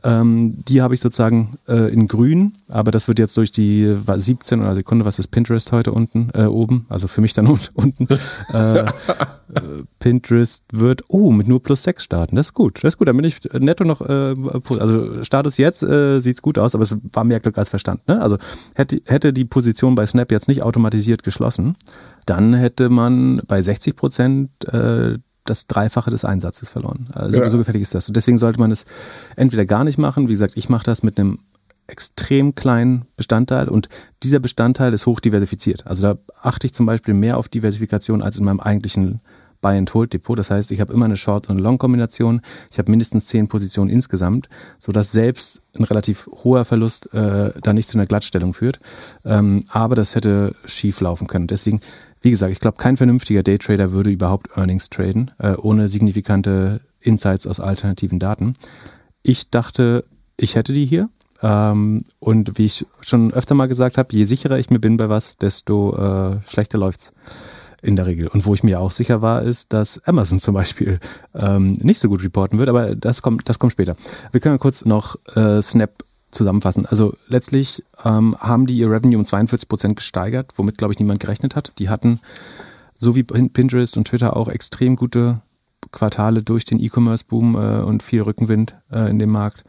[0.02, 4.60] Ähm, die habe ich sozusagen äh, in grün, aber das wird jetzt durch die 17
[4.60, 8.08] oder Sekunde, was ist Pinterest heute unten, äh, oben, also für mich dann unten.
[9.50, 12.36] Äh, Pinterest wird, oh, mit nur plus 6 starten.
[12.36, 13.08] Das ist gut, das ist gut.
[13.08, 14.36] Dann bin ich netto noch, äh,
[14.78, 18.06] also Status jetzt äh, sieht's gut aus, aber es war mehr Glück als Verstand.
[18.06, 18.20] Ne?
[18.20, 18.38] Also
[18.74, 21.76] hätte, hätte die Position bei Snap jetzt nicht automatisiert geschlossen,
[22.26, 25.18] dann hätte man bei 60 Prozent äh,
[25.50, 27.08] das Dreifache des Einsatzes verloren.
[27.12, 27.50] Also ja.
[27.50, 28.08] so gefährlich ist das.
[28.08, 28.86] Und deswegen sollte man es
[29.36, 30.28] entweder gar nicht machen.
[30.28, 31.40] Wie gesagt, ich mache das mit einem
[31.86, 33.88] extrem kleinen Bestandteil und
[34.22, 35.86] dieser Bestandteil ist hoch diversifiziert.
[35.86, 39.20] Also da achte ich zum Beispiel mehr auf Diversifikation als in meinem eigentlichen
[39.60, 40.38] Buy-and-Hold-Depot.
[40.38, 42.40] Das heißt, ich habe immer eine Short- und Long-Kombination.
[42.70, 44.48] Ich habe mindestens zehn Positionen insgesamt,
[44.78, 48.80] sodass selbst ein relativ hoher Verlust äh, da nicht zu einer Glattstellung führt.
[49.24, 51.46] Ähm, aber das hätte schief laufen können.
[51.46, 51.80] Deswegen
[52.20, 57.46] wie gesagt, ich glaube, kein vernünftiger Daytrader würde überhaupt Earnings traden, äh, ohne signifikante Insights
[57.46, 58.54] aus alternativen Daten.
[59.22, 60.04] Ich dachte,
[60.36, 61.08] ich hätte die hier.
[61.42, 65.08] Ähm, und wie ich schon öfter mal gesagt habe, je sicherer ich mir bin bei
[65.08, 67.12] was, desto äh, schlechter läuft's
[67.82, 68.28] in der Regel.
[68.28, 71.00] Und wo ich mir auch sicher war, ist, dass Amazon zum Beispiel
[71.34, 73.96] ähm, nicht so gut reporten wird, aber das kommt, das kommt später.
[74.32, 76.86] Wir können kurz noch äh, Snap zusammenfassen.
[76.86, 81.20] Also letztlich ähm, haben die ihr Revenue um 42 Prozent gesteigert, womit, glaube ich, niemand
[81.20, 81.72] gerechnet hat.
[81.78, 82.20] Die hatten,
[82.96, 85.40] so wie Pinterest und Twitter, auch extrem gute
[85.92, 89.64] Quartale durch den E-Commerce-Boom äh, und viel Rückenwind äh, in dem Markt.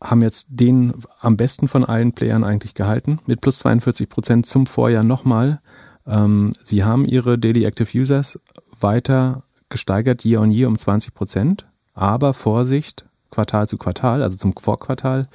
[0.00, 4.66] Haben jetzt den am besten von allen Playern eigentlich gehalten, mit plus 42 Prozent zum
[4.66, 5.60] Vorjahr nochmal.
[6.06, 8.38] Ähm, sie haben ihre Daily Active Users
[8.78, 11.66] weiter gesteigert, year on year um 20 Prozent.
[11.94, 15.26] Aber Vorsicht, Quartal zu Quartal, also zum Vorquartal,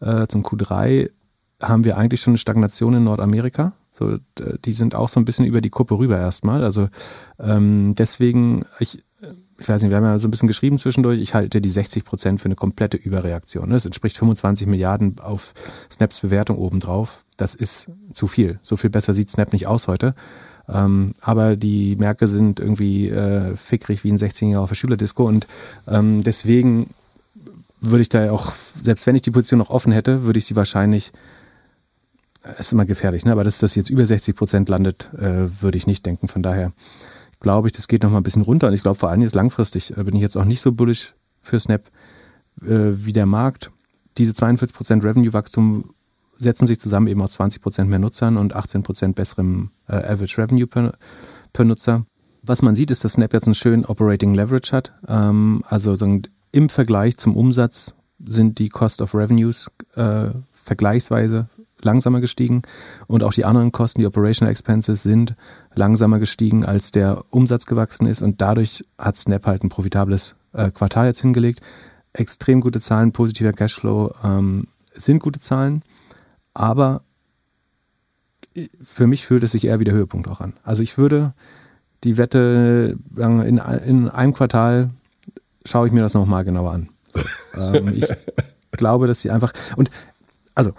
[0.00, 1.10] äh, zum Q3,
[1.60, 3.72] haben wir eigentlich schon eine Stagnation in Nordamerika.
[3.90, 4.18] So,
[4.64, 6.64] die sind auch so ein bisschen über die Kuppe rüber erstmal.
[6.64, 6.88] Also
[7.38, 9.04] ähm, deswegen, ich,
[9.58, 12.04] ich weiß nicht, wir haben ja so ein bisschen geschrieben zwischendurch, ich halte die 60
[12.04, 13.70] Prozent für eine komplette Überreaktion.
[13.70, 15.54] Das entspricht 25 Milliarden auf
[15.92, 17.24] Snaps Bewertung obendrauf.
[17.36, 18.58] Das ist zu viel.
[18.62, 20.16] So viel besser sieht Snap nicht aus heute.
[20.68, 25.46] Ähm, aber die Märkte sind irgendwie äh, fickrig wie ein 16-Jähriger auf der Schülerdisco und
[25.86, 26.90] ähm, deswegen
[27.90, 30.56] würde ich da auch, selbst wenn ich die Position noch offen hätte, würde ich sie
[30.56, 31.12] wahrscheinlich,
[32.42, 33.32] äh, ist immer gefährlich, ne?
[33.32, 36.28] aber dass das jetzt über 60 Prozent landet, äh, würde ich nicht denken.
[36.28, 36.72] Von daher
[37.40, 39.34] glaube ich, das geht noch mal ein bisschen runter und ich glaube vor allem jetzt
[39.34, 41.90] langfristig äh, bin ich jetzt auch nicht so bullish für Snap
[42.62, 43.70] äh, wie der Markt.
[44.18, 45.94] Diese 42 Prozent Revenue-Wachstum
[46.38, 50.40] setzen sich zusammen eben aus 20 Prozent mehr Nutzern und 18 Prozent besserem äh, Average
[50.40, 50.94] Revenue per,
[51.52, 52.06] per Nutzer.
[52.42, 54.92] Was man sieht, ist, dass Snap jetzt einen schönen Operating Leverage hat.
[55.08, 56.04] Ähm, also so
[56.54, 57.94] im Vergleich zum Umsatz
[58.24, 61.48] sind die Cost of Revenues äh, vergleichsweise
[61.82, 62.62] langsamer gestiegen
[63.08, 65.34] und auch die anderen Kosten, die Operational Expenses, sind
[65.74, 70.70] langsamer gestiegen, als der Umsatz gewachsen ist und dadurch hat Snap halt ein profitables äh,
[70.70, 71.60] Quartal jetzt hingelegt.
[72.12, 75.82] Extrem gute Zahlen, positiver Cashflow ähm, sind gute Zahlen,
[76.54, 77.02] aber
[78.84, 80.52] für mich fühlt es sich eher wie der Höhepunkt auch an.
[80.62, 81.34] Also ich würde
[82.04, 84.90] die Wette in, in einem Quartal
[85.64, 86.88] schaue ich mir das nochmal genauer an.
[87.10, 87.20] So,
[87.60, 88.06] ähm, ich
[88.72, 89.52] glaube, dass sie einfach.
[89.76, 89.90] Und
[90.54, 90.72] also,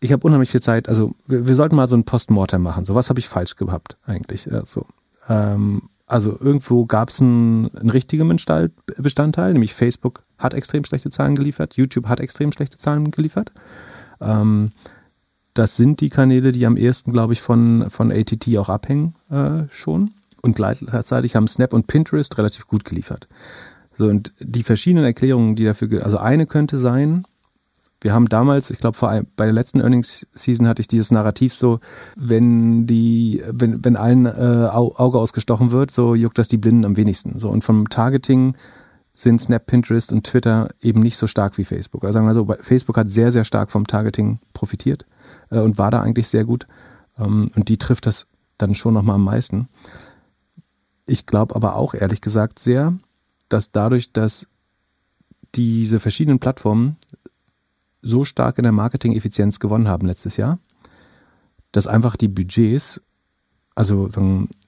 [0.00, 0.88] ich habe unheimlich viel Zeit.
[0.88, 2.84] Also, wir, wir, sollten mal so ein Postmortem machen.
[2.84, 4.52] So, was habe ich falsch gehabt eigentlich?
[4.52, 4.86] Also,
[5.28, 11.34] ähm, also irgendwo gab es einen, einen richtigen Bestandteil, nämlich Facebook hat extrem schlechte Zahlen
[11.34, 13.52] geliefert, YouTube hat extrem schlechte Zahlen geliefert.
[14.20, 14.70] Ähm,
[15.54, 19.64] das sind die Kanäle, die am ehesten, glaube ich, von, von ATT auch abhängen äh,
[19.70, 20.12] schon.
[20.42, 23.26] Und gleichzeitig haben Snap und Pinterest relativ gut geliefert.
[23.98, 27.24] So, und die verschiedenen Erklärungen, die dafür, also eine könnte sein,
[28.00, 28.98] wir haben damals, ich glaube,
[29.36, 31.80] bei der letzten Earnings Season hatte ich dieses Narrativ so,
[32.14, 36.96] wenn die, wenn, wenn allen äh, Auge ausgestochen wird, so juckt das die Blinden am
[36.96, 37.38] wenigsten.
[37.38, 38.54] So und vom Targeting
[39.14, 42.04] sind Snap, Pinterest und Twitter eben nicht so stark wie Facebook.
[42.04, 45.06] Also sagen wir so, Facebook hat sehr, sehr stark vom Targeting profitiert
[45.50, 46.66] äh, und war da eigentlich sehr gut.
[47.18, 48.26] Ähm, und die trifft das
[48.58, 49.68] dann schon nochmal am meisten.
[51.06, 52.92] Ich glaube aber auch ehrlich gesagt sehr,
[53.48, 54.46] dass dadurch, dass
[55.54, 56.96] diese verschiedenen Plattformen
[58.02, 60.58] so stark in der Marketing-Effizienz gewonnen haben letztes Jahr,
[61.72, 63.02] dass einfach die Budgets,
[63.74, 64.08] also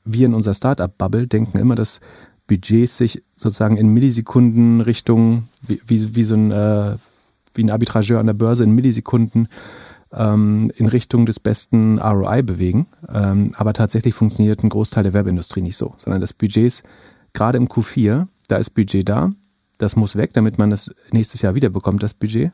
[0.05, 2.01] wir in unserer Startup-Bubble denken immer, dass
[2.47, 6.97] Budgets sich sozusagen in Millisekunden Richtung, wie, wie, wie so ein, äh,
[7.55, 9.49] wie ein Arbitrageur an der Börse in Millisekunden
[10.12, 12.87] ähm, in Richtung des besten ROI bewegen.
[13.09, 16.83] Ähm, aber tatsächlich funktioniert ein Großteil der Werbeindustrie nicht so, sondern das Budgets,
[17.33, 19.32] gerade im Q4, da ist Budget da,
[19.78, 22.51] das muss weg, damit man das nächstes Jahr wieder bekommt, das Budget.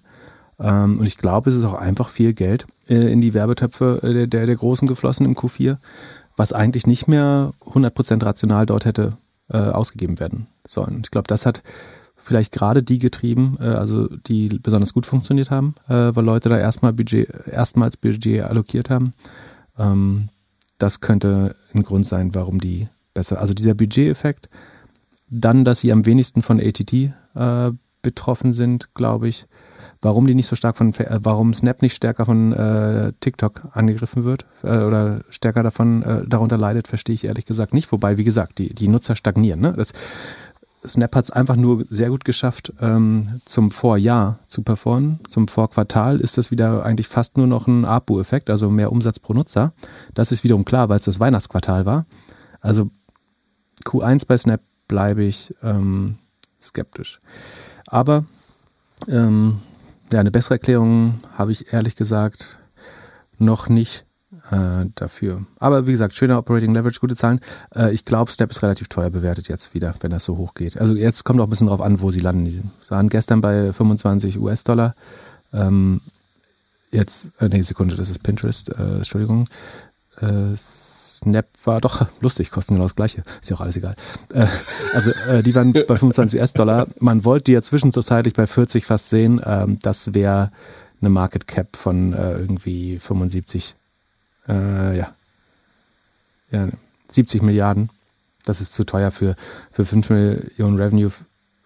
[0.61, 4.29] Ähm, und ich glaube, es ist auch einfach viel Geld äh, in die Werbetöpfe äh,
[4.29, 5.79] der, der Großen geflossen im Q4,
[6.37, 9.17] was eigentlich nicht mehr 100% rational dort hätte
[9.49, 11.01] äh, ausgegeben werden sollen.
[11.03, 11.63] Ich glaube, das hat
[12.17, 16.59] vielleicht gerade die getrieben, äh, also die besonders gut funktioniert haben, äh, weil Leute da
[16.59, 19.13] erstmal Budget, erstmals Budget allokiert haben.
[19.79, 20.29] Ähm,
[20.79, 24.49] das könnte ein Grund sein, warum die besser, also dieser Budgeteffekt,
[25.29, 27.71] dann, dass sie am wenigsten von ATT äh,
[28.03, 29.47] betroffen sind, glaube ich,
[30.05, 34.25] Warum die nicht so stark von, äh, warum Snap nicht stärker von äh, TikTok angegriffen
[34.25, 37.91] wird äh, oder stärker davon äh, darunter leidet, verstehe ich ehrlich gesagt nicht.
[37.91, 39.61] Wobei, wie gesagt, die, die Nutzer stagnieren.
[39.61, 39.73] Ne?
[39.75, 39.95] Das,
[40.87, 45.21] Snap hat es einfach nur sehr gut geschafft, ähm, zum Vorjahr zu performen.
[45.27, 49.33] Zum Vorquartal ist das wieder eigentlich fast nur noch ein ARPU-Effekt, also mehr Umsatz pro
[49.33, 49.73] Nutzer.
[50.13, 52.05] Das ist wiederum klar, weil es das Weihnachtsquartal war.
[52.61, 52.91] Also
[53.87, 56.19] Q1 bei Snap bleibe ich ähm,
[56.63, 57.21] skeptisch.
[57.87, 58.25] Aber
[59.09, 59.59] ähm,
[60.13, 62.59] ja, eine bessere Erklärung habe ich ehrlich gesagt
[63.39, 64.05] noch nicht
[64.51, 65.45] äh, dafür.
[65.59, 67.41] Aber wie gesagt, schöner Operating Leverage, gute Zahlen.
[67.75, 70.79] Äh, ich glaube, Snap ist relativ teuer bewertet jetzt wieder, wenn das so hoch geht.
[70.79, 72.47] Also jetzt kommt auch ein bisschen drauf an, wo sie landen.
[72.47, 74.95] Sie waren gestern bei 25 US-Dollar.
[75.53, 76.01] Ähm,
[76.91, 79.49] jetzt, äh, nee, Sekunde, das ist Pinterest, äh, Entschuldigung.
[80.21, 80.55] Äh,
[81.19, 83.25] Snap war doch lustig, kosten genau das gleiche.
[83.41, 83.95] Ist ja auch alles egal.
[84.33, 84.47] Äh,
[84.93, 86.87] also äh, die waren bei 25 US-Dollar.
[86.99, 89.41] Man wollte die ja zwischenzeitlich bei 40 fast sehen.
[89.45, 90.51] Ähm, das wäre
[91.01, 93.77] eine Market Cap von äh, irgendwie 75,
[94.49, 95.15] äh, ja.
[96.51, 96.69] ja,
[97.11, 97.91] 70 Milliarden.
[98.45, 99.37] Das ist zu teuer für,
[99.73, 101.11] für 5 Millionen Revenue.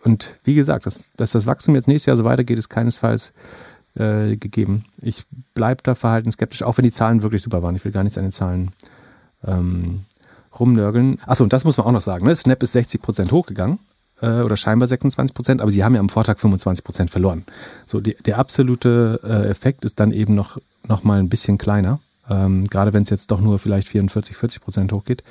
[0.05, 3.33] Und wie gesagt, dass, dass das Wachstum jetzt nächstes Jahr so weitergeht, ist keinesfalls
[3.95, 4.85] äh, gegeben.
[5.03, 5.25] Ich
[5.55, 7.75] bleibe da verhalten skeptisch, auch wenn die Zahlen wirklich super waren.
[7.75, 8.73] Ich will gar nichts an den Zahlen
[9.45, 10.05] ähm,
[10.59, 11.18] rumnörgeln.
[11.26, 12.26] Achso, und das muss man auch noch sagen.
[12.26, 12.34] Ne?
[12.34, 13.78] Snap ist 60 Prozent hochgegangen
[14.20, 17.45] äh, oder scheinbar 26 Prozent, aber sie haben ja am Vortag 25 Prozent verloren.
[17.86, 22.01] So, die, der absolute äh, Effekt ist dann eben noch, noch mal ein bisschen kleiner.
[22.28, 25.22] Ähm, gerade wenn es jetzt doch nur vielleicht 44, 40 Prozent hochgeht.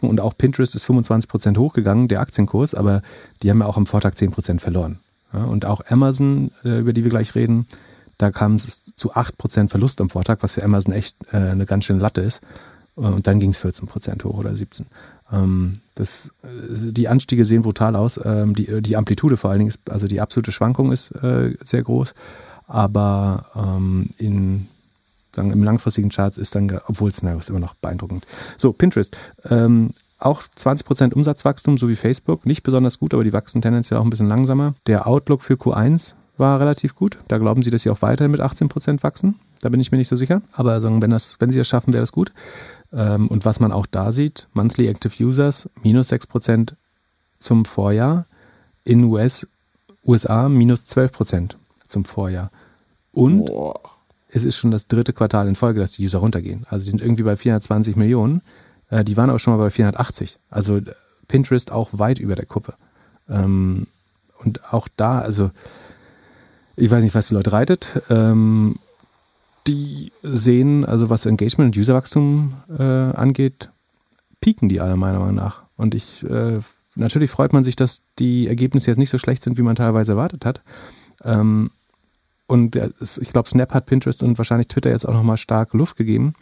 [0.00, 3.02] Und auch Pinterest ist 25 Prozent hochgegangen, der Aktienkurs, aber
[3.42, 5.00] die haben ja auch am Vortag 10 Prozent verloren.
[5.32, 7.66] Ja, und auch Amazon, äh, über die wir gleich reden,
[8.18, 11.66] da kam es zu 8 Prozent Verlust am Vortag, was für Amazon echt äh, eine
[11.66, 12.40] ganz schöne Latte ist.
[12.96, 14.86] Und dann ging es 14 Prozent hoch oder 17.
[15.32, 18.18] Ähm, das, äh, die Anstiege sehen brutal aus.
[18.22, 21.82] Ähm, die, die Amplitude vor allen Dingen ist, also die absolute Schwankung ist äh, sehr
[21.82, 22.14] groß.
[22.66, 24.66] Aber ähm, in,
[25.34, 28.26] sagen, im langfristigen Chart ist dann, obwohl es ist immer noch beeindruckend.
[28.58, 29.16] So, Pinterest.
[30.18, 32.46] Auch 20% Umsatzwachstum, so wie Facebook.
[32.46, 34.74] Nicht besonders gut, aber die wachsen tendenziell auch ein bisschen langsamer.
[34.86, 37.18] Der Outlook für Q1 war relativ gut.
[37.28, 39.36] Da glauben sie, dass sie auch weiterhin mit 18% wachsen.
[39.60, 40.42] Da bin ich mir nicht so sicher.
[40.52, 42.32] Aber sagen, wenn, das, wenn sie es schaffen, wäre das gut.
[42.96, 46.72] Ähm, und was man auch da sieht, Monthly Active Users minus 6%
[47.38, 48.24] zum Vorjahr,
[48.84, 49.46] in US,
[50.04, 51.52] USA minus 12%
[51.86, 52.50] zum Vorjahr.
[53.12, 53.78] Und Boah.
[54.30, 56.64] es ist schon das dritte Quartal in Folge, dass die User runtergehen.
[56.70, 58.40] Also die sind irgendwie bei 420 Millionen,
[58.88, 60.38] äh, die waren aber schon mal bei 480.
[60.48, 60.80] Also
[61.28, 62.74] Pinterest auch weit über der Kuppe.
[63.28, 63.86] Ähm,
[64.38, 65.50] und auch da, also
[66.76, 68.00] ich weiß nicht, was die Leute reitet.
[68.08, 68.76] Ähm,
[69.66, 73.70] die sehen, also was Engagement und Userwachstum äh, angeht,
[74.40, 75.64] pieken die alle meiner Meinung nach.
[75.76, 76.60] Und ich, äh,
[76.94, 80.12] natürlich freut man sich, dass die Ergebnisse jetzt nicht so schlecht sind, wie man teilweise
[80.12, 80.62] erwartet hat.
[81.24, 81.70] Ähm,
[82.46, 86.34] und ich glaube, Snap hat Pinterest und wahrscheinlich Twitter jetzt auch nochmal stark Luft gegeben.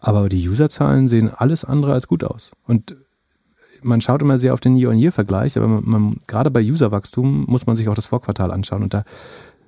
[0.00, 2.50] Aber die Userzahlen sehen alles andere als gut aus.
[2.66, 2.96] Und
[3.82, 7.76] man schaut immer sehr auf den Year-on-Year-Vergleich, aber man, man, gerade bei Userwachstum muss man
[7.76, 8.82] sich auch das Vorquartal anschauen.
[8.82, 9.04] Und da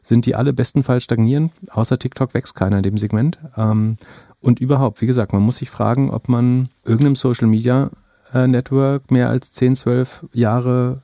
[0.08, 1.50] sind die alle bestenfalls stagnieren.
[1.70, 3.38] Außer TikTok wächst keiner in dem Segment.
[3.56, 3.96] Ähm,
[4.40, 7.90] und überhaupt, wie gesagt, man muss sich fragen, ob man irgendeinem Social Media
[8.32, 11.02] äh, Network mehr als 10, 12 Jahre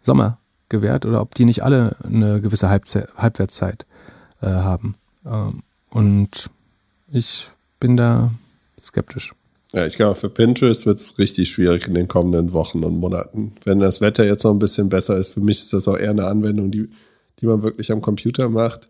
[0.00, 0.38] Sommer
[0.68, 3.84] gewährt oder ob die nicht alle eine gewisse Halbze Halbwertszeit
[4.40, 4.94] äh, haben.
[5.24, 6.48] Ähm, und
[7.10, 8.30] ich bin da
[8.80, 9.32] skeptisch.
[9.72, 13.52] Ja, ich glaube, für Pinterest wird es richtig schwierig in den kommenden Wochen und Monaten.
[13.64, 16.10] Wenn das Wetter jetzt noch ein bisschen besser ist, für mich ist das auch eher
[16.10, 16.88] eine Anwendung, die,
[17.40, 18.88] die man wirklich am Computer macht.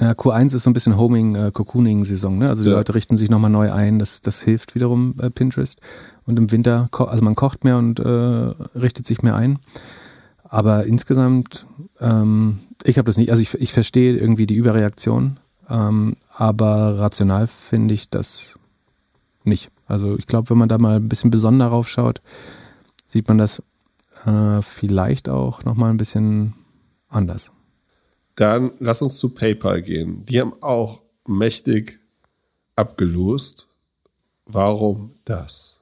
[0.00, 2.38] Ja, Q1 ist so ein bisschen Homing, äh, Cocooning-Saison.
[2.38, 2.48] Ne?
[2.48, 2.76] Also die ja.
[2.76, 3.98] Leute richten sich nochmal neu ein.
[3.98, 5.80] Das, das hilft wiederum äh, Pinterest.
[6.24, 9.58] Und im Winter, also man kocht mehr und äh, richtet sich mehr ein.
[10.44, 11.66] Aber insgesamt,
[12.00, 15.38] ähm, ich habe das nicht, also ich, ich verstehe irgendwie die Überreaktion,
[15.68, 18.58] ähm, aber rational finde ich das
[19.44, 19.70] nicht.
[19.86, 22.20] Also ich glaube, wenn man da mal ein bisschen besonder drauf schaut,
[23.06, 23.62] sieht man das
[24.24, 26.54] äh, vielleicht auch nochmal ein bisschen
[27.08, 27.50] anders.
[28.36, 30.24] Dann lass uns zu PayPal gehen.
[30.26, 32.00] Die haben auch mächtig
[32.76, 33.68] abgelost.
[34.46, 35.80] Warum das?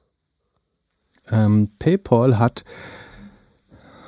[1.29, 2.63] Ähm, PayPal hat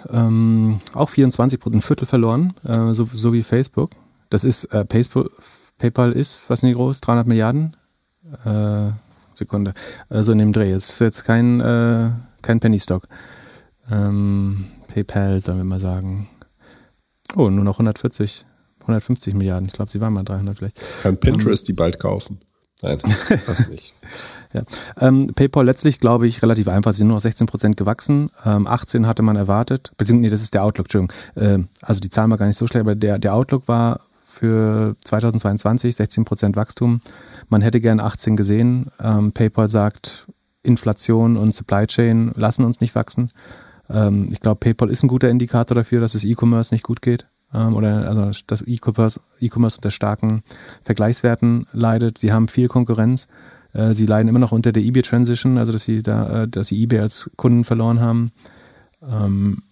[0.09, 3.91] ähm, auch 24 Prozent, ein Viertel verloren, äh, so, so, wie Facebook.
[4.29, 5.29] Das ist, äh, PayPal,
[5.77, 7.75] PayPal ist, was nicht groß, 300 Milliarden.
[8.45, 8.91] Äh,
[9.33, 9.73] Sekunde.
[10.09, 10.71] Also in dem Dreh.
[10.71, 13.07] Es ist jetzt kein, äh, kein Penny Stock.
[13.91, 16.29] Ähm, PayPal, sollen wir mal sagen.
[17.36, 18.45] Oh, nur noch 140,
[18.81, 19.67] 150 Milliarden.
[19.67, 20.79] Ich glaube, sie waren mal 300 vielleicht.
[21.01, 22.39] Kann Pinterest ähm, die bald kaufen?
[22.81, 23.01] Nein,
[23.45, 23.93] das nicht.
[24.53, 24.61] ja.
[24.99, 26.91] Ähm, PayPal letztlich, glaube ich, relativ einfach.
[26.91, 28.29] Sie sind nur noch 16 Prozent gewachsen.
[28.45, 29.93] Ähm, 18 hatte man erwartet.
[29.97, 31.17] Beziehungsweise, nee, das ist der Outlook, Entschuldigung.
[31.38, 34.95] Ähm, also die Zahlen war gar nicht so schlecht, aber der, der Outlook war für
[35.05, 37.01] 2022 16 Prozent Wachstum.
[37.47, 38.91] Man hätte gern 18 gesehen.
[39.01, 40.27] Ähm, PayPal sagt,
[40.63, 43.29] Inflation und Supply Chain lassen uns nicht wachsen.
[43.93, 47.27] Ähm, ich glaube, PayPal ist ein guter Indikator dafür, dass es E-Commerce nicht gut geht
[47.53, 50.41] ähm, oder also dass E-Commerce e unter starken
[50.83, 52.17] Vergleichswerten leidet.
[52.17, 53.27] Sie haben viel Konkurrenz.
[53.73, 56.67] Äh, sie leiden immer noch unter der eBay Transition, also dass sie da, äh, dass
[56.67, 58.31] sie eBay als Kunden verloren haben.
[59.01, 59.63] Ähm,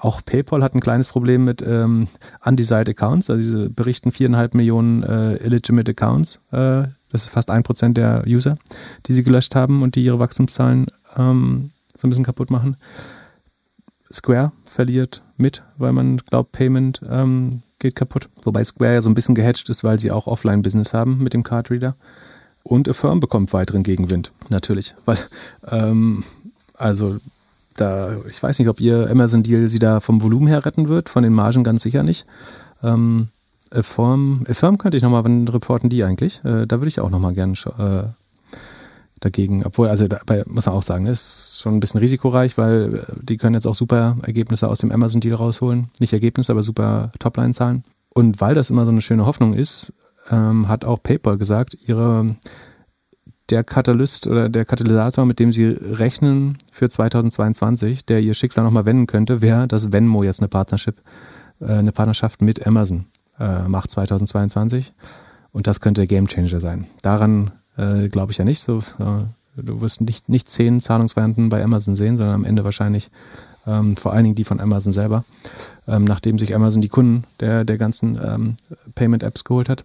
[0.00, 2.06] auch PayPal hat ein kleines Problem mit ähm,
[2.44, 3.30] Undesired Accounts.
[3.30, 6.40] Also sie berichten viereinhalb Millionen äh, illegitimate Accounts.
[6.50, 8.58] Äh, das ist fast ein Prozent der User,
[9.06, 10.86] die sie gelöscht haben und die ihre Wachstumszahlen
[11.16, 12.76] ähm, so ein bisschen kaputt machen.
[14.12, 18.28] Square verliert mit, weil man glaubt, Payment ähm, geht kaputt.
[18.42, 21.42] Wobei Square ja so ein bisschen gehatcht ist, weil sie auch Offline-Business haben mit dem
[21.42, 21.96] Cardreader.
[22.62, 24.94] Und Affirm bekommt weiteren Gegenwind, natürlich.
[25.04, 25.18] Weil,
[25.66, 26.22] ähm,
[26.74, 27.16] also
[27.76, 31.22] da, ich weiß nicht, ob ihr Amazon-Deal sie da vom Volumen her retten wird, von
[31.22, 32.26] den Margen ganz sicher nicht.
[32.82, 33.28] Ähm,
[33.70, 36.44] Affirm, Affirm könnte ich nochmal, wann reporten die eigentlich?
[36.44, 38.04] Äh, da würde ich auch nochmal gerne äh,
[39.20, 43.12] dagegen, obwohl, also dabei muss man auch sagen, ist schon ein bisschen risikoreich, weil äh,
[43.22, 45.88] die können jetzt auch super Ergebnisse aus dem Amazon-Deal rausholen.
[45.98, 47.84] Nicht Ergebnisse, aber super Topline-Zahlen.
[48.14, 49.92] Und weil das immer so eine schöne Hoffnung ist,
[50.30, 52.36] ähm, hat auch PayPal gesagt, ihre
[53.50, 58.86] der Katalyst oder der Katalysator, mit dem sie rechnen für 2022, der ihr Schicksal nochmal
[58.86, 61.02] wenden könnte, wäre, dass Venmo jetzt eine Partnership,
[61.60, 63.06] äh, eine Partnerschaft mit Amazon
[63.38, 64.94] äh, macht 2022.
[65.52, 66.86] Und das könnte der Gamechanger sein.
[67.02, 68.62] Daran äh, glaube ich ja nicht.
[68.62, 69.24] So, äh,
[69.56, 73.10] du wirst nicht, nicht zehn Zahlungsvarianten bei Amazon sehen, sondern am Ende wahrscheinlich
[73.66, 75.24] ähm, vor allen Dingen die von Amazon selber,
[75.86, 78.56] ähm, nachdem sich Amazon die Kunden der, der ganzen ähm,
[78.94, 79.84] Payment-Apps geholt hat.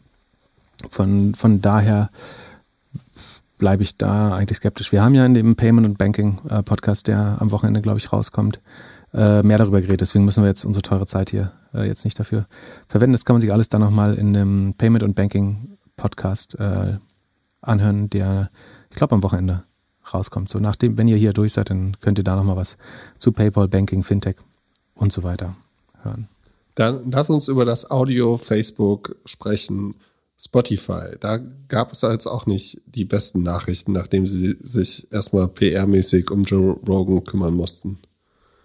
[0.89, 2.09] Von, von daher
[3.57, 4.91] bleibe ich da eigentlich skeptisch.
[4.91, 8.11] Wir haben ja in dem Payment und Banking äh, Podcast, der am Wochenende, glaube ich,
[8.11, 8.61] rauskommt,
[9.13, 10.01] äh, mehr darüber geredet.
[10.01, 12.45] Deswegen müssen wir jetzt unsere teure Zeit hier äh, jetzt nicht dafür
[12.87, 13.13] verwenden.
[13.13, 16.97] Das kann man sich alles dann nochmal in dem Payment und Banking Podcast äh,
[17.61, 18.49] anhören, der,
[18.97, 19.63] glaube, am Wochenende
[20.13, 20.49] rauskommt.
[20.49, 22.77] So nachdem, wenn ihr hier durch seid, dann könnt ihr da nochmal was
[23.17, 24.35] zu PayPal, Banking, Fintech
[24.95, 25.55] und so weiter
[26.03, 26.27] hören.
[26.75, 29.95] Dann lass uns über das Audio Facebook sprechen.
[30.39, 36.29] Spotify, da gab es jetzt auch nicht die besten Nachrichten, nachdem sie sich erstmal PR-mäßig
[36.29, 37.97] um Joe Rogan kümmern mussten.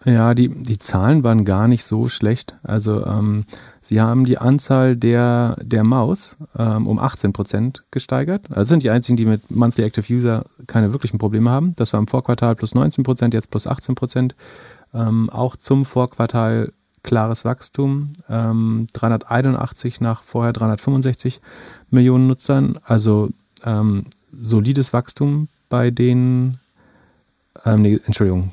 [0.04, 2.56] Ja, die, die Zahlen waren gar nicht so schlecht.
[2.62, 3.44] Also ähm,
[3.82, 8.46] sie haben die Anzahl der, der Maus ähm, um 18 Prozent gesteigert.
[8.50, 11.74] Also sind die einzigen, die mit Monthly Active User keine wirklichen Probleme haben.
[11.76, 14.34] Das war im Vorquartal plus 19 Prozent, jetzt plus 18 Prozent.
[14.94, 16.72] Ähm, auch zum Vorquartal
[17.02, 18.12] klares Wachstum.
[18.28, 21.40] Ähm, 381 nach vorher 365
[21.90, 22.78] Millionen Nutzern.
[22.84, 23.30] Also
[23.64, 26.58] ähm, solides Wachstum bei den,
[27.64, 28.52] ähm, nee, Entschuldigung,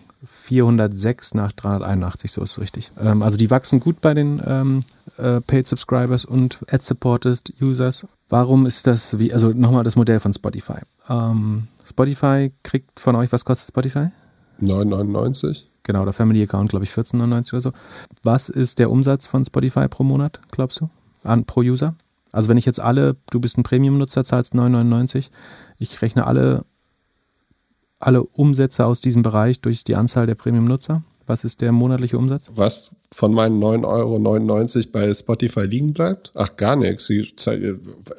[0.49, 2.91] 406 nach 381, so ist es richtig.
[2.99, 4.83] Ähm, also die wachsen gut bei den ähm,
[5.17, 8.05] äh, Paid Subscribers und Ad-Supported Users.
[8.27, 10.79] Warum ist das, wie, also nochmal das Modell von Spotify.
[11.07, 14.09] Ähm, Spotify kriegt von euch, was kostet Spotify?
[14.61, 15.63] 9,99.
[15.83, 17.71] Genau, der Family Account, glaube ich, 14,99 oder so.
[18.21, 20.89] Was ist der Umsatz von Spotify pro Monat, glaubst du?
[21.23, 21.95] an, pro User.
[22.31, 25.29] Also wenn ich jetzt alle, du bist ein Premium-Nutzer, zahlst 9,99,
[25.79, 26.65] ich rechne alle,
[27.99, 32.49] alle Umsätze aus diesem Bereich durch die Anzahl der Premium-Nutzer was ist der monatliche Umsatz?
[32.55, 36.31] Was von meinen 9,99 Euro bei Spotify liegen bleibt?
[36.33, 37.05] Ach, gar nichts.
[37.05, 37.31] Sie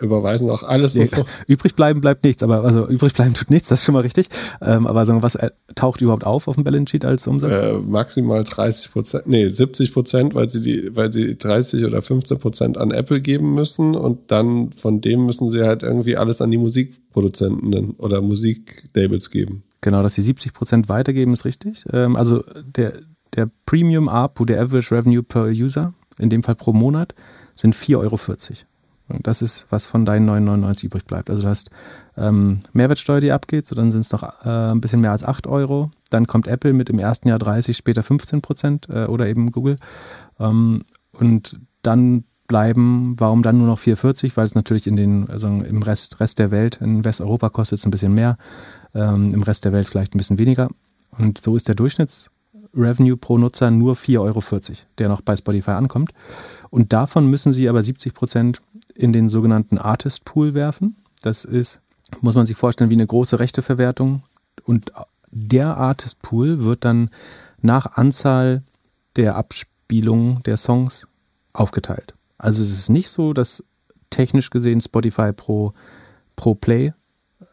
[0.01, 1.27] überweisen auch alles nee, sofort.
[1.49, 4.29] Übrig bleiben bleibt nichts, aber also übrig bleiben tut nichts, das ist schon mal richtig.
[4.63, 7.59] Ähm, aber sagen, was äh, taucht überhaupt auf auf dem Balance Sheet als Umsatz?
[7.59, 12.39] Äh, maximal 30 Prozent, nee, 70 Prozent, weil sie die, weil sie 30 oder 15
[12.39, 16.53] Prozent an Apple geben müssen und dann von dem müssen sie halt irgendwie alles an
[16.53, 19.65] die Musikproduzenten oder Musiklabels geben.
[19.81, 21.85] Genau, dass sie 70 Prozent weitergeben, ist richtig.
[21.93, 22.45] Ähm, also
[22.77, 22.95] der,
[23.35, 27.15] der Premium ARPU, der Average Revenue per User, in dem Fall pro Monat,
[27.55, 28.19] sind 4,40 Euro.
[29.09, 31.31] Und das ist, was von deinen 9,99 übrig bleibt.
[31.31, 31.71] Also du hast
[32.17, 35.47] ähm, Mehrwertsteuer, die abgeht, so dann sind es noch äh, ein bisschen mehr als 8
[35.47, 35.91] Euro.
[36.11, 39.77] Dann kommt Apple mit im ersten Jahr 30, später 15 Prozent äh, oder eben Google.
[40.39, 44.37] Ähm, und dann bleiben, warum dann nur noch 4,40?
[44.37, 47.87] Weil es natürlich in den, also im Rest, Rest der Welt, in Westeuropa kostet es
[47.87, 48.37] ein bisschen mehr
[48.95, 50.69] ähm, im Rest der Welt vielleicht ein bisschen weniger.
[51.17, 54.43] Und so ist der Durchschnittsrevenue pro Nutzer nur 4,40 Euro,
[54.99, 56.13] der noch bei Spotify ankommt.
[56.71, 58.63] Und davon müssen sie aber 70 Prozent
[58.95, 60.97] in den sogenannten Artist Pool werfen.
[61.23, 61.81] Das ist,
[62.21, 64.23] muss man sich vorstellen, wie eine große Rechteverwertung.
[64.65, 64.93] Und
[65.31, 67.11] der Artist Pool wird dann
[67.61, 68.63] nach Anzahl
[69.17, 71.07] der Abspielungen der Songs
[71.53, 72.15] aufgeteilt.
[72.39, 73.63] Also es ist nicht so, dass
[74.09, 75.73] technisch gesehen Spotify pro,
[76.37, 76.93] pro Play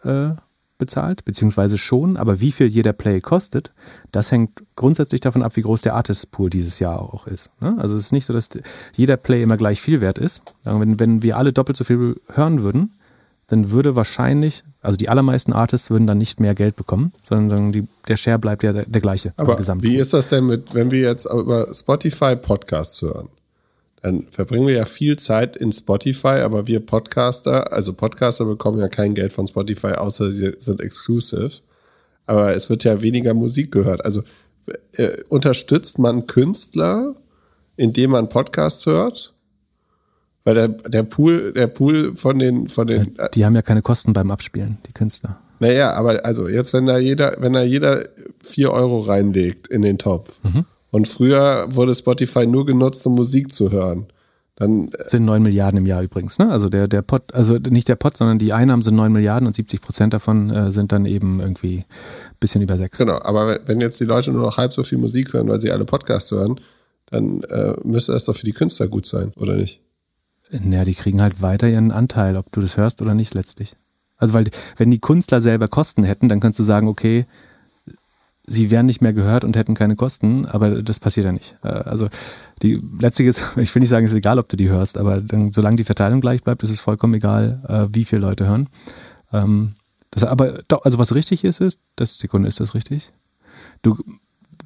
[0.03, 0.31] äh,
[0.77, 3.71] bezahlt, beziehungsweise schon, aber wie viel jeder Play kostet,
[4.11, 7.49] das hängt grundsätzlich davon ab, wie groß der Artist Pool dieses Jahr auch ist.
[7.59, 7.75] Ne?
[7.79, 8.49] Also es ist nicht so, dass
[8.95, 10.41] jeder Play immer gleich viel wert ist.
[10.63, 12.93] Wenn, wenn wir alle doppelt so viel hören würden,
[13.47, 17.87] dann würde wahrscheinlich, also die allermeisten Artists würden dann nicht mehr Geld bekommen, sondern die,
[18.07, 19.33] der Share bleibt ja der, der gleiche.
[19.37, 23.29] Aber wie ist das denn mit, wenn wir jetzt über Spotify Podcasts hören?
[24.07, 28.87] Dann verbringen wir ja viel Zeit in Spotify, aber wir Podcaster, also Podcaster bekommen ja
[28.87, 31.51] kein Geld von Spotify, außer sie sind exclusive.
[32.25, 34.03] Aber es wird ja weniger Musik gehört.
[34.05, 34.23] Also
[34.93, 37.15] äh, unterstützt man Künstler,
[37.75, 39.33] indem man Podcasts hört?
[40.45, 43.15] Weil der, der Pool, der Pool von den, von den.
[43.17, 45.37] Ja, die haben ja keine Kosten beim Abspielen, die Künstler.
[45.59, 48.07] Naja, aber also jetzt, wenn da jeder, wenn da jeder
[48.41, 53.51] vier Euro reinlegt in den Topf, mhm und früher wurde Spotify nur genutzt, um Musik
[53.51, 54.07] zu hören.
[54.55, 56.49] Dann äh, sind neun Milliarden im Jahr übrigens, ne?
[56.49, 59.53] Also der, der Pot, also nicht der Pot, sondern die Einnahmen sind neun Milliarden und
[59.53, 62.97] 70 Prozent davon äh, sind dann eben irgendwie ein bisschen über sechs.
[62.97, 65.71] Genau, aber wenn jetzt die Leute nur noch halb so viel Musik hören, weil sie
[65.71, 66.59] alle Podcasts hören,
[67.05, 69.79] dann äh, müsste das doch für die Künstler gut sein, oder nicht?
[70.49, 73.75] Naja, die kriegen halt weiter ihren Anteil, ob du das hörst oder nicht letztlich.
[74.17, 74.45] Also weil,
[74.77, 77.27] wenn die Künstler selber Kosten hätten, dann könntest du sagen, okay,
[78.47, 81.57] sie wären nicht mehr gehört und hätten keine Kosten, aber das passiert ja nicht.
[81.63, 82.07] Äh, also
[82.63, 85.21] die letztlich ist, ich will nicht sagen, es ist egal, ob du die hörst, aber
[85.21, 88.69] dann, solange die Verteilung gleich bleibt, ist es vollkommen egal, äh, wie viele Leute hören.
[89.31, 89.73] Ähm,
[90.09, 93.11] das, aber also was richtig ist, ist, das Sekunde ist das richtig.
[93.81, 93.97] Du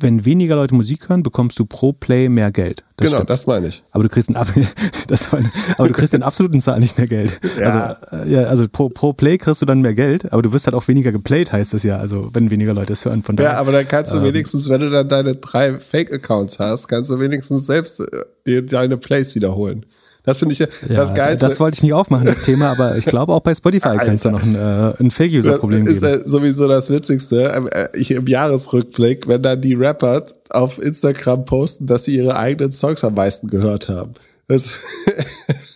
[0.02, 2.84] wenn weniger Leute Musik hören, bekommst du pro Play mehr Geld.
[2.98, 3.30] Das genau, stimmt.
[3.30, 3.84] das meine ich.
[3.92, 4.68] Aber du kriegst einen,
[5.08, 7.40] das meine, aber du kriegst in absoluten Zahlen nicht mehr Geld.
[7.60, 7.98] Ja.
[8.12, 10.66] Also, äh, ja, also pro, pro Play kriegst du dann mehr Geld, aber du wirst
[10.68, 11.98] halt auch weniger geplayt, heißt das ja.
[11.98, 13.24] Also wenn weniger Leute es hören.
[13.24, 16.60] Von daher, ja, aber dann kannst du ähm, wenigstens, wenn du dann deine drei Fake-Accounts
[16.60, 18.06] hast, kannst du wenigstens selbst äh,
[18.46, 19.86] dir deine Plays wiederholen.
[20.24, 21.48] Das finde ich ja, das Geilste.
[21.48, 24.32] Das wollte ich nicht aufmachen, das Thema, aber ich glaube auch bei Spotify kannst du
[24.32, 26.00] noch ein, äh, ein Fake-User-Problem geben.
[26.00, 27.52] Das ist ja sowieso das Witzigste.
[27.56, 32.36] Ähm, äh, ich im Jahresrückblick, wenn dann die Rapper auf Instagram posten, dass sie ihre
[32.36, 34.14] eigenen Songs am meisten gehört haben.
[34.48, 34.80] Das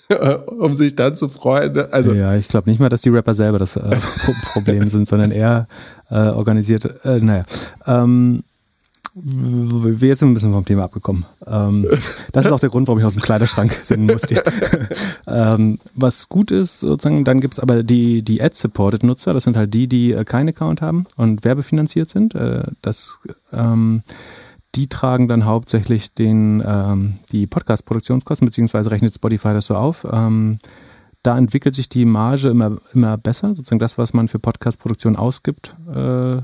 [0.45, 1.73] um sich dann zu freuen.
[1.73, 1.89] Ne?
[1.91, 3.81] Also ja, ich glaube nicht mal, dass die Rapper selber das äh,
[4.53, 5.67] Problem sind, sondern eher
[6.09, 6.85] äh, organisiert.
[7.03, 7.43] Äh, naja.
[7.87, 8.43] Ähm,
[9.17, 11.25] wir sind ein bisschen vom Thema abgekommen.
[11.47, 11.87] Ähm,
[12.33, 14.43] das ist auch der Grund, warum ich aus dem Kleiderschrank senden musste.
[15.25, 19.73] ähm, was gut ist, sozusagen, dann gibt es aber die, die Ad-Supported-Nutzer, das sind halt
[19.73, 22.35] die, die äh, keinen Account haben und werbefinanziert sind.
[22.35, 23.19] Äh, das,
[23.53, 24.03] ähm,
[24.75, 30.05] die tragen dann hauptsächlich den, ähm, die Podcast-Produktionskosten, beziehungsweise rechnet Spotify das so auf.
[30.11, 30.57] Ähm,
[31.23, 35.75] da entwickelt sich die Marge immer, immer besser, sozusagen das, was man für Podcast-Produktion ausgibt,
[35.87, 36.41] äh,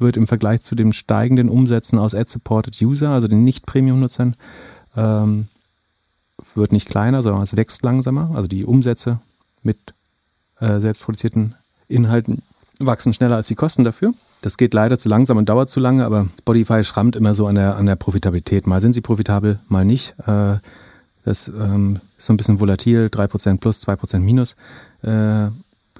[0.00, 4.34] wird im Vergleich zu den steigenden Umsätzen aus Ad-Supported User, also den Nicht-Premium-Nutzern,
[4.96, 5.48] ähm,
[6.54, 8.32] wird nicht kleiner, sondern es wächst langsamer.
[8.34, 9.20] Also die Umsätze
[9.62, 9.78] mit
[10.60, 11.54] äh, selbstproduzierten
[11.88, 12.42] Inhalten
[12.78, 14.14] wachsen schneller als die Kosten dafür.
[14.40, 17.54] Das geht leider zu langsam und dauert zu lange, aber Spotify schrammt immer so an
[17.54, 18.66] der, an der Profitabilität.
[18.66, 20.14] Mal sind sie profitabel, mal nicht.
[20.26, 20.56] Äh,
[21.24, 24.52] das ähm, ist so ein bisschen volatil, 3% plus, 2% minus.
[25.02, 25.50] Äh,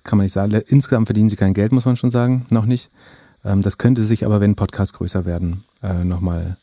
[0.03, 0.53] kann man nicht sagen.
[0.67, 2.91] Insgesamt verdienen sie kein Geld, muss man schon sagen, noch nicht.
[3.45, 6.57] Ähm, das könnte sich aber, wenn Podcasts größer werden, äh, nochmal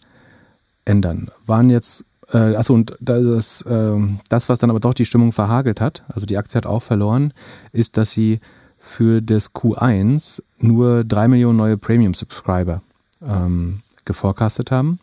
[0.85, 1.29] ändern.
[1.45, 3.95] Waren jetzt Äh, achso, und das, äh,
[4.27, 7.31] das, was dann aber doch die Stimmung verhagelt hat, also die Aktie hat auch verloren,
[7.71, 8.41] ist, dass sie
[8.79, 12.81] für das Q1 nur drei Millionen neue Premium-Subscriber
[13.21, 14.99] ähm, geforecastet haben.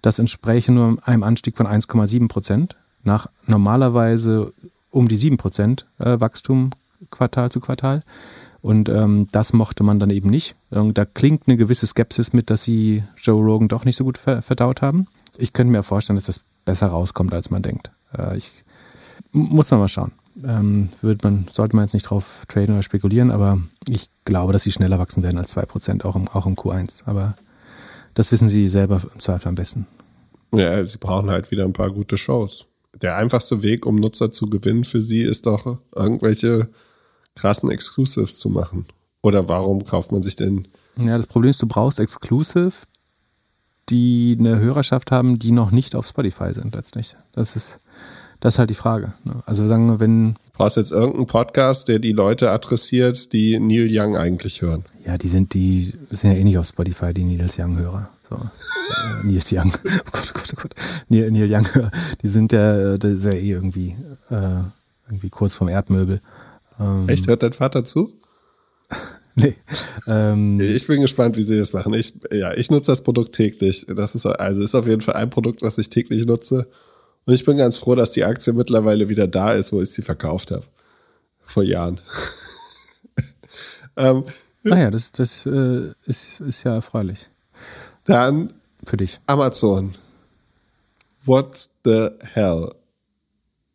[0.00, 4.52] Das entspräche nur einem Anstieg von 1,7 Prozent nach normalerweise
[4.90, 6.70] um die 7 Prozent äh, Wachstum
[7.10, 8.02] Quartal zu Quartal.
[8.62, 10.54] Und ähm, das mochte man dann eben nicht.
[10.70, 14.18] Und da klingt eine gewisse Skepsis mit, dass sie Joe Rogan doch nicht so gut
[14.18, 15.08] verdaut haben.
[15.36, 17.90] Ich könnte mir vorstellen, dass das besser rauskommt, als man denkt.
[18.16, 18.52] Äh, ich
[19.32, 20.12] muss noch mal schauen.
[20.44, 23.58] Ähm, wird man, sollte man jetzt nicht drauf traden oder spekulieren, aber
[23.88, 27.02] ich glaube, dass sie schneller wachsen werden als 2%, auch im, auch im Q1.
[27.04, 27.34] Aber
[28.14, 29.86] das wissen sie selber im Zweifel am besten.
[30.54, 32.66] Ja, sie brauchen halt wieder ein paar gute Shows.
[33.00, 36.68] Der einfachste Weg, um Nutzer zu gewinnen für sie, ist doch irgendwelche
[37.34, 38.86] krassen Exclusives zu machen.
[39.22, 40.66] Oder warum kauft man sich denn?
[40.96, 42.72] Ja, das Problem ist, du brauchst Exclusive,
[43.88, 47.16] die eine Hörerschaft haben, die noch nicht auf Spotify sind letztlich.
[47.32, 47.78] Das ist,
[48.40, 49.14] das ist halt die Frage.
[49.24, 49.42] Ne?
[49.46, 50.34] Also sagen wir, wenn.
[50.34, 54.84] Du brauchst jetzt irgendeinen Podcast, der die Leute adressiert, die Neil Young eigentlich hören.
[55.06, 58.10] Ja, die sind, die sind ja eh nicht auf Spotify, die Nils Young-Hörer.
[58.28, 58.34] So.
[58.36, 59.72] äh, Nils Young.
[59.84, 60.74] Oh Gott, oh Gott, oh Gott.
[61.08, 61.90] Neil, Neil Young-Hörer.
[62.22, 63.96] Die sind ja, das ist ja eh irgendwie,
[64.30, 64.60] äh,
[65.06, 66.20] irgendwie kurz vom Erdmöbel.
[66.80, 67.26] Ähm, Echt?
[67.26, 68.12] Hört dein Vater zu?
[69.34, 69.54] Nee.
[70.06, 71.94] Ähm, ich bin gespannt, wie sie das machen.
[71.94, 73.86] Ich, ja, ich nutze das Produkt täglich.
[73.88, 76.68] Das ist also ist auf jeden Fall ein Produkt, was ich täglich nutze.
[77.24, 80.02] Und ich bin ganz froh, dass die Aktie mittlerweile wieder da ist, wo ich sie
[80.02, 80.64] verkauft habe.
[81.42, 82.00] Vor Jahren.
[83.96, 84.24] ähm,
[84.64, 87.30] naja, das, das äh, ist, ist ja erfreulich.
[88.04, 88.52] Dann
[88.84, 89.20] für dich.
[89.26, 89.94] Amazon.
[91.24, 92.72] What the hell?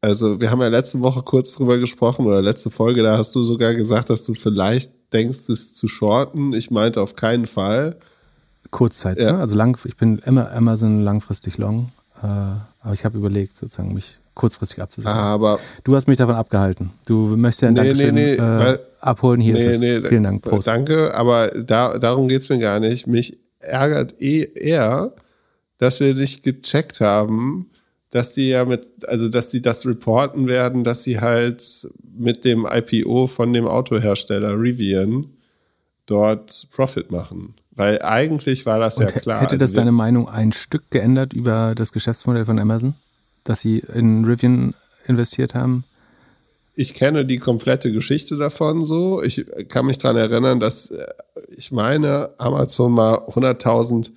[0.07, 3.43] Also, wir haben ja letzte Woche kurz drüber gesprochen oder letzte Folge, da hast du
[3.43, 6.53] sogar gesagt, dass du vielleicht denkst, es zu shorten.
[6.53, 7.97] Ich meinte auf keinen Fall.
[8.71, 9.33] Kurzzeit, ja.
[9.33, 9.39] ne?
[9.39, 11.89] Also lang, ich bin immer Amazon langfristig long,
[12.23, 15.13] äh, aber ich habe überlegt, sozusagen mich kurzfristig abzusichern.
[15.13, 16.91] Aber du hast mich davon abgehalten.
[17.05, 19.41] Du möchtest ja ein nee, Dankeschön nee, nee, äh, weil, abholen.
[19.41, 19.79] Hier nee, ist es.
[19.81, 20.41] Nee, Vielen Dank.
[20.41, 20.67] Prost.
[20.67, 23.07] Danke, aber da, darum geht's mir gar nicht.
[23.07, 25.11] Mich ärgert eh eher,
[25.79, 27.71] dass wir nicht gecheckt haben,
[28.09, 32.67] dass sie ja mit, also dass sie das reporten werden, dass sie halt mit dem
[32.69, 35.27] IPO von dem Autohersteller Rivian
[36.05, 37.55] dort Profit machen.
[37.71, 39.41] Weil eigentlich war das Und ja klar.
[39.41, 42.95] Hätte das also deine Meinung ein Stück geändert über das Geschäftsmodell von Amazon,
[43.43, 44.73] dass sie in Rivian
[45.05, 45.83] investiert haben?
[46.73, 49.21] Ich kenne die komplette Geschichte davon so.
[49.21, 51.05] Ich kann mich daran erinnern, dass äh,
[51.49, 54.11] ich meine, Amazon mal 100.000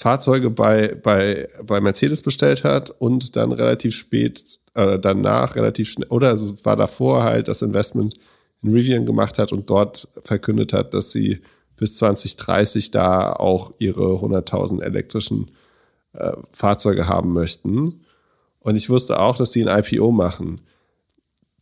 [0.00, 6.08] Fahrzeuge bei, bei, bei Mercedes bestellt hat und dann relativ spät, äh, danach relativ schnell,
[6.08, 8.14] oder also war davor halt das Investment
[8.62, 11.40] in Rivian gemacht hat und dort verkündet hat, dass sie
[11.76, 15.50] bis 2030 da auch ihre 100.000 elektrischen
[16.14, 18.06] äh, Fahrzeuge haben möchten.
[18.60, 20.62] Und ich wusste auch, dass sie ein IPO machen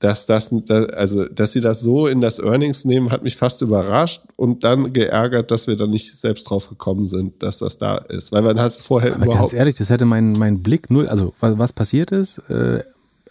[0.01, 0.53] dass das,
[0.95, 4.93] also, dass sie das so in das Earnings nehmen, hat mich fast überrascht und dann
[4.93, 8.31] geärgert, dass wir da nicht selbst drauf gekommen sind, dass das da ist.
[8.31, 9.51] Weil man hat es vorher Aber überhaupt.
[9.51, 12.83] Ganz ehrlich, das hätte mein, mein Blick null, also was, was passiert ist, äh,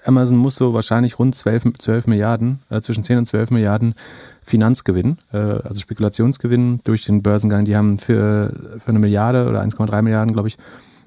[0.06, 3.96] Amazon muss so wahrscheinlich rund 12, 12 Milliarden, äh, zwischen 10 und 12 Milliarden
[4.42, 7.66] Finanzgewinn, äh, also Spekulationsgewinn durch den Börsengang.
[7.66, 10.58] Die haben für, für eine Milliarde oder 1,3 Milliarden, glaube ich,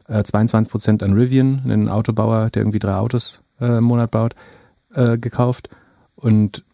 [0.09, 4.35] äh, 22 Prozent an Rivian, einen Autobauer, der irgendwie drei Autos äh, im Monat baut
[4.95, 5.69] äh, gekauft
[6.17, 6.65] und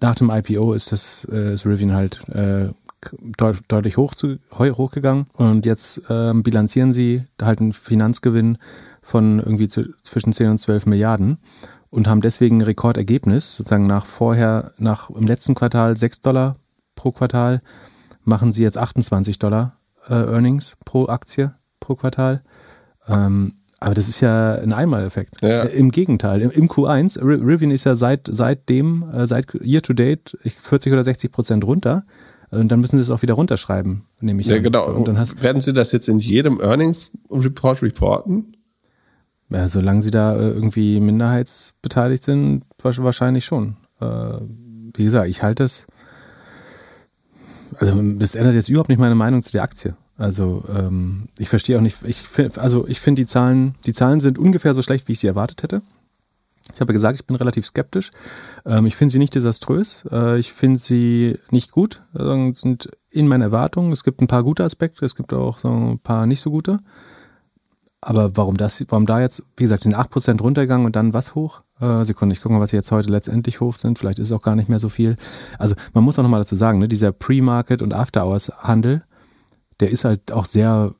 [0.00, 2.68] nach dem IPO ist das äh, ist Rivian halt äh,
[3.36, 8.58] deut deutlich hoch zu, hochgegangen und jetzt äh, bilanzieren sie halt einen Finanzgewinn
[9.02, 11.38] von irgendwie zu, zwischen 10 und 12 Milliarden
[11.90, 16.56] und haben deswegen ein Rekordergebnis, sozusagen nach vorher, nach im letzten Quartal 6 Dollar
[16.94, 17.60] pro Quartal,
[18.24, 19.78] machen sie jetzt 28 Dollar
[20.08, 22.42] äh, Earnings pro Aktie pro Quartal.
[23.06, 25.42] Ähm, aber das ist ja ein Einmaleffekt.
[25.42, 25.62] Ja.
[25.62, 29.92] Äh, Im Gegenteil, im, im Q1, Rivian ist ja seit seitdem, äh, seit Year to
[29.92, 32.04] Date 40 oder 60 Prozent runter.
[32.50, 34.62] Und dann müssen sie es auch wieder runterschreiben, nehme ich ja, an.
[34.62, 34.90] genau.
[34.90, 38.56] Und dann hast Werden sie das jetzt in jedem Earnings Report reporten?
[39.50, 43.76] Ja, solange sie da äh, irgendwie minderheitsbeteiligt sind, wahrscheinlich schon.
[44.00, 45.88] Wie gesagt, ich halte es.
[47.78, 49.96] Also, das ändert jetzt überhaupt nicht meine Meinung zu der Aktie.
[50.18, 54.20] Also ähm, ich verstehe auch nicht, ich find, also ich finde die Zahlen, die Zahlen
[54.20, 55.80] sind ungefähr so schlecht, wie ich sie erwartet hätte.
[56.74, 58.10] Ich habe gesagt, ich bin relativ skeptisch.
[58.66, 60.04] Ähm, ich finde sie nicht desaströs.
[60.10, 62.02] Äh, ich finde sie nicht gut.
[62.12, 63.92] Also sind in meinen Erwartungen.
[63.92, 66.80] Es gibt ein paar gute Aspekte, es gibt auch so ein paar nicht so gute.
[68.00, 71.62] Aber warum das, warum da jetzt, wie gesagt, sind 8% runtergegangen und dann was hoch?
[71.80, 73.98] Äh, Sekunde, ich gucke mal, was sie jetzt heute letztendlich hoch sind.
[73.98, 75.16] Vielleicht ist es auch gar nicht mehr so viel.
[75.58, 79.02] Also man muss auch nochmal dazu sagen, ne, dieser Pre-Market und After-Hours-Handel,
[79.80, 80.94] der ist halt auch sehr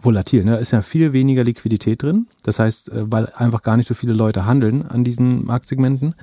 [0.00, 0.44] volatil.
[0.44, 0.52] Ne?
[0.52, 2.26] Da ist ja viel weniger Liquidität drin.
[2.42, 6.14] Das heißt, äh, weil einfach gar nicht so viele Leute handeln an diesen Marktsegmenten,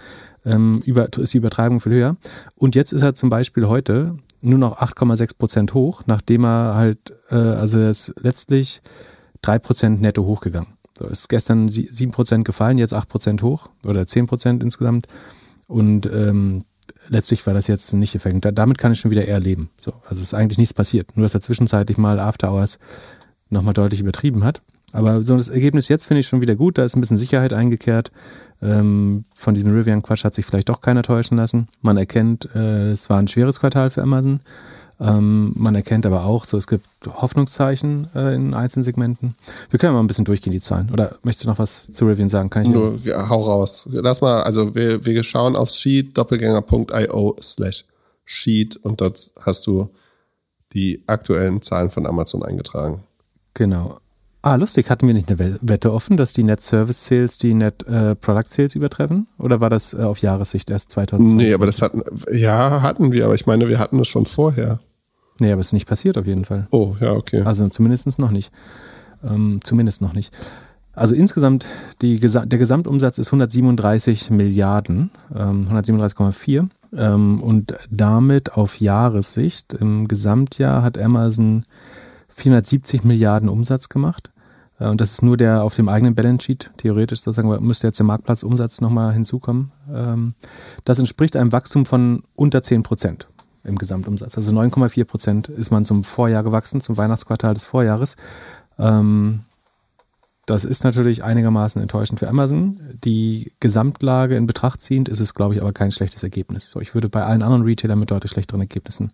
[0.45, 2.17] ähm, über, ist die Übertreibung viel höher.
[2.55, 7.13] Und jetzt ist er zum Beispiel heute nur noch 8,6 Prozent hoch, nachdem er halt,
[7.30, 8.81] äh, also er ist letztlich
[9.41, 10.73] drei Prozent netto hochgegangen.
[10.97, 15.07] So, ist gestern sieben Prozent gefallen, jetzt acht Prozent hoch oder zehn Prozent insgesamt.
[15.67, 16.65] Und ähm,
[17.09, 18.43] letztlich war das jetzt nicht effekt.
[18.45, 19.69] Da, damit kann ich schon wieder eher leben.
[19.77, 21.15] So, also ist eigentlich nichts passiert.
[21.15, 22.80] Nur dass er zwischenzeitlich mal After Hours
[23.49, 24.61] nochmal deutlich übertrieben hat.
[24.91, 26.77] Aber so das Ergebnis jetzt finde ich schon wieder gut.
[26.77, 28.11] Da ist ein bisschen Sicherheit eingekehrt.
[28.61, 31.67] Ähm, von diesem Rivian-Quatsch hat sich vielleicht doch keiner täuschen lassen.
[31.81, 34.39] Man erkennt, äh, es war ein schweres Quartal für Amazon.
[34.99, 39.36] Ähm, man erkennt aber auch, so es gibt Hoffnungszeichen äh, in einzelnen Segmenten.
[39.70, 40.90] Wir können mal ein bisschen durchgehen, die Zahlen.
[40.91, 42.49] Oder möchtest du noch was zu Rivian sagen?
[42.49, 43.88] Kann ich Nur, ja, hau raus.
[43.91, 47.86] Lass mal, also wir, wir schauen aufs Sheet, doppelgänger.io slash
[48.26, 49.90] Sheet und dort hast du
[50.74, 53.03] die aktuellen Zahlen von Amazon eingetragen.
[53.53, 53.99] Genau.
[54.45, 57.88] Ah, lustig, hatten wir nicht eine Wette offen, dass die Net Service Sales die Net
[57.88, 59.26] äh, Product Sales übertreffen?
[59.40, 61.38] Oder war das äh, auf Jahressicht erst 2020?
[61.38, 64.82] Nee, aber das hatten, ja, hatten wir, aber ich meine, wir hatten es schon vorher.
[65.40, 66.68] Nee, aber es ist nicht passiert auf jeden Fall.
[66.72, 67.44] Oh, ja, okay.
[67.44, 68.52] Also zumindest noch nicht.
[69.24, 70.34] Ähm, zumindest noch nicht.
[70.91, 71.65] Also insgesamt,
[72.02, 76.68] die, der Gesamtumsatz ist 137 Milliarden, ähm, 137,4.
[76.95, 81.64] Ähm, und damit auf Jahressicht, im Gesamtjahr hat Amazon
[82.36, 84.32] 470 Milliarden Umsatz gemacht.
[84.84, 86.72] Äh, und das ist nur der auf dem eigenen Balance Sheet.
[86.77, 89.72] Theoretisch sozusagen müsste jetzt der Marktplatzumsatz nochmal hinzukommen.
[89.91, 90.34] Ähm,
[90.84, 93.27] das entspricht einem Wachstum von unter 10 Prozent
[93.64, 94.35] im Gesamtumsatz.
[94.35, 98.18] Also 9,4 Prozent ist man zum Vorjahr gewachsen, zum Weihnachtsquartal des Vorjahres.
[98.77, 99.41] Ähm,
[100.45, 102.78] das ist natürlich einigermaßen enttäuschend für Amazon.
[103.03, 106.70] Die Gesamtlage in Betracht ziehend ist es, glaube ich, aber kein schlechtes Ergebnis.
[106.70, 109.14] So, ich würde bei allen anderen Retailern mit deutlich schlechteren Ergebnissen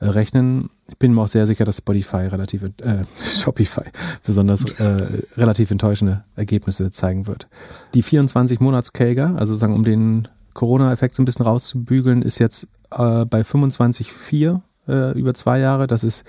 [0.00, 0.68] äh, rechnen.
[0.88, 2.72] Ich bin mir auch sehr sicher, dass Spotify relativ, äh,
[3.42, 3.84] Shopify
[4.26, 7.48] besonders äh, relativ enttäuschende Ergebnisse zeigen wird.
[7.94, 8.92] Die 24 Monats
[9.36, 15.18] also sagen um den Corona-Effekt so ein bisschen rauszubügeln, ist jetzt äh, bei 25,4 äh,
[15.18, 15.86] über zwei Jahre.
[15.86, 16.24] Das ist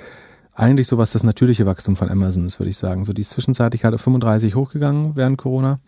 [0.60, 3.06] eigentlich so was das natürliche Wachstum von Amazon ist, würde ich sagen.
[3.06, 5.80] So die ist zwischenzeitlich halt auf 35 hochgegangen während Corona.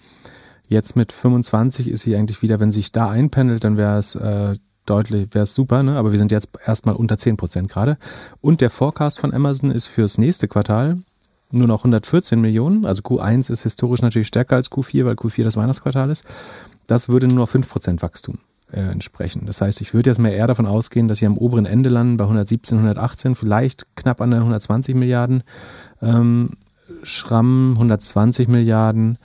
[0.67, 4.55] Jetzt mit 25 ist sie eigentlich wieder, wenn sich da einpendelt, dann wäre es äh,
[4.85, 5.97] deutlich, wäre es super, ne?
[5.97, 7.97] aber wir sind jetzt erstmal unter 10 Prozent gerade.
[8.39, 10.99] Und der Forecast von Amazon ist fürs nächste Quartal
[11.51, 12.85] nur noch 114 Millionen.
[12.85, 16.23] Also Q1 ist historisch natürlich stärker als Q4, weil Q4 das Weihnachtsquartal ist.
[16.87, 18.39] Das würde nur noch 5 Prozent Wachstum
[18.71, 19.43] äh, entsprechen.
[19.45, 22.17] Das heißt, ich würde jetzt mal eher davon ausgehen, dass sie am oberen Ende landen
[22.17, 25.43] bei 117, 118, vielleicht knapp an der 120 Milliarden.
[26.01, 26.51] Ähm,
[27.03, 29.17] Schramm 120 Milliarden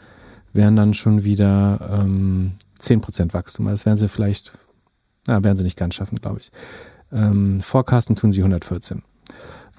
[0.53, 3.67] wären dann schon wieder ähm, 10% Wachstum.
[3.67, 4.53] Also das werden sie vielleicht,
[5.27, 6.51] na, werden sie nicht ganz schaffen, glaube ich.
[7.13, 9.03] Ähm, Forecasten tun sie 114.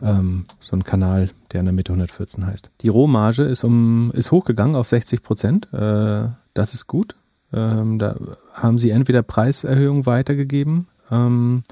[0.02, 2.70] Ähm, so ein Kanal, der in der Mitte 114 heißt.
[2.82, 5.74] Die Rohmarge ist um ist hochgegangen auf 60 Prozent.
[5.74, 7.16] Äh, das ist gut.
[7.54, 8.16] Ähm, da
[8.58, 11.64] haben sie entweder Preiserhöhungen weitergegeben ähm,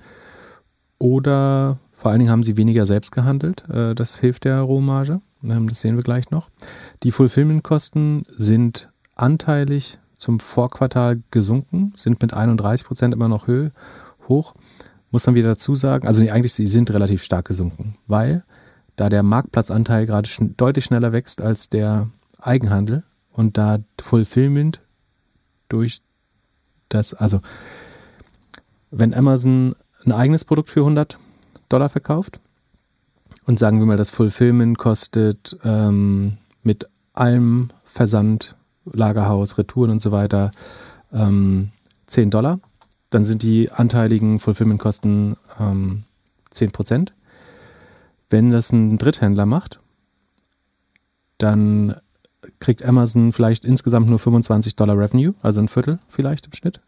[1.00, 3.68] oder vor allen Dingen haben sie weniger selbst gehandelt.
[3.70, 5.22] Äh, das hilft der Rohmarge.
[5.44, 6.50] Ähm, das sehen wir gleich noch.
[7.04, 13.72] Die Fulfillment-Kosten sind anteilig zum Vorquartal gesunken, sind mit 31 Prozent immer noch höher,
[14.28, 14.54] hoch.
[15.12, 18.44] Muss man wieder dazu sagen, also nee, eigentlich sie sind relativ stark gesunken, weil
[18.96, 22.10] da der Marktplatzanteil gerade schn deutlich schneller wächst als der
[22.40, 24.82] Eigenhandel und da Fulfillment
[25.70, 26.02] durch
[26.90, 27.42] das, also
[28.92, 29.76] wenn Amazon
[30.06, 31.18] ein eigenes Produkt für 100
[31.70, 32.40] Dollar verkauft
[33.46, 38.56] und sagen wir mal, das Fulfillment kostet ähm, mit allem Versand,
[38.86, 40.52] Lagerhaus, Retouren und so weiter
[41.12, 41.70] ähm,
[42.08, 42.60] 10 Dollar,
[43.10, 46.04] dann sind die anteiligen Fulfillment-Kosten ähm,
[46.52, 47.14] 10 Prozent.
[48.30, 49.80] Wenn das ein Dritthändler macht,
[51.38, 51.96] dann
[52.60, 56.82] kriegt Amazon vielleicht insgesamt nur 25 Dollar Revenue, also ein Viertel vielleicht im Schnitt.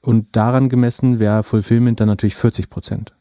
[0.00, 3.14] Und daran gemessen wäre Fulfillment dann natürlich 40 Prozent.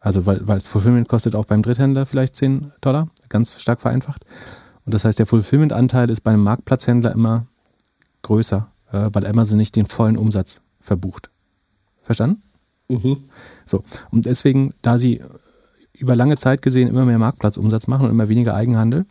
[0.00, 4.24] Also weil, weil das Fulfillment kostet auch beim Dritthändler vielleicht 10 Dollar, ganz stark vereinfacht.
[4.84, 7.46] Und das heißt, der Fulfillment-Anteil ist bei einem Marktplatzhändler immer
[8.22, 11.30] größer, äh, weil Amazon nicht den vollen Umsatz verbucht.
[12.02, 12.42] Verstanden?
[12.88, 13.24] Mhm.
[13.66, 13.82] So.
[14.10, 15.22] Und deswegen, da sie
[15.92, 19.04] über lange Zeit gesehen immer mehr Marktplatzumsatz machen und immer weniger Eigenhandel,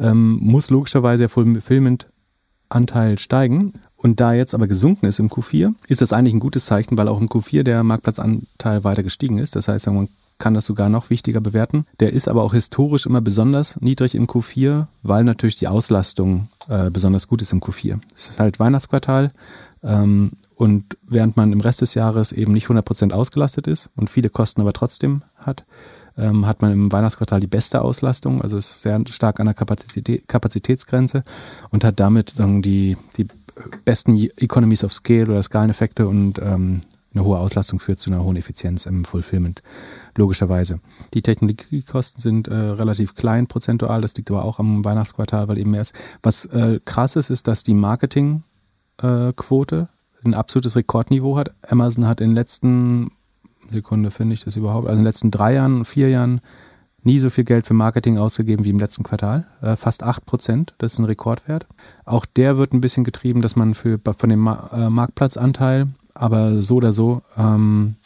[0.00, 3.74] ähm, muss logischerweise der Fulfillment-Anteil steigen.
[3.96, 7.08] Und da jetzt aber gesunken ist im Q4, ist das eigentlich ein gutes Zeichen, weil
[7.08, 9.56] auch im Q4 der Marktplatzanteil weiter gestiegen ist.
[9.56, 10.08] Das heißt, man
[10.40, 11.84] kann das sogar noch wichtiger bewerten.
[12.00, 16.90] Der ist aber auch historisch immer besonders niedrig im Q4, weil natürlich die Auslastung äh,
[16.90, 18.00] besonders gut ist im Q4.
[18.16, 19.30] Es ist halt Weihnachtsquartal
[19.84, 24.30] ähm, und während man im Rest des Jahres eben nicht 100% ausgelastet ist und viele
[24.30, 25.64] Kosten aber trotzdem hat,
[26.20, 30.28] ähm, hat man im Weihnachtsquartal die beste Auslastung, also ist sehr stark an der Kapazität,
[30.28, 31.24] Kapazitätsgrenze
[31.70, 33.26] und hat damit sagen, die, die
[33.84, 36.80] besten Economies of Scale oder Skaleneffekte und ähm,
[37.12, 39.62] eine hohe Auslastung führt zu einer hohen Effizienz im Fulfillment,
[40.16, 40.78] logischerweise.
[41.12, 45.72] Die Technologiekosten sind äh, relativ klein prozentual, das liegt aber auch am Weihnachtsquartal, weil eben
[45.72, 45.92] mehr ist.
[46.22, 48.44] Was äh, krass ist, ist, dass die Marketingquote
[49.02, 49.86] äh,
[50.24, 51.52] ein absolutes Rekordniveau hat.
[51.68, 53.10] Amazon hat in den letzten,
[53.70, 56.40] Sekunde finde ich das überhaupt, also in den letzten drei Jahren, vier Jahren
[57.02, 59.46] nie so viel Geld für Marketing ausgegeben wie im letzten Quartal.
[59.62, 61.66] Äh, fast acht Prozent, das ist ein Rekordwert.
[62.04, 66.60] Auch der wird ein bisschen getrieben, dass man für, von dem Ma äh, Marktplatzanteil, aber
[66.60, 67.96] so oder so, ähm,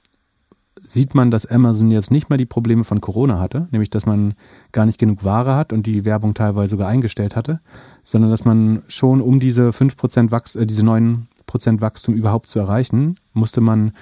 [0.85, 4.35] sieht man, dass Amazon jetzt nicht mehr die Probleme von Corona hatte, nämlich dass man
[4.71, 7.61] gar nicht genug Ware hat und die Werbung teilweise sogar eingestellt hatte,
[8.05, 13.17] sondern dass man schon um diese 5% Wachs äh, diese 9% Wachstum überhaupt zu erreichen,
[13.33, 13.93] musste man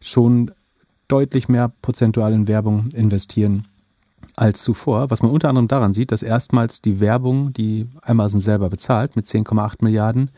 [0.00, 0.50] schon
[1.12, 3.64] deutlich mehr prozentual in Werbung investieren
[4.34, 8.70] als zuvor, was man unter anderem daran sieht, dass erstmals die Werbung, die Amazon selber
[8.70, 10.30] bezahlt, mit 10,8 Milliarden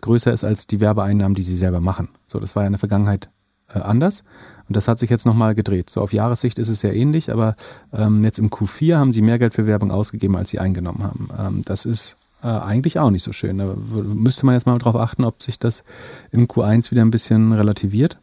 [0.00, 2.08] größer ist als die Werbeeinnahmen, die sie selber machen.
[2.26, 3.28] So, das war ja in der Vergangenheit
[3.74, 4.24] äh, anders
[4.68, 5.90] und das hat sich jetzt nochmal gedreht.
[5.90, 7.54] So auf Jahressicht ist es sehr ähnlich, aber
[7.92, 11.28] ähm, jetzt im Q4 haben sie mehr Geld für Werbung ausgegeben, als sie eingenommen haben.
[11.38, 13.58] Ähm, das ist äh, eigentlich auch nicht so schön.
[13.58, 15.84] Da müsste man jetzt mal drauf achten, ob sich das
[16.30, 18.18] im Q1 wieder ein bisschen relativiert.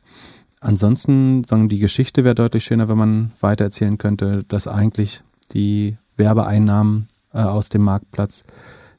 [0.61, 5.23] Ansonsten, sagen die Geschichte wäre deutlich schöner, wenn man weiter erzählen könnte, dass eigentlich
[5.53, 8.43] die Werbeeinnahmen äh, aus dem Marktplatz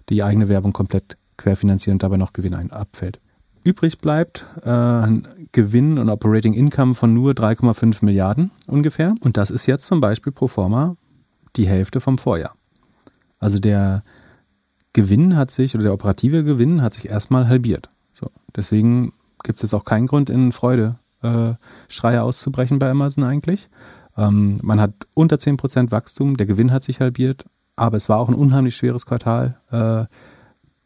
[0.09, 3.21] die eigene Werbung komplett querfinanzieren und dabei noch Gewinn ein abfällt.
[3.63, 9.15] Übrig bleibt äh, ein Gewinn und Operating Income von nur 3,5 Milliarden ungefähr.
[9.21, 10.97] Und das ist jetzt zum Beispiel pro forma
[11.57, 12.55] die Hälfte vom Vorjahr.
[13.39, 14.03] Also der
[14.95, 17.91] Gewinn hat sich, oder der operative Gewinn hat sich erstmal halbiert.
[18.15, 19.13] So, deswegen
[19.43, 20.97] gibt es jetzt auch keinen Grund in Freude
[21.89, 23.69] Schreie auszubrechen bei Amazon eigentlich.
[24.17, 27.45] Ähm, man hat unter 10% Wachstum, der Gewinn hat sich halbiert,
[27.77, 29.59] aber es war auch ein unheimlich schweres Quartal.
[29.71, 30.07] Äh,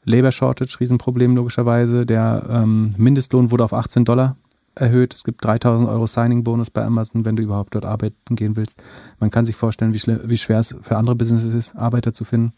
[0.05, 2.07] Labor Shortage, Riesenproblem logischerweise.
[2.07, 4.37] Der ähm, Mindestlohn wurde auf 18 Dollar
[4.75, 5.15] erhöht.
[5.15, 8.83] Es gibt 3000 Euro Signing-Bonus bei Amazon, wenn du überhaupt dort arbeiten gehen willst.
[9.19, 12.53] Man kann sich vorstellen, wie, wie schwer es für andere Businesses ist, Arbeiter zu finden.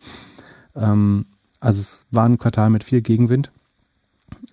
[0.74, 1.26] Ähm,
[1.60, 3.52] also es war ein Quartal mit viel Gegenwind.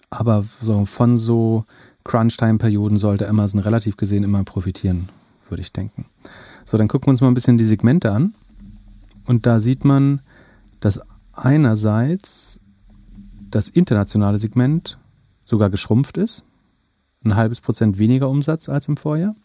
[0.09, 1.65] Aber so von so
[2.03, 5.09] Crunch-Time-Perioden sollte Amazon relativ gesehen immer profitieren,
[5.49, 6.05] würde ich denken.
[6.65, 8.34] So, dann gucken wir uns mal ein bisschen die Segmente an.
[9.25, 10.21] Und da sieht man,
[10.80, 11.01] dass
[11.31, 12.59] einerseits
[13.49, 14.97] das internationale Segment
[15.43, 16.43] sogar geschrumpft ist.
[17.23, 19.35] Ein halbes Prozent weniger Umsatz als im Vorjahr.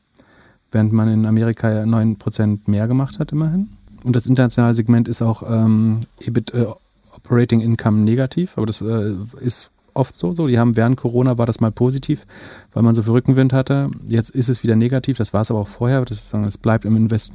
[0.70, 3.68] Während man in Amerika ja 9 Prozent mehr gemacht hat, immerhin.
[4.04, 6.66] Und das internationale Segment ist auch ähm, EBIT, äh,
[7.14, 10.32] Operating Income negativ, aber das äh, ist oft so.
[10.32, 10.46] so.
[10.46, 12.26] Die haben während Corona war das mal positiv,
[12.72, 13.90] weil man so viel Rückenwind hatte.
[14.06, 15.18] Jetzt ist es wieder negativ.
[15.18, 16.04] Das war es aber auch vorher.
[16.10, 17.32] Es bleibt im Invest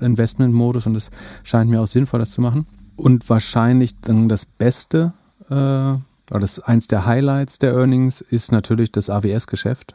[0.00, 1.10] Investment-Modus und es
[1.42, 2.66] scheint mir auch sinnvoll, das zu machen.
[2.96, 5.12] Und wahrscheinlich dann das Beste,
[5.48, 9.94] äh, oder das eins der Highlights der Earnings ist natürlich das AWS-Geschäft,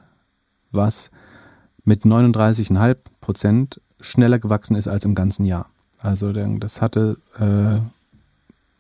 [0.72, 1.10] was
[1.84, 5.70] mit 39,5 Prozent schneller gewachsen ist als im ganzen Jahr.
[6.00, 7.80] Also das hatte äh,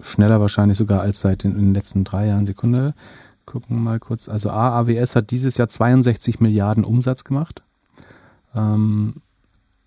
[0.04, 2.46] schneller wahrscheinlich sogar als seit den, den letzten drei Jahren.
[2.46, 2.94] Sekunde,
[3.46, 4.30] gucken mal kurz.
[4.30, 7.64] Also AWS hat dieses Jahr 62 Milliarden Umsatz gemacht.
[8.56, 9.16] Ähm,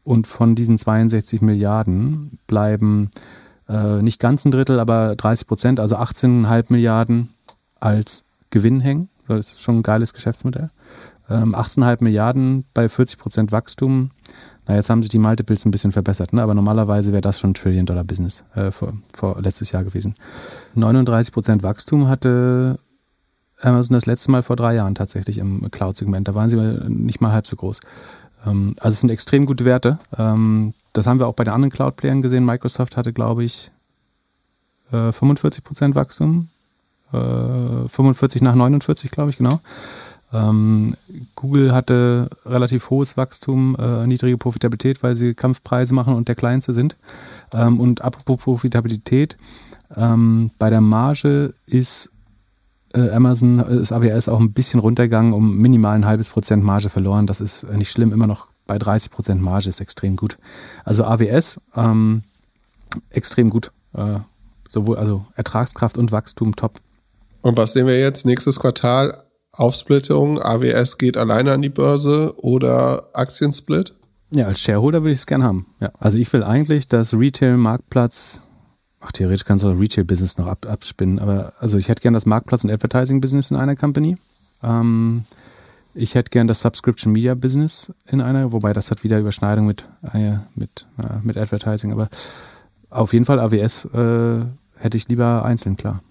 [0.04, 3.10] und von diesen 62 Milliarden bleiben
[3.68, 7.30] äh, nicht ganz ein Drittel, aber 30 Prozent, also 18,5 Milliarden
[7.80, 9.08] als Gewinn hängen.
[9.26, 10.70] Das ist schon ein geiles Geschäftsmodell.
[11.28, 14.10] Ähm, 18,5 Milliarden bei 40 Prozent Wachstum
[14.66, 16.42] na, jetzt haben sich die Multiples ein bisschen verbessert, ne?
[16.42, 20.14] aber normalerweise wäre das schon ein Trillion-Dollar-Business äh, vor, vor letztes Jahr gewesen.
[20.74, 22.78] 39 Prozent Wachstum hatte
[23.60, 26.28] Amazon das letzte Mal vor drei Jahren tatsächlich im Cloud-Segment.
[26.28, 26.56] Da waren sie
[26.88, 27.80] nicht mal halb so groß.
[28.46, 29.98] Ähm, also es sind extrem gute Werte.
[30.16, 32.44] Ähm, das haben wir auch bei den anderen Cloud-Playern gesehen.
[32.44, 33.70] Microsoft hatte, glaube ich,
[34.92, 36.48] äh, 45 Prozent Wachstum.
[37.12, 39.60] Äh, 45 nach 49, glaube ich, genau.
[40.32, 40.94] Ähm,
[41.34, 46.72] Google hatte relativ hohes Wachstum, äh, niedrige Profitabilität, weil sie Kampfpreise machen und der kleinste
[46.72, 46.96] sind.
[47.52, 49.36] Ähm, und apropos Profitabilität,
[49.94, 52.10] ähm, bei der Marge ist
[52.94, 57.26] äh, Amazon, ist AWS auch ein bisschen runtergegangen, um minimal ein halbes Prozent Marge verloren.
[57.26, 60.38] Das ist nicht schlimm, immer noch bei 30 Prozent Marge ist extrem gut.
[60.84, 62.22] Also AWS ähm,
[63.10, 63.70] extrem gut.
[63.94, 64.18] Äh,
[64.68, 66.80] sowohl also Ertragskraft und Wachstum top.
[67.42, 69.25] Und was sehen wir jetzt nächstes Quartal?
[69.56, 73.94] Aufsplittung, AWS geht alleine an die Börse oder Aktiensplit?
[74.30, 75.66] Ja, als Shareholder würde ich es gerne haben.
[75.80, 75.92] Ja.
[75.98, 78.40] Also ich will eigentlich, dass Retail-Marktplatz,
[79.00, 82.64] ach theoretisch kannst du Retail-Business noch ab, abspinnen, aber also ich hätte gerne das Marktplatz-
[82.64, 84.16] und Advertising-Business in einer Company.
[84.62, 85.24] Ähm,
[85.98, 89.88] Ich hätte gern das Subscription Media Business in einer, wobei das hat wieder Überschneidung mit,
[90.12, 92.10] äh, mit, äh, mit Advertising, aber
[92.90, 94.44] auf jeden Fall AWS äh,
[94.76, 96.02] hätte ich lieber einzeln, klar.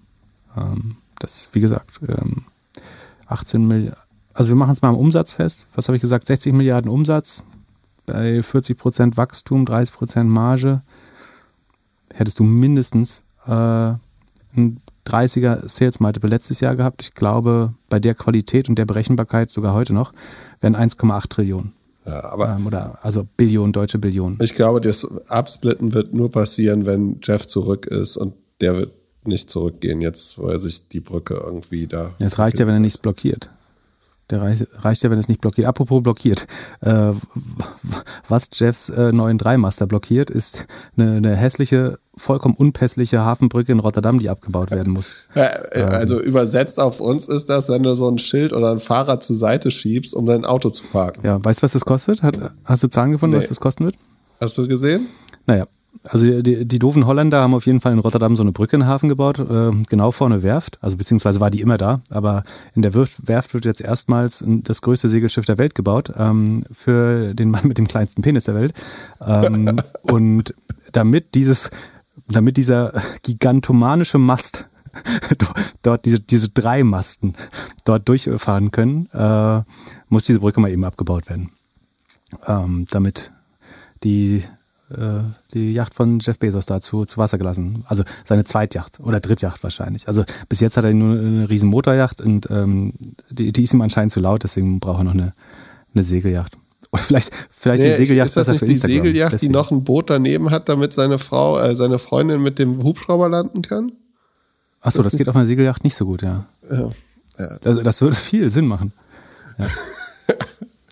[0.58, 2.46] Ähm, das, wie gesagt, ähm,
[3.28, 4.00] 18 Milliarden,
[4.34, 5.66] also wir machen es mal am Umsatz fest.
[5.76, 6.28] Was habe ich gesagt?
[6.28, 7.44] 60 Milliarden Umsatz
[8.06, 10.82] bei 40 Prozent Wachstum, 30 Prozent Marge.
[12.14, 17.02] Hättest du mindestens äh, ein 30er Sales Multiple letztes Jahr gehabt.
[17.04, 20.12] Ich glaube, bei der Qualität und der Berechenbarkeit sogar heute noch
[20.62, 21.74] wären 1,8 Trillionen.
[22.06, 24.38] Ja, aber ähm, oder also Billionen, deutsche Billionen.
[24.42, 28.92] Ich glaube, das Absplitten wird nur passieren, wenn Jeff zurück ist und der wird
[29.28, 32.14] nicht zurückgehen, jetzt wo er sich die Brücke irgendwie da.
[32.20, 33.50] Es reicht ja, wenn er nichts blockiert.
[34.32, 35.68] Der reicht, reicht ja, wenn es nicht blockiert.
[35.68, 36.48] Apropos blockiert.
[36.82, 37.12] Äh,
[38.28, 40.66] was Jeffs äh, neuen Dreimaster blockiert, ist
[40.98, 45.30] eine, eine hässliche, vollkommen unpässliche Hafenbrücke in Rotterdam, die abgebaut werden muss.
[45.36, 48.72] Ja, äh, also ähm, übersetzt auf uns ist das, wenn du so ein Schild oder
[48.72, 51.22] ein Fahrrad zur Seite schiebst, um dein Auto zu parken.
[51.24, 52.24] Ja, weißt du, was das kostet?
[52.24, 53.44] Hat, hast du Zahlen gefunden, nee.
[53.44, 53.96] was das kosten wird?
[54.40, 55.06] Hast du gesehen?
[55.46, 55.68] Naja,
[56.04, 58.82] also die, die doofen Holländer haben auf jeden Fall in Rotterdam so eine Brücke in
[58.82, 62.44] den Hafen gebaut, äh, genau vor eine Werft, also beziehungsweise war die immer da, aber
[62.74, 67.50] in der Werft wird jetzt erstmals das größte Segelschiff der Welt gebaut, ähm, für den
[67.50, 68.74] Mann mit dem kleinsten Penis der Welt.
[69.26, 70.54] Ähm, und
[70.92, 71.70] damit dieses,
[72.28, 72.94] damit dieser
[73.24, 74.66] gigantomanische Mast
[75.82, 77.34] dort diese, diese drei Masten
[77.84, 79.62] dort durchfahren können, äh,
[80.10, 81.52] muss diese Brücke mal eben abgebaut werden.
[82.48, 83.32] Ähm, damit
[84.04, 84.44] die
[85.54, 87.84] die Yacht von Jeff Bezos da zu, zu Wasser gelassen.
[87.88, 90.08] Also seine Zweitjacht oder Drittjacht wahrscheinlich.
[90.08, 92.94] Also bis jetzt hat er nur eine riesen Motorjacht und ähm,
[93.32, 95.34] die, die ist ihm anscheinend zu laut, deswegen braucht er noch eine,
[95.94, 96.58] eine Segeljacht.
[96.92, 98.28] Oder vielleicht, vielleicht nee, die Segeljacht.
[98.28, 99.52] Ist das nicht die Segeljacht, deswegen.
[99.52, 103.28] die noch ein Boot daneben hat, damit seine Frau, äh, seine Freundin mit dem Hubschrauber
[103.28, 103.92] landen kann?
[104.82, 106.46] Achso, das, das geht auf einer Segeljacht nicht so gut, ja.
[106.70, 106.92] ja,
[107.40, 107.58] ja.
[107.66, 108.94] Also, das würde viel Sinn machen.
[109.58, 109.68] Ja.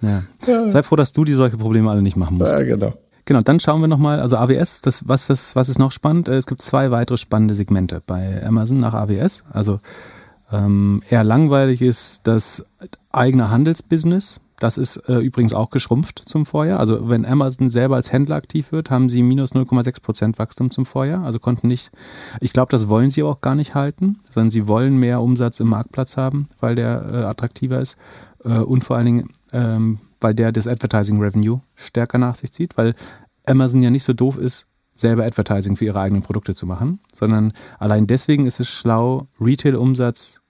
[0.48, 0.70] ja.
[0.72, 2.52] Sei froh, dass du die solche Probleme alle nicht machen musst.
[2.52, 2.94] Ja, genau.
[3.26, 6.28] Genau, dann schauen wir nochmal, also AWS, das, was, das, was ist noch spannend?
[6.28, 9.44] Äh, es gibt zwei weitere spannende Segmente bei Amazon nach AWS.
[9.52, 9.80] Also
[10.52, 12.66] ähm, eher langweilig ist das
[13.12, 14.40] eigene Handelsbusiness.
[14.60, 16.80] Das ist äh, übrigens auch geschrumpft zum Vorjahr.
[16.80, 20.86] Also wenn Amazon selber als Händler aktiv wird, haben sie minus 0,6 Prozent Wachstum zum
[20.86, 21.26] Vorjahr.
[21.26, 21.92] Also konnten nicht,
[22.40, 25.68] ich glaube, das wollen sie auch gar nicht halten, sondern sie wollen mehr Umsatz im
[25.70, 27.98] Marktplatz haben, weil der äh, attraktiver ist.
[28.46, 32.78] Äh, und vor allen Dingen ähm, weil der das Advertising Revenue stärker nach sich zieht,
[32.78, 32.96] weil
[33.46, 37.54] Amazon ja nicht so doof ist, selber Advertising für ihre eigenen Produkte zu machen, sondern
[37.80, 40.42] allein deswegen ist es schlau, Retail-Umsatz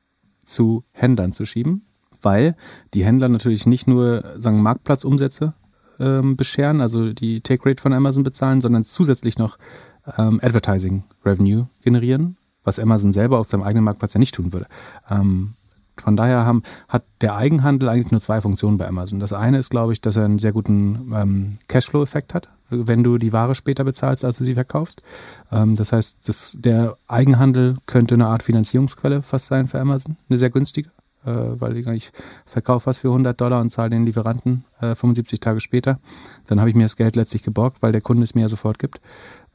[0.44, 1.86] zu Händlern zu schieben,
[2.22, 2.56] weil
[2.94, 5.54] die Händler natürlich nicht nur sagen Marktplatzumsätze
[6.00, 9.58] ähm, bescheren, also die Take Rate von Amazon bezahlen, sondern zusätzlich noch
[10.18, 14.68] ähm, Advertising Revenue generieren, was Amazon selber auf seinem eigenen Marktplatz ja nicht tun würde.
[15.10, 15.54] Ähm,
[16.02, 19.20] von daher haben, hat der Eigenhandel eigentlich nur zwei Funktionen bei Amazon.
[19.20, 23.18] Das eine ist, glaube ich, dass er einen sehr guten ähm, Cashflow-Effekt hat, wenn du
[23.18, 25.04] die Ware später bezahlst, als du sie verkaufst.
[25.52, 30.40] Ähm, das heißt, das, der Eigenhandel könnte eine Art Finanzierungsquelle fast sein für Amazon, eine
[30.40, 30.90] sehr günstige,
[31.26, 32.12] äh, weil ich
[32.46, 36.00] verkaufe was für 100 Dollar und zahle den Lieferanten äh, 75 Tage später.
[36.48, 38.80] Dann habe ich mir das Geld letztlich geborgt, weil der Kunde es mir ja sofort
[38.80, 39.00] gibt.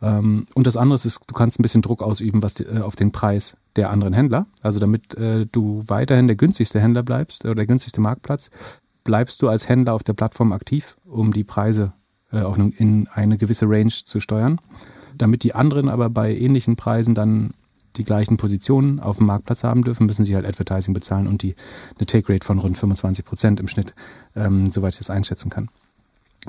[0.00, 2.96] Ähm, und das andere ist, du kannst ein bisschen Druck ausüben was die, äh, auf
[2.96, 4.46] den Preis der anderen Händler.
[4.60, 8.50] Also damit äh, du weiterhin der günstigste Händler bleibst oder der günstigste Marktplatz,
[9.04, 11.92] bleibst du als Händler auf der Plattform aktiv, um die Preise
[12.32, 14.60] äh, auf eine, in eine gewisse Range zu steuern.
[15.16, 17.52] Damit die anderen aber bei ähnlichen Preisen dann
[17.96, 21.54] die gleichen Positionen auf dem Marktplatz haben dürfen, müssen sie halt Advertising bezahlen und die
[21.96, 23.94] eine Take Rate von rund 25 Prozent im Schnitt,
[24.36, 25.68] ähm, soweit ich das einschätzen kann.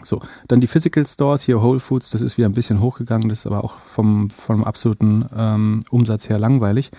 [0.06, 3.40] So, dann die Physical Stores, hier Whole Foods, das ist wieder ein bisschen hochgegangen, das
[3.40, 6.92] ist aber auch vom, vom absoluten ähm, Umsatz her langweilig.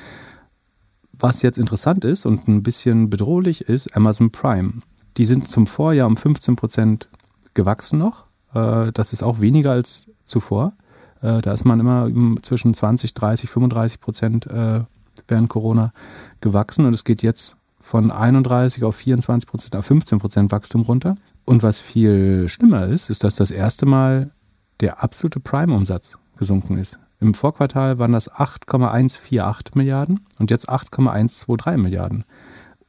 [1.12, 4.72] Was jetzt interessant ist und ein bisschen bedrohlich ist, Amazon Prime.
[5.16, 7.09] Die sind zum Vorjahr um 15 Prozent
[7.55, 8.24] gewachsen noch.
[8.55, 10.72] Äh, das ist auch weniger als zuvor.
[11.20, 12.09] Äh, da ist man immer
[12.43, 14.81] zwischen 20, 30, 35 Prozent äh,
[15.28, 15.93] während Corona
[16.40, 21.16] gewachsen und es geht jetzt von 31 auf 24 Prozent auf 15 Prozent Wachstum runter.
[21.51, 24.31] Und was viel schlimmer ist, ist, dass das erste Mal
[24.78, 27.01] der absolute Prime-Umsatz gesunken ist.
[27.18, 32.24] Im Vorquartal waren das 8,148 Milliarden und jetzt 8,123 Milliarden.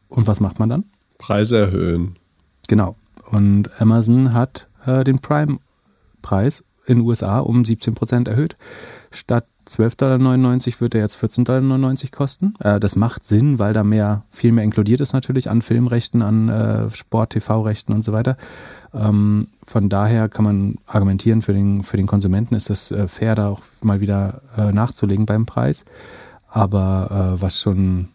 [0.10, 0.86] Und was macht man dann?
[1.18, 2.18] Preise erhöhen.
[2.68, 2.98] Genau.
[3.32, 8.56] Und Amazon hat äh, den Prime-Preis in den USA um 17 Prozent erhöht.
[9.10, 12.54] Statt 12,99 Dollar wird er jetzt 14,99 Dollar kosten.
[12.60, 16.50] Äh, das macht Sinn, weil da mehr, viel mehr inkludiert ist natürlich an Filmrechten, an
[16.50, 18.38] äh, Sport-TV-Rechten und so weiter.
[18.94, 23.36] Ähm, von daher kann man argumentieren, für den, für den Konsumenten ist das äh, fair,
[23.36, 25.86] da auch mal wieder äh, nachzulegen beim Preis.
[26.48, 28.10] Aber äh, was schon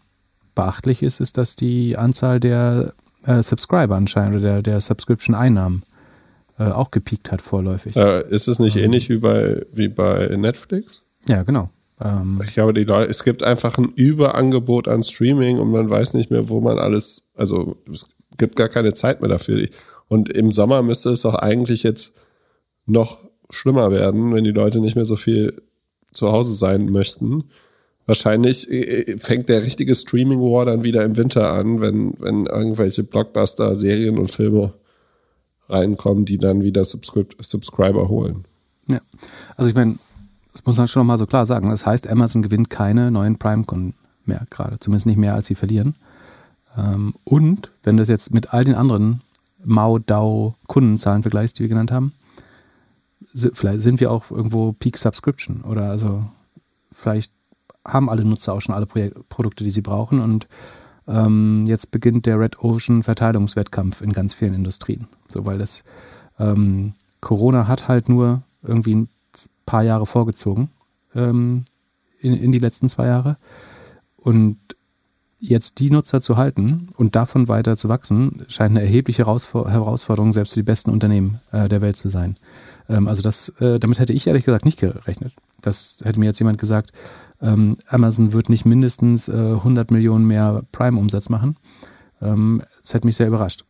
[0.53, 2.93] beachtlich ist, ist, dass die Anzahl der
[3.25, 5.83] äh, Subscriber anscheinend oder der, der Subscription-Einnahmen
[6.59, 7.95] äh, auch gepiekt hat vorläufig.
[7.95, 8.85] Äh, ist es nicht ähm.
[8.85, 11.03] ähnlich wie bei, wie bei Netflix?
[11.27, 11.69] Ja, genau.
[11.99, 16.13] Ähm, ich glaube, die Leute, es gibt einfach ein Überangebot an Streaming und man weiß
[16.13, 19.67] nicht mehr, wo man alles, also es gibt gar keine Zeit mehr dafür.
[20.07, 22.13] Und im Sommer müsste es auch eigentlich jetzt
[22.85, 25.61] noch schlimmer werden, wenn die Leute nicht mehr so viel
[26.11, 27.45] zu Hause sein möchten.
[28.05, 33.03] Wahrscheinlich äh, fängt der richtige Streaming War dann wieder im Winter an, wenn, wenn irgendwelche
[33.03, 34.73] Blockbuster, Serien und Filme
[35.67, 38.45] reinkommen, die dann wieder Subscrib Subscriber holen.
[38.89, 39.01] Ja,
[39.57, 39.97] also ich meine,
[40.57, 41.69] das muss man schon mal so klar sagen.
[41.69, 43.93] Das heißt, Amazon gewinnt keine neuen Prime-Kunden
[44.25, 45.93] mehr gerade, zumindest nicht mehr, als sie verlieren.
[46.75, 49.21] Ähm, und wenn das jetzt mit all den anderen
[49.63, 52.13] Mau, DAO, Kundenzahlen vergleichst, die wir genannt haben,
[53.53, 56.23] vielleicht sind wir auch irgendwo Peak Subscription oder also
[56.91, 57.31] vielleicht
[57.85, 60.47] haben alle Nutzer auch schon alle Projek Produkte, die sie brauchen und
[61.07, 65.07] ähm, jetzt beginnt der Red Ocean Verteilungswettkampf in ganz vielen Industrien.
[65.27, 65.83] So, weil das
[66.39, 69.09] ähm, Corona hat halt nur irgendwie ein
[69.67, 70.71] paar Jahre vorgezogen
[71.13, 71.65] ähm,
[72.19, 73.37] in, in die letzten zwei Jahre.
[74.15, 74.57] Und
[75.39, 80.53] jetzt die Nutzer zu halten und davon weiter zu wachsen, scheint eine erhebliche Herausforderung selbst
[80.53, 82.35] für die besten Unternehmen äh, der Welt zu sein.
[82.89, 85.33] Ähm, also das, äh, damit hätte ich ehrlich gesagt nicht gerechnet.
[85.61, 86.91] Das hätte mir jetzt jemand gesagt,
[87.41, 91.55] ähm, Amazon wird nicht mindestens äh, 100 Millionen mehr Prime-Umsatz machen.
[92.19, 93.63] Ähm, das hätte mich sehr überrascht.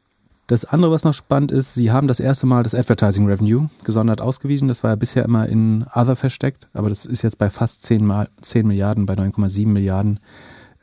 [0.47, 4.21] Das andere, was noch spannend ist, sie haben das erste Mal das Advertising Revenue gesondert
[4.21, 4.69] ausgewiesen.
[4.69, 8.05] Das war ja bisher immer in Other versteckt, aber das ist jetzt bei fast 10,
[8.05, 10.21] Mal, 10 Milliarden, bei 9,7 Milliarden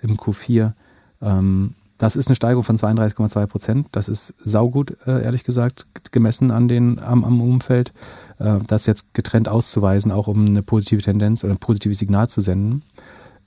[0.02, 0.74] im Q4.
[1.22, 3.88] Ähm, das ist eine Steigerung von 32,2 Prozent.
[3.92, 7.94] Das ist saugut, äh, ehrlich gesagt, gemessen an den, am, am Umfeld.
[8.38, 12.42] Äh, das jetzt getrennt auszuweisen, auch um eine positive Tendenz oder ein positives Signal zu
[12.42, 12.82] senden,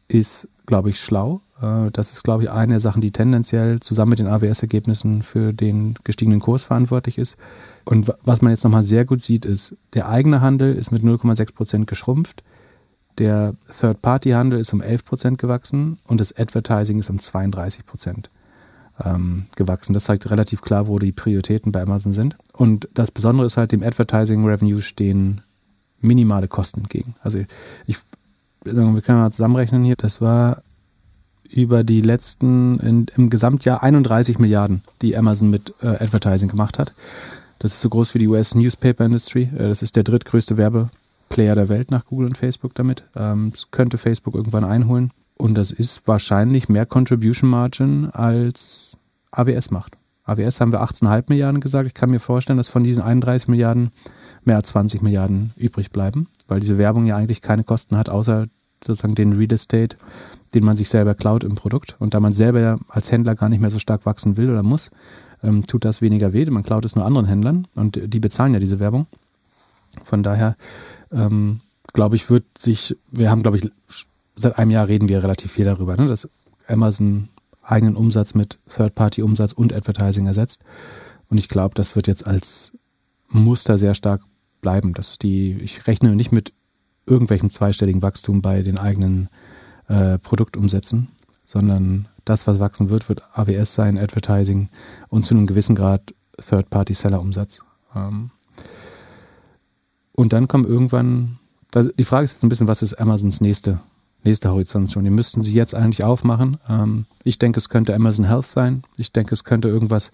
[0.08, 1.42] ist, glaube ich, schlau.
[1.62, 5.54] Äh, das ist, glaube ich, eine der Sachen, die tendenziell zusammen mit den AWS-Ergebnissen für
[5.54, 7.38] den gestiegenen Kurs verantwortlich ist.
[7.86, 11.56] Und was man jetzt nochmal sehr gut sieht, ist, der eigene Handel ist mit 0,6
[11.56, 12.44] Prozent geschrumpft.
[13.18, 18.30] Der Third-Party-Handel ist um 11 Prozent gewachsen und das Advertising ist um 32 Prozent
[19.04, 19.94] ähm, gewachsen.
[19.94, 22.38] Das zeigt relativ klar, wo die Prioritäten bei Amazon sind.
[22.54, 25.42] Und das Besondere ist halt, dem Advertising Revenue stehen
[26.00, 27.16] minimale Kosten entgegen.
[27.22, 27.40] Also
[27.88, 27.98] ich,
[28.76, 29.96] wir können mal zusammenrechnen hier.
[29.98, 30.62] Das war
[31.50, 36.94] über die letzten, in, im Gesamtjahr 31 Milliarden, die Amazon mit äh, Advertising gemacht hat.
[37.60, 39.44] Das ist so groß wie die US Newspaper Industry.
[39.44, 43.04] Äh, das ist der drittgrößte Werbeplayer der Welt nach Google und Facebook damit.
[43.16, 45.12] Ähm, das könnte Facebook irgendwann einholen.
[45.38, 48.98] Und das ist wahrscheinlich mehr Contribution Margin als
[49.32, 49.94] AWS macht.
[50.26, 51.88] AWS haben wir 18,5 Milliarden gesagt.
[51.88, 53.92] Ich kann mir vorstellen, dass von diesen 31 Milliarden
[54.44, 58.48] mehr als 20 Milliarden übrig bleiben, weil diese Werbung ja eigentlich keine Kosten hat, außer
[58.86, 59.98] sozusagen den Real Estate,
[60.54, 61.96] den man sich selber klaut im Produkt.
[62.00, 64.92] Und da man selber als Händler gar nicht mehr so stark wachsen will oder muss,
[65.44, 66.46] ähm, tut das weniger weh.
[66.46, 69.08] Man klaut es nur anderen Händlern und die bezahlen ja diese Werbung.
[70.04, 70.56] Von daher
[71.12, 71.60] ähm,
[71.94, 73.70] glaube ich, wird sich, wir haben, glaube ich,
[74.36, 76.30] seit einem Jahr reden wir relativ viel darüber, ne, dass
[76.68, 77.30] Amazon
[77.64, 80.62] eigenen Umsatz mit Third-Party-Umsatz und Advertising ersetzt.
[81.30, 82.72] Und ich glaube, das wird jetzt als
[83.30, 84.22] Muster sehr stark
[84.62, 86.54] bleiben, dass die, ich rechne nicht mit
[87.08, 89.30] irgendwelchen zweistelligen Wachstum bei den eigenen
[89.88, 91.08] äh, Produktumsätzen,
[91.46, 94.68] sondern das, was wachsen wird, wird AWS sein, Advertising
[95.10, 97.62] und zu einem gewissen Grad Third-Party-Seller-Umsatz.
[97.96, 98.32] Ähm
[100.14, 101.40] und dann kommt irgendwann,
[101.74, 103.80] die Frage ist jetzt ein bisschen, was ist Amazons nächste,
[104.24, 105.04] nächste Horizontation?
[105.04, 106.58] Die müssten sie jetzt eigentlich aufmachen.
[106.70, 108.84] Ähm ich denke, es könnte Amazon Health sein.
[108.98, 110.12] Ich denke, es könnte irgendwas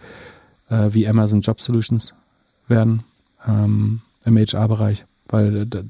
[0.70, 2.14] äh, wie Amazon Job Solutions
[2.68, 3.04] werden
[3.48, 5.84] ähm, im HR-Bereich, weil äh,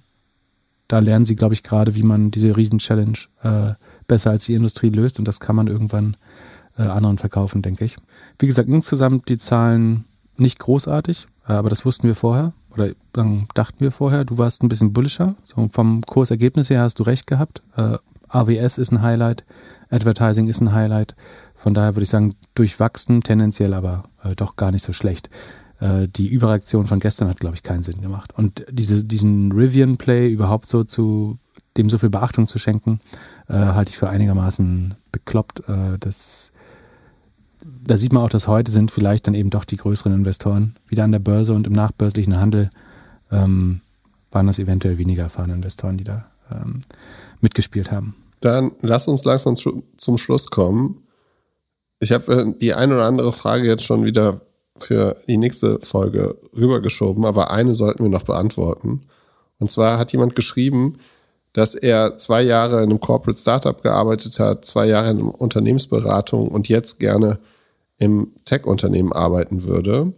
[0.93, 3.71] da lernen sie, glaube ich, gerade, wie man diese Riesen-Challenge äh,
[4.07, 6.15] besser als die Industrie löst und das kann man irgendwann
[6.77, 7.97] äh, anderen verkaufen, denke ich.
[8.37, 10.05] Wie gesagt, insgesamt die Zahlen
[10.37, 14.23] nicht großartig, äh, aber das wussten wir vorher oder ähm, dachten wir vorher.
[14.23, 15.33] Du warst ein bisschen bullischer.
[15.55, 17.63] So, vom Kursergebnis her hast du recht gehabt.
[17.75, 17.97] Äh,
[18.27, 19.45] AWS ist ein Highlight,
[19.89, 21.15] Advertising ist ein Highlight.
[21.55, 25.31] Von daher würde ich sagen, durchwachsen, tendenziell aber äh, doch gar nicht so schlecht.
[25.83, 28.31] Äh, die Überreaktion von gestern hat, glaube ich, keinen Sinn gemacht.
[28.37, 31.37] Und diese, diesen Rivian-Play überhaupt so zu
[31.75, 32.99] dem so viel Beachtung zu schenken,
[33.49, 35.67] äh, halte ich für einigermaßen bekloppt.
[35.67, 36.53] Äh, das,
[37.61, 41.03] da sieht man auch, dass heute sind vielleicht dann eben doch die größeren Investoren wieder
[41.03, 42.69] an der Börse und im nachbörslichen Handel
[43.29, 43.81] ähm,
[44.31, 46.81] waren das eventuell weniger erfahrene Investoren, die da ähm,
[47.41, 48.15] mitgespielt haben.
[48.39, 51.03] Dann lass uns langsam zu, zum Schluss kommen.
[51.99, 54.41] Ich habe äh, die ein oder andere Frage jetzt schon wieder
[54.83, 59.01] für die nächste Folge rübergeschoben, aber eine sollten wir noch beantworten.
[59.59, 60.97] Und zwar hat jemand geschrieben,
[61.53, 66.47] dass er zwei Jahre in einem Corporate Startup gearbeitet hat, zwei Jahre in einer Unternehmensberatung
[66.47, 67.39] und jetzt gerne
[67.97, 70.13] im Tech-Unternehmen arbeiten würde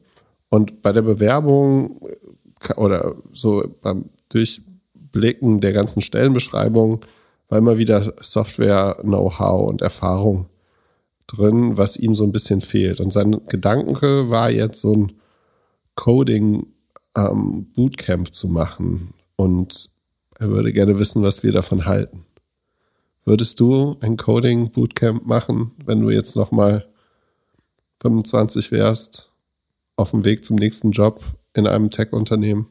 [0.49, 7.01] und bei der Bewerbung äh, oder so beim Durchblicken der ganzen Stellenbeschreibung
[7.49, 10.47] war immer wieder Software-Know-how und Erfahrung
[11.27, 12.99] drin, was ihm so ein bisschen fehlt.
[12.99, 15.13] Und sein Gedanke war jetzt so ein
[15.95, 19.13] Coding-Bootcamp ähm, zu machen.
[19.35, 19.89] Und
[20.37, 22.25] er würde gerne wissen, was wir davon halten.
[23.25, 26.87] Würdest du ein Coding-Bootcamp machen, wenn du jetzt nochmal
[28.01, 29.31] 25 wärst,
[29.95, 31.23] auf dem Weg zum nächsten Job
[31.53, 32.67] in einem Tech-Unternehmen?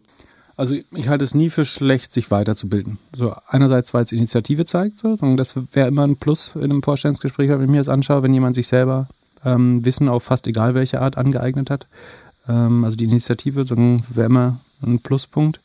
[0.57, 2.99] Also ich halte es nie für schlecht, sich weiterzubilden.
[3.15, 7.49] So einerseits, weil es Initiative zeigt, so, das wäre immer ein Plus in einem Vorstellungsgespräch,
[7.51, 9.09] wenn ich mir das anschaue, wenn jemand sich selber
[9.45, 11.89] ähm, Wissen auf fast egal welche Art angeeignet hat.
[12.49, 15.61] Ähm, also die Initiative wäre immer ein Pluspunkt.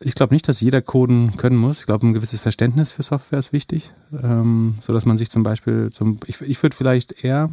[0.00, 1.80] Ich glaube nicht, dass jeder Coden können muss.
[1.80, 3.92] Ich glaube, ein gewisses Verständnis für Software ist wichtig,
[4.22, 7.50] ähm, so dass man sich zum Beispiel zum, ich, ich würde vielleicht eher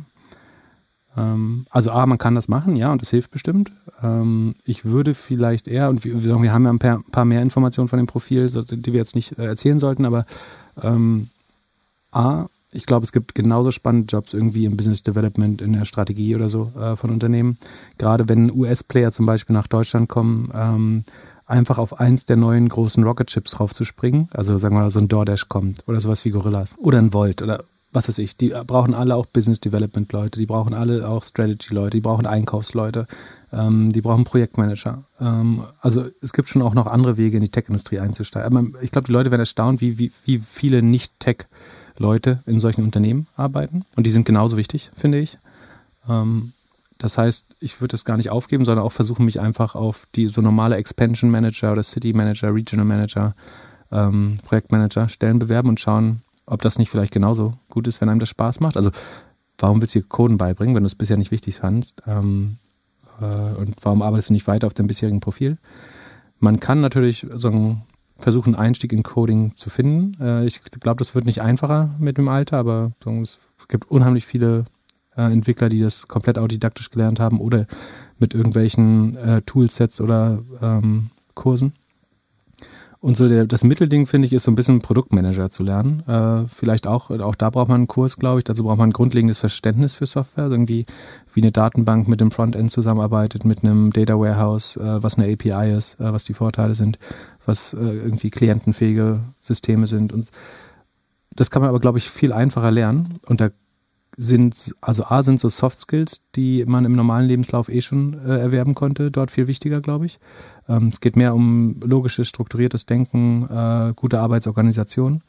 [1.16, 3.72] also A, man kann das machen, ja, und das hilft bestimmt.
[4.02, 7.88] Ähm, ich würde vielleicht eher, und wir, wir haben ja ein paar, paar, mehr Informationen
[7.88, 10.26] von dem Profil, die wir jetzt nicht äh, erzählen sollten, aber
[10.82, 11.30] ähm,
[12.12, 16.36] A, ich glaube, es gibt genauso spannende Jobs irgendwie im Business Development, in der Strategie
[16.36, 17.58] oder so äh, von Unternehmen.
[18.00, 21.04] Gerade wenn US-Player zum Beispiel nach Deutschland kommen, ähm,
[21.46, 24.30] einfach auf eins der neuen großen Rocket Chips draufzuspringen.
[24.34, 27.44] Also sagen wir mal, so ein DoorDash kommt oder sowas wie Gorillas oder ein Volt
[27.44, 27.64] oder
[27.94, 31.74] was weiß ich, die brauchen alle auch Business Development Leute, die brauchen alle auch Strategy
[31.74, 33.08] Leute, die brauchen Einkaufsleute,
[33.52, 35.04] ähm, die brauchen Projektmanager.
[35.22, 38.58] Ähm, also es gibt schon auch noch andere Wege in die Tech-Industrie einzusteigen.
[38.58, 43.28] Aber ich glaube, die Leute werden erstaunt, wie, wie, wie viele Nicht-Tech-Leute in solchen Unternehmen
[43.36, 43.86] arbeiten.
[43.96, 45.38] Und die sind genauso wichtig, finde ich.
[46.10, 46.54] Ähm,
[46.98, 50.28] das heißt, ich würde das gar nicht aufgeben, sondern auch versuchen, mich einfach auf die
[50.28, 53.36] so normale Expansion Manager oder City Manager, Regional Manager,
[53.92, 58.20] ähm, Projektmanager Stellen bewerben und schauen, ob das nicht vielleicht genauso gut ist, wenn einem
[58.20, 58.78] das Spaß macht.
[58.78, 58.92] Also
[59.58, 62.02] warum willst du dir Coden beibringen, wenn du es bisher nicht wichtig fandst?
[62.08, 62.58] Ähm,
[63.22, 65.58] äh, und warum arbeitest du nicht weiter auf dem bisherigen Profil?
[66.40, 67.78] Man kann natürlich so
[68.18, 70.22] versuchen, einen Einstieg in Coding zu finden.
[70.22, 72.92] Äh, ich glaube, das wird nicht einfacher mit dem Alter, aber
[73.22, 74.66] es gibt unheimlich viele
[75.16, 77.66] äh, Entwickler, die das komplett autodidaktisch gelernt haben oder
[78.20, 81.74] mit irgendwelchen äh, Toolsets oder ähm, Kursen.
[83.04, 86.08] Und so der, das Mittelding, finde ich, ist so ein bisschen Produktmanager zu lernen.
[86.08, 88.46] Äh, vielleicht auch, auch da braucht man einen Kurs, glaube ich.
[88.46, 90.46] Dazu braucht man ein grundlegendes Verständnis für Software.
[90.46, 90.86] Also irgendwie
[91.34, 95.76] wie eine Datenbank mit dem Frontend zusammenarbeitet, mit einem Data Warehouse, äh, was eine API
[95.76, 96.98] ist, äh, was die Vorteile sind,
[97.46, 100.14] was äh, irgendwie klientenfähige Systeme sind.
[100.14, 100.30] Und
[101.32, 103.20] das kann man aber, glaube ich, viel einfacher lernen.
[103.26, 103.50] Und da
[104.16, 108.38] sind, also A sind so Soft Skills, die man im normalen Lebenslauf eh schon äh,
[108.38, 110.20] erwerben konnte, dort viel wichtiger, glaube ich.
[110.68, 115.22] Ähm, es geht mehr um logisches, strukturiertes Denken, äh, gute Arbeitsorganisation.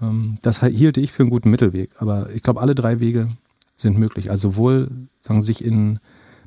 [0.00, 1.90] Ähm, das hielte ich für einen guten Mittelweg.
[1.98, 3.28] Aber ich glaube, alle drei Wege
[3.76, 4.30] sind möglich.
[4.30, 4.90] Also sowohl
[5.20, 5.98] sagen, sich in,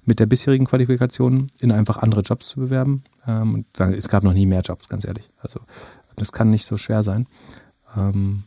[0.05, 3.03] mit der bisherigen Qualifikation in einfach andere Jobs zu bewerben.
[3.27, 5.29] Ähm, und sagen, es gab noch nie mehr Jobs, ganz ehrlich.
[5.39, 5.61] Also
[6.15, 7.27] das kann nicht so schwer sein.
[7.95, 8.43] Ähm,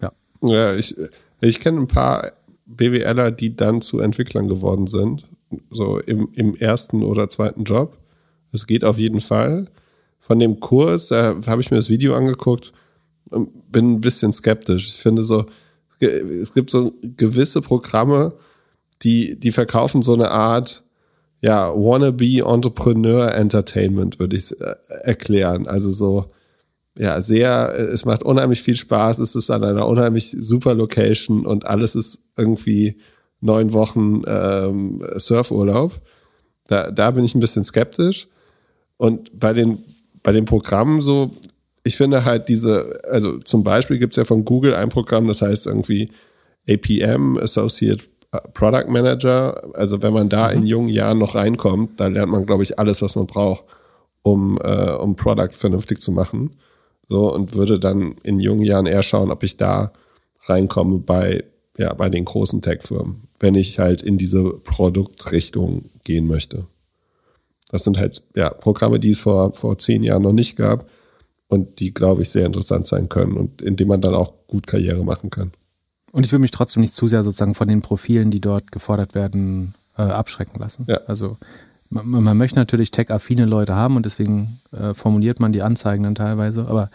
[0.00, 0.12] ja.
[0.42, 0.94] Ja, ich,
[1.40, 2.32] ich kenne ein paar
[2.66, 5.24] BWLer, die dann zu Entwicklern geworden sind.
[5.70, 7.96] So im, im ersten oder zweiten Job.
[8.52, 9.68] Es geht auf jeden Fall.
[10.18, 12.72] Von dem Kurs, da habe ich mir das Video angeguckt
[13.30, 14.88] und bin ein bisschen skeptisch.
[14.88, 15.46] Ich finde so,
[16.00, 18.34] es gibt so gewisse Programme,
[19.02, 20.82] die, die verkaufen so eine Art,
[21.40, 25.68] ja, wannabe Entrepreneur Entertainment, würde ich äh, erklären.
[25.68, 26.32] Also so,
[26.96, 31.64] ja, sehr, es macht unheimlich viel Spaß, es ist an einer unheimlich super Location und
[31.64, 32.98] alles ist irgendwie
[33.40, 36.00] neun Wochen ähm, Surfurlaub.
[36.66, 38.28] Da, da bin ich ein bisschen skeptisch.
[38.98, 39.78] Und bei den,
[40.22, 41.30] bei den Programmen so,
[41.84, 45.66] ich finde halt diese, also zum Beispiel gibt's ja von Google ein Programm, das heißt
[45.66, 46.10] irgendwie
[46.68, 48.04] APM, Associate
[48.52, 49.74] Product Manager.
[49.74, 50.58] Also wenn man da mhm.
[50.58, 53.64] in jungen Jahren noch reinkommt, da lernt man, glaube ich, alles, was man braucht,
[54.22, 56.50] um, äh, um Product vernünftig zu machen.
[57.08, 59.92] So, und würde dann in jungen Jahren eher schauen, ob ich da
[60.44, 61.44] reinkomme bei,
[61.78, 66.66] ja, bei den großen Tech-Firmen, wenn ich halt in diese Produktrichtung gehen möchte.
[67.70, 70.88] Das sind halt ja, Programme, die es vor, vor zehn Jahren noch nicht gab
[71.48, 74.66] und die, glaube ich, sehr interessant sein können und in denen man dann auch gut
[74.66, 75.52] Karriere machen kann.
[76.12, 79.14] Und ich will mich trotzdem nicht zu sehr sozusagen von den Profilen, die dort gefordert
[79.14, 80.84] werden, äh, abschrecken lassen.
[80.88, 81.00] Ja.
[81.06, 81.36] Also
[81.90, 86.14] man, man möchte natürlich tech-affine Leute haben und deswegen äh, formuliert man die Anzeigen dann
[86.14, 86.90] teilweise, aber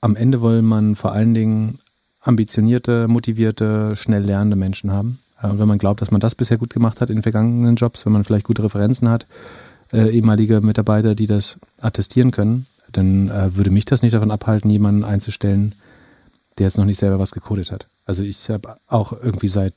[0.00, 1.78] am Ende will man vor allen Dingen
[2.20, 5.18] ambitionierte, motivierte, schnell lernende Menschen haben.
[5.42, 8.04] Äh, und wenn man glaubt, dass man das bisher gut gemacht hat in vergangenen Jobs,
[8.04, 9.26] wenn man vielleicht gute Referenzen hat,
[9.92, 14.70] äh, ehemalige Mitarbeiter, die das attestieren können, dann äh, würde mich das nicht davon abhalten,
[14.70, 15.74] jemanden einzustellen,
[16.58, 17.86] der jetzt noch nicht selber was gecodet hat.
[18.04, 19.74] Also ich habe auch irgendwie seit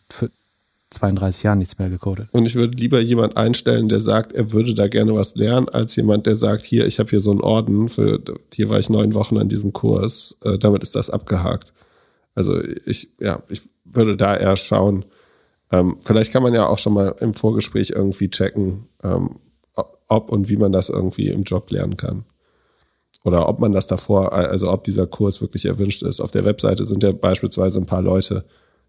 [0.92, 2.28] 32 Jahren nichts mehr gecodet.
[2.32, 5.96] Und ich würde lieber jemand einstellen, der sagt, er würde da gerne was lernen, als
[5.96, 8.20] jemand, der sagt, hier, ich habe hier so einen Orden, für,
[8.54, 11.74] hier war ich neun Wochen an diesem Kurs, äh, damit ist das abgehakt.
[12.34, 15.06] Also ich, ja, ich würde da eher schauen,
[15.72, 19.38] ähm, vielleicht kann man ja auch schon mal im Vorgespräch irgendwie checken, ähm,
[20.08, 22.26] ob und wie man das irgendwie im Job lernen kann.
[23.24, 26.22] Oder ob man das davor, also ob dieser Kurs wirklich erwünscht ist.
[26.22, 28.46] Auf der Webseite sind ja beispielsweise ein paar Leute,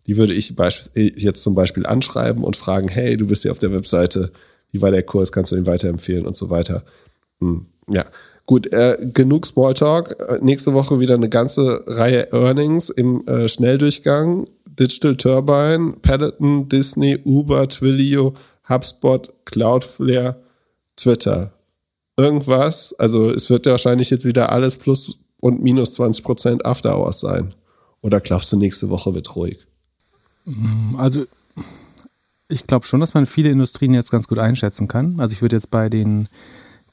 [0.07, 0.55] die würde ich
[0.95, 4.31] jetzt zum Beispiel anschreiben und fragen, hey, du bist ja auf der Webseite,
[4.71, 6.85] wie war der Kurs, kannst du den weiterempfehlen und so weiter.
[7.41, 8.05] Hm, ja,
[8.45, 10.17] gut, äh, genug Smalltalk.
[10.21, 14.47] Äh, nächste Woche wieder eine ganze Reihe Earnings im äh, Schnelldurchgang.
[14.79, 18.35] Digital Turbine, Peloton, Disney, Uber, Twilio,
[18.69, 20.37] HubSpot, Cloudflare,
[20.97, 21.53] Twitter.
[22.17, 26.99] Irgendwas, also es wird ja wahrscheinlich jetzt wieder alles plus und minus 20 Prozent After
[26.99, 27.55] Hours sein.
[28.01, 29.67] Oder glaubst du, nächste Woche wird ruhig?
[30.97, 31.27] Also
[32.49, 35.21] ich glaube schon, dass man viele Industrien jetzt ganz gut einschätzen kann.
[35.21, 36.29] Also ich würde jetzt bei den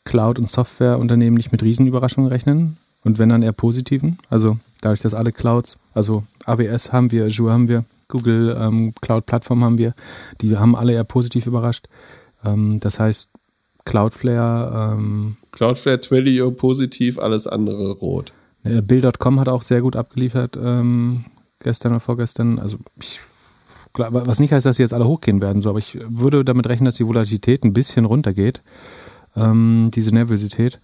[0.04, 4.18] Cloud- und Softwareunternehmen nicht mit Riesenüberraschungen rechnen und wenn dann eher positiven.
[4.30, 9.64] Also dadurch, dass alle Clouds, also AWS haben wir, Azure haben wir, Google ähm, Cloud-Plattform
[9.64, 9.94] haben wir,
[10.42, 11.88] die haben alle eher positiv überrascht.
[12.44, 13.30] Ähm, das heißt,
[13.86, 14.94] Cloudflare.
[14.96, 18.32] Ähm, Cloudflare, Twilio positiv, alles andere rot.
[18.64, 21.26] Bill.com hat auch sehr gut abgeliefert ähm,
[21.60, 22.60] gestern oder vorgestern.
[22.60, 23.20] Also ich
[23.96, 26.86] was nicht heißt, dass sie jetzt alle hochgehen werden, so, aber ich würde damit rechnen,
[26.86, 28.62] dass die Volatilität ein bisschen runtergeht,
[29.36, 30.80] ähm, diese Nervosität.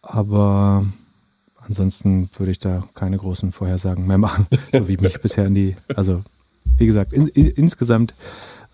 [0.00, 0.86] Aber
[1.58, 5.76] ansonsten würde ich da keine großen Vorhersagen mehr machen, so wie mich bisher in die,
[5.94, 6.22] also
[6.78, 8.14] wie gesagt, in, in, insgesamt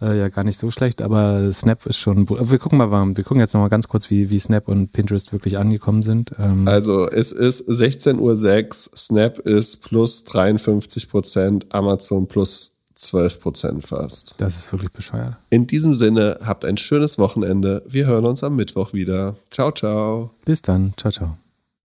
[0.00, 3.40] äh, ja gar nicht so schlecht, aber Snap ist schon, wir gucken mal, wir gucken
[3.40, 6.32] jetzt nochmal ganz kurz, wie, wie Snap und Pinterest wirklich angekommen sind.
[6.38, 13.86] Ähm also es ist 16.06 Uhr, Snap ist plus 53 Prozent, Amazon plus 12 Prozent
[13.86, 14.34] fast.
[14.38, 15.36] Das ist wirklich bescheuert.
[15.50, 17.82] In diesem Sinne, habt ein schönes Wochenende.
[17.86, 19.36] Wir hören uns am Mittwoch wieder.
[19.50, 20.30] Ciao, ciao.
[20.44, 20.94] Bis dann.
[20.96, 21.38] Ciao, ciao.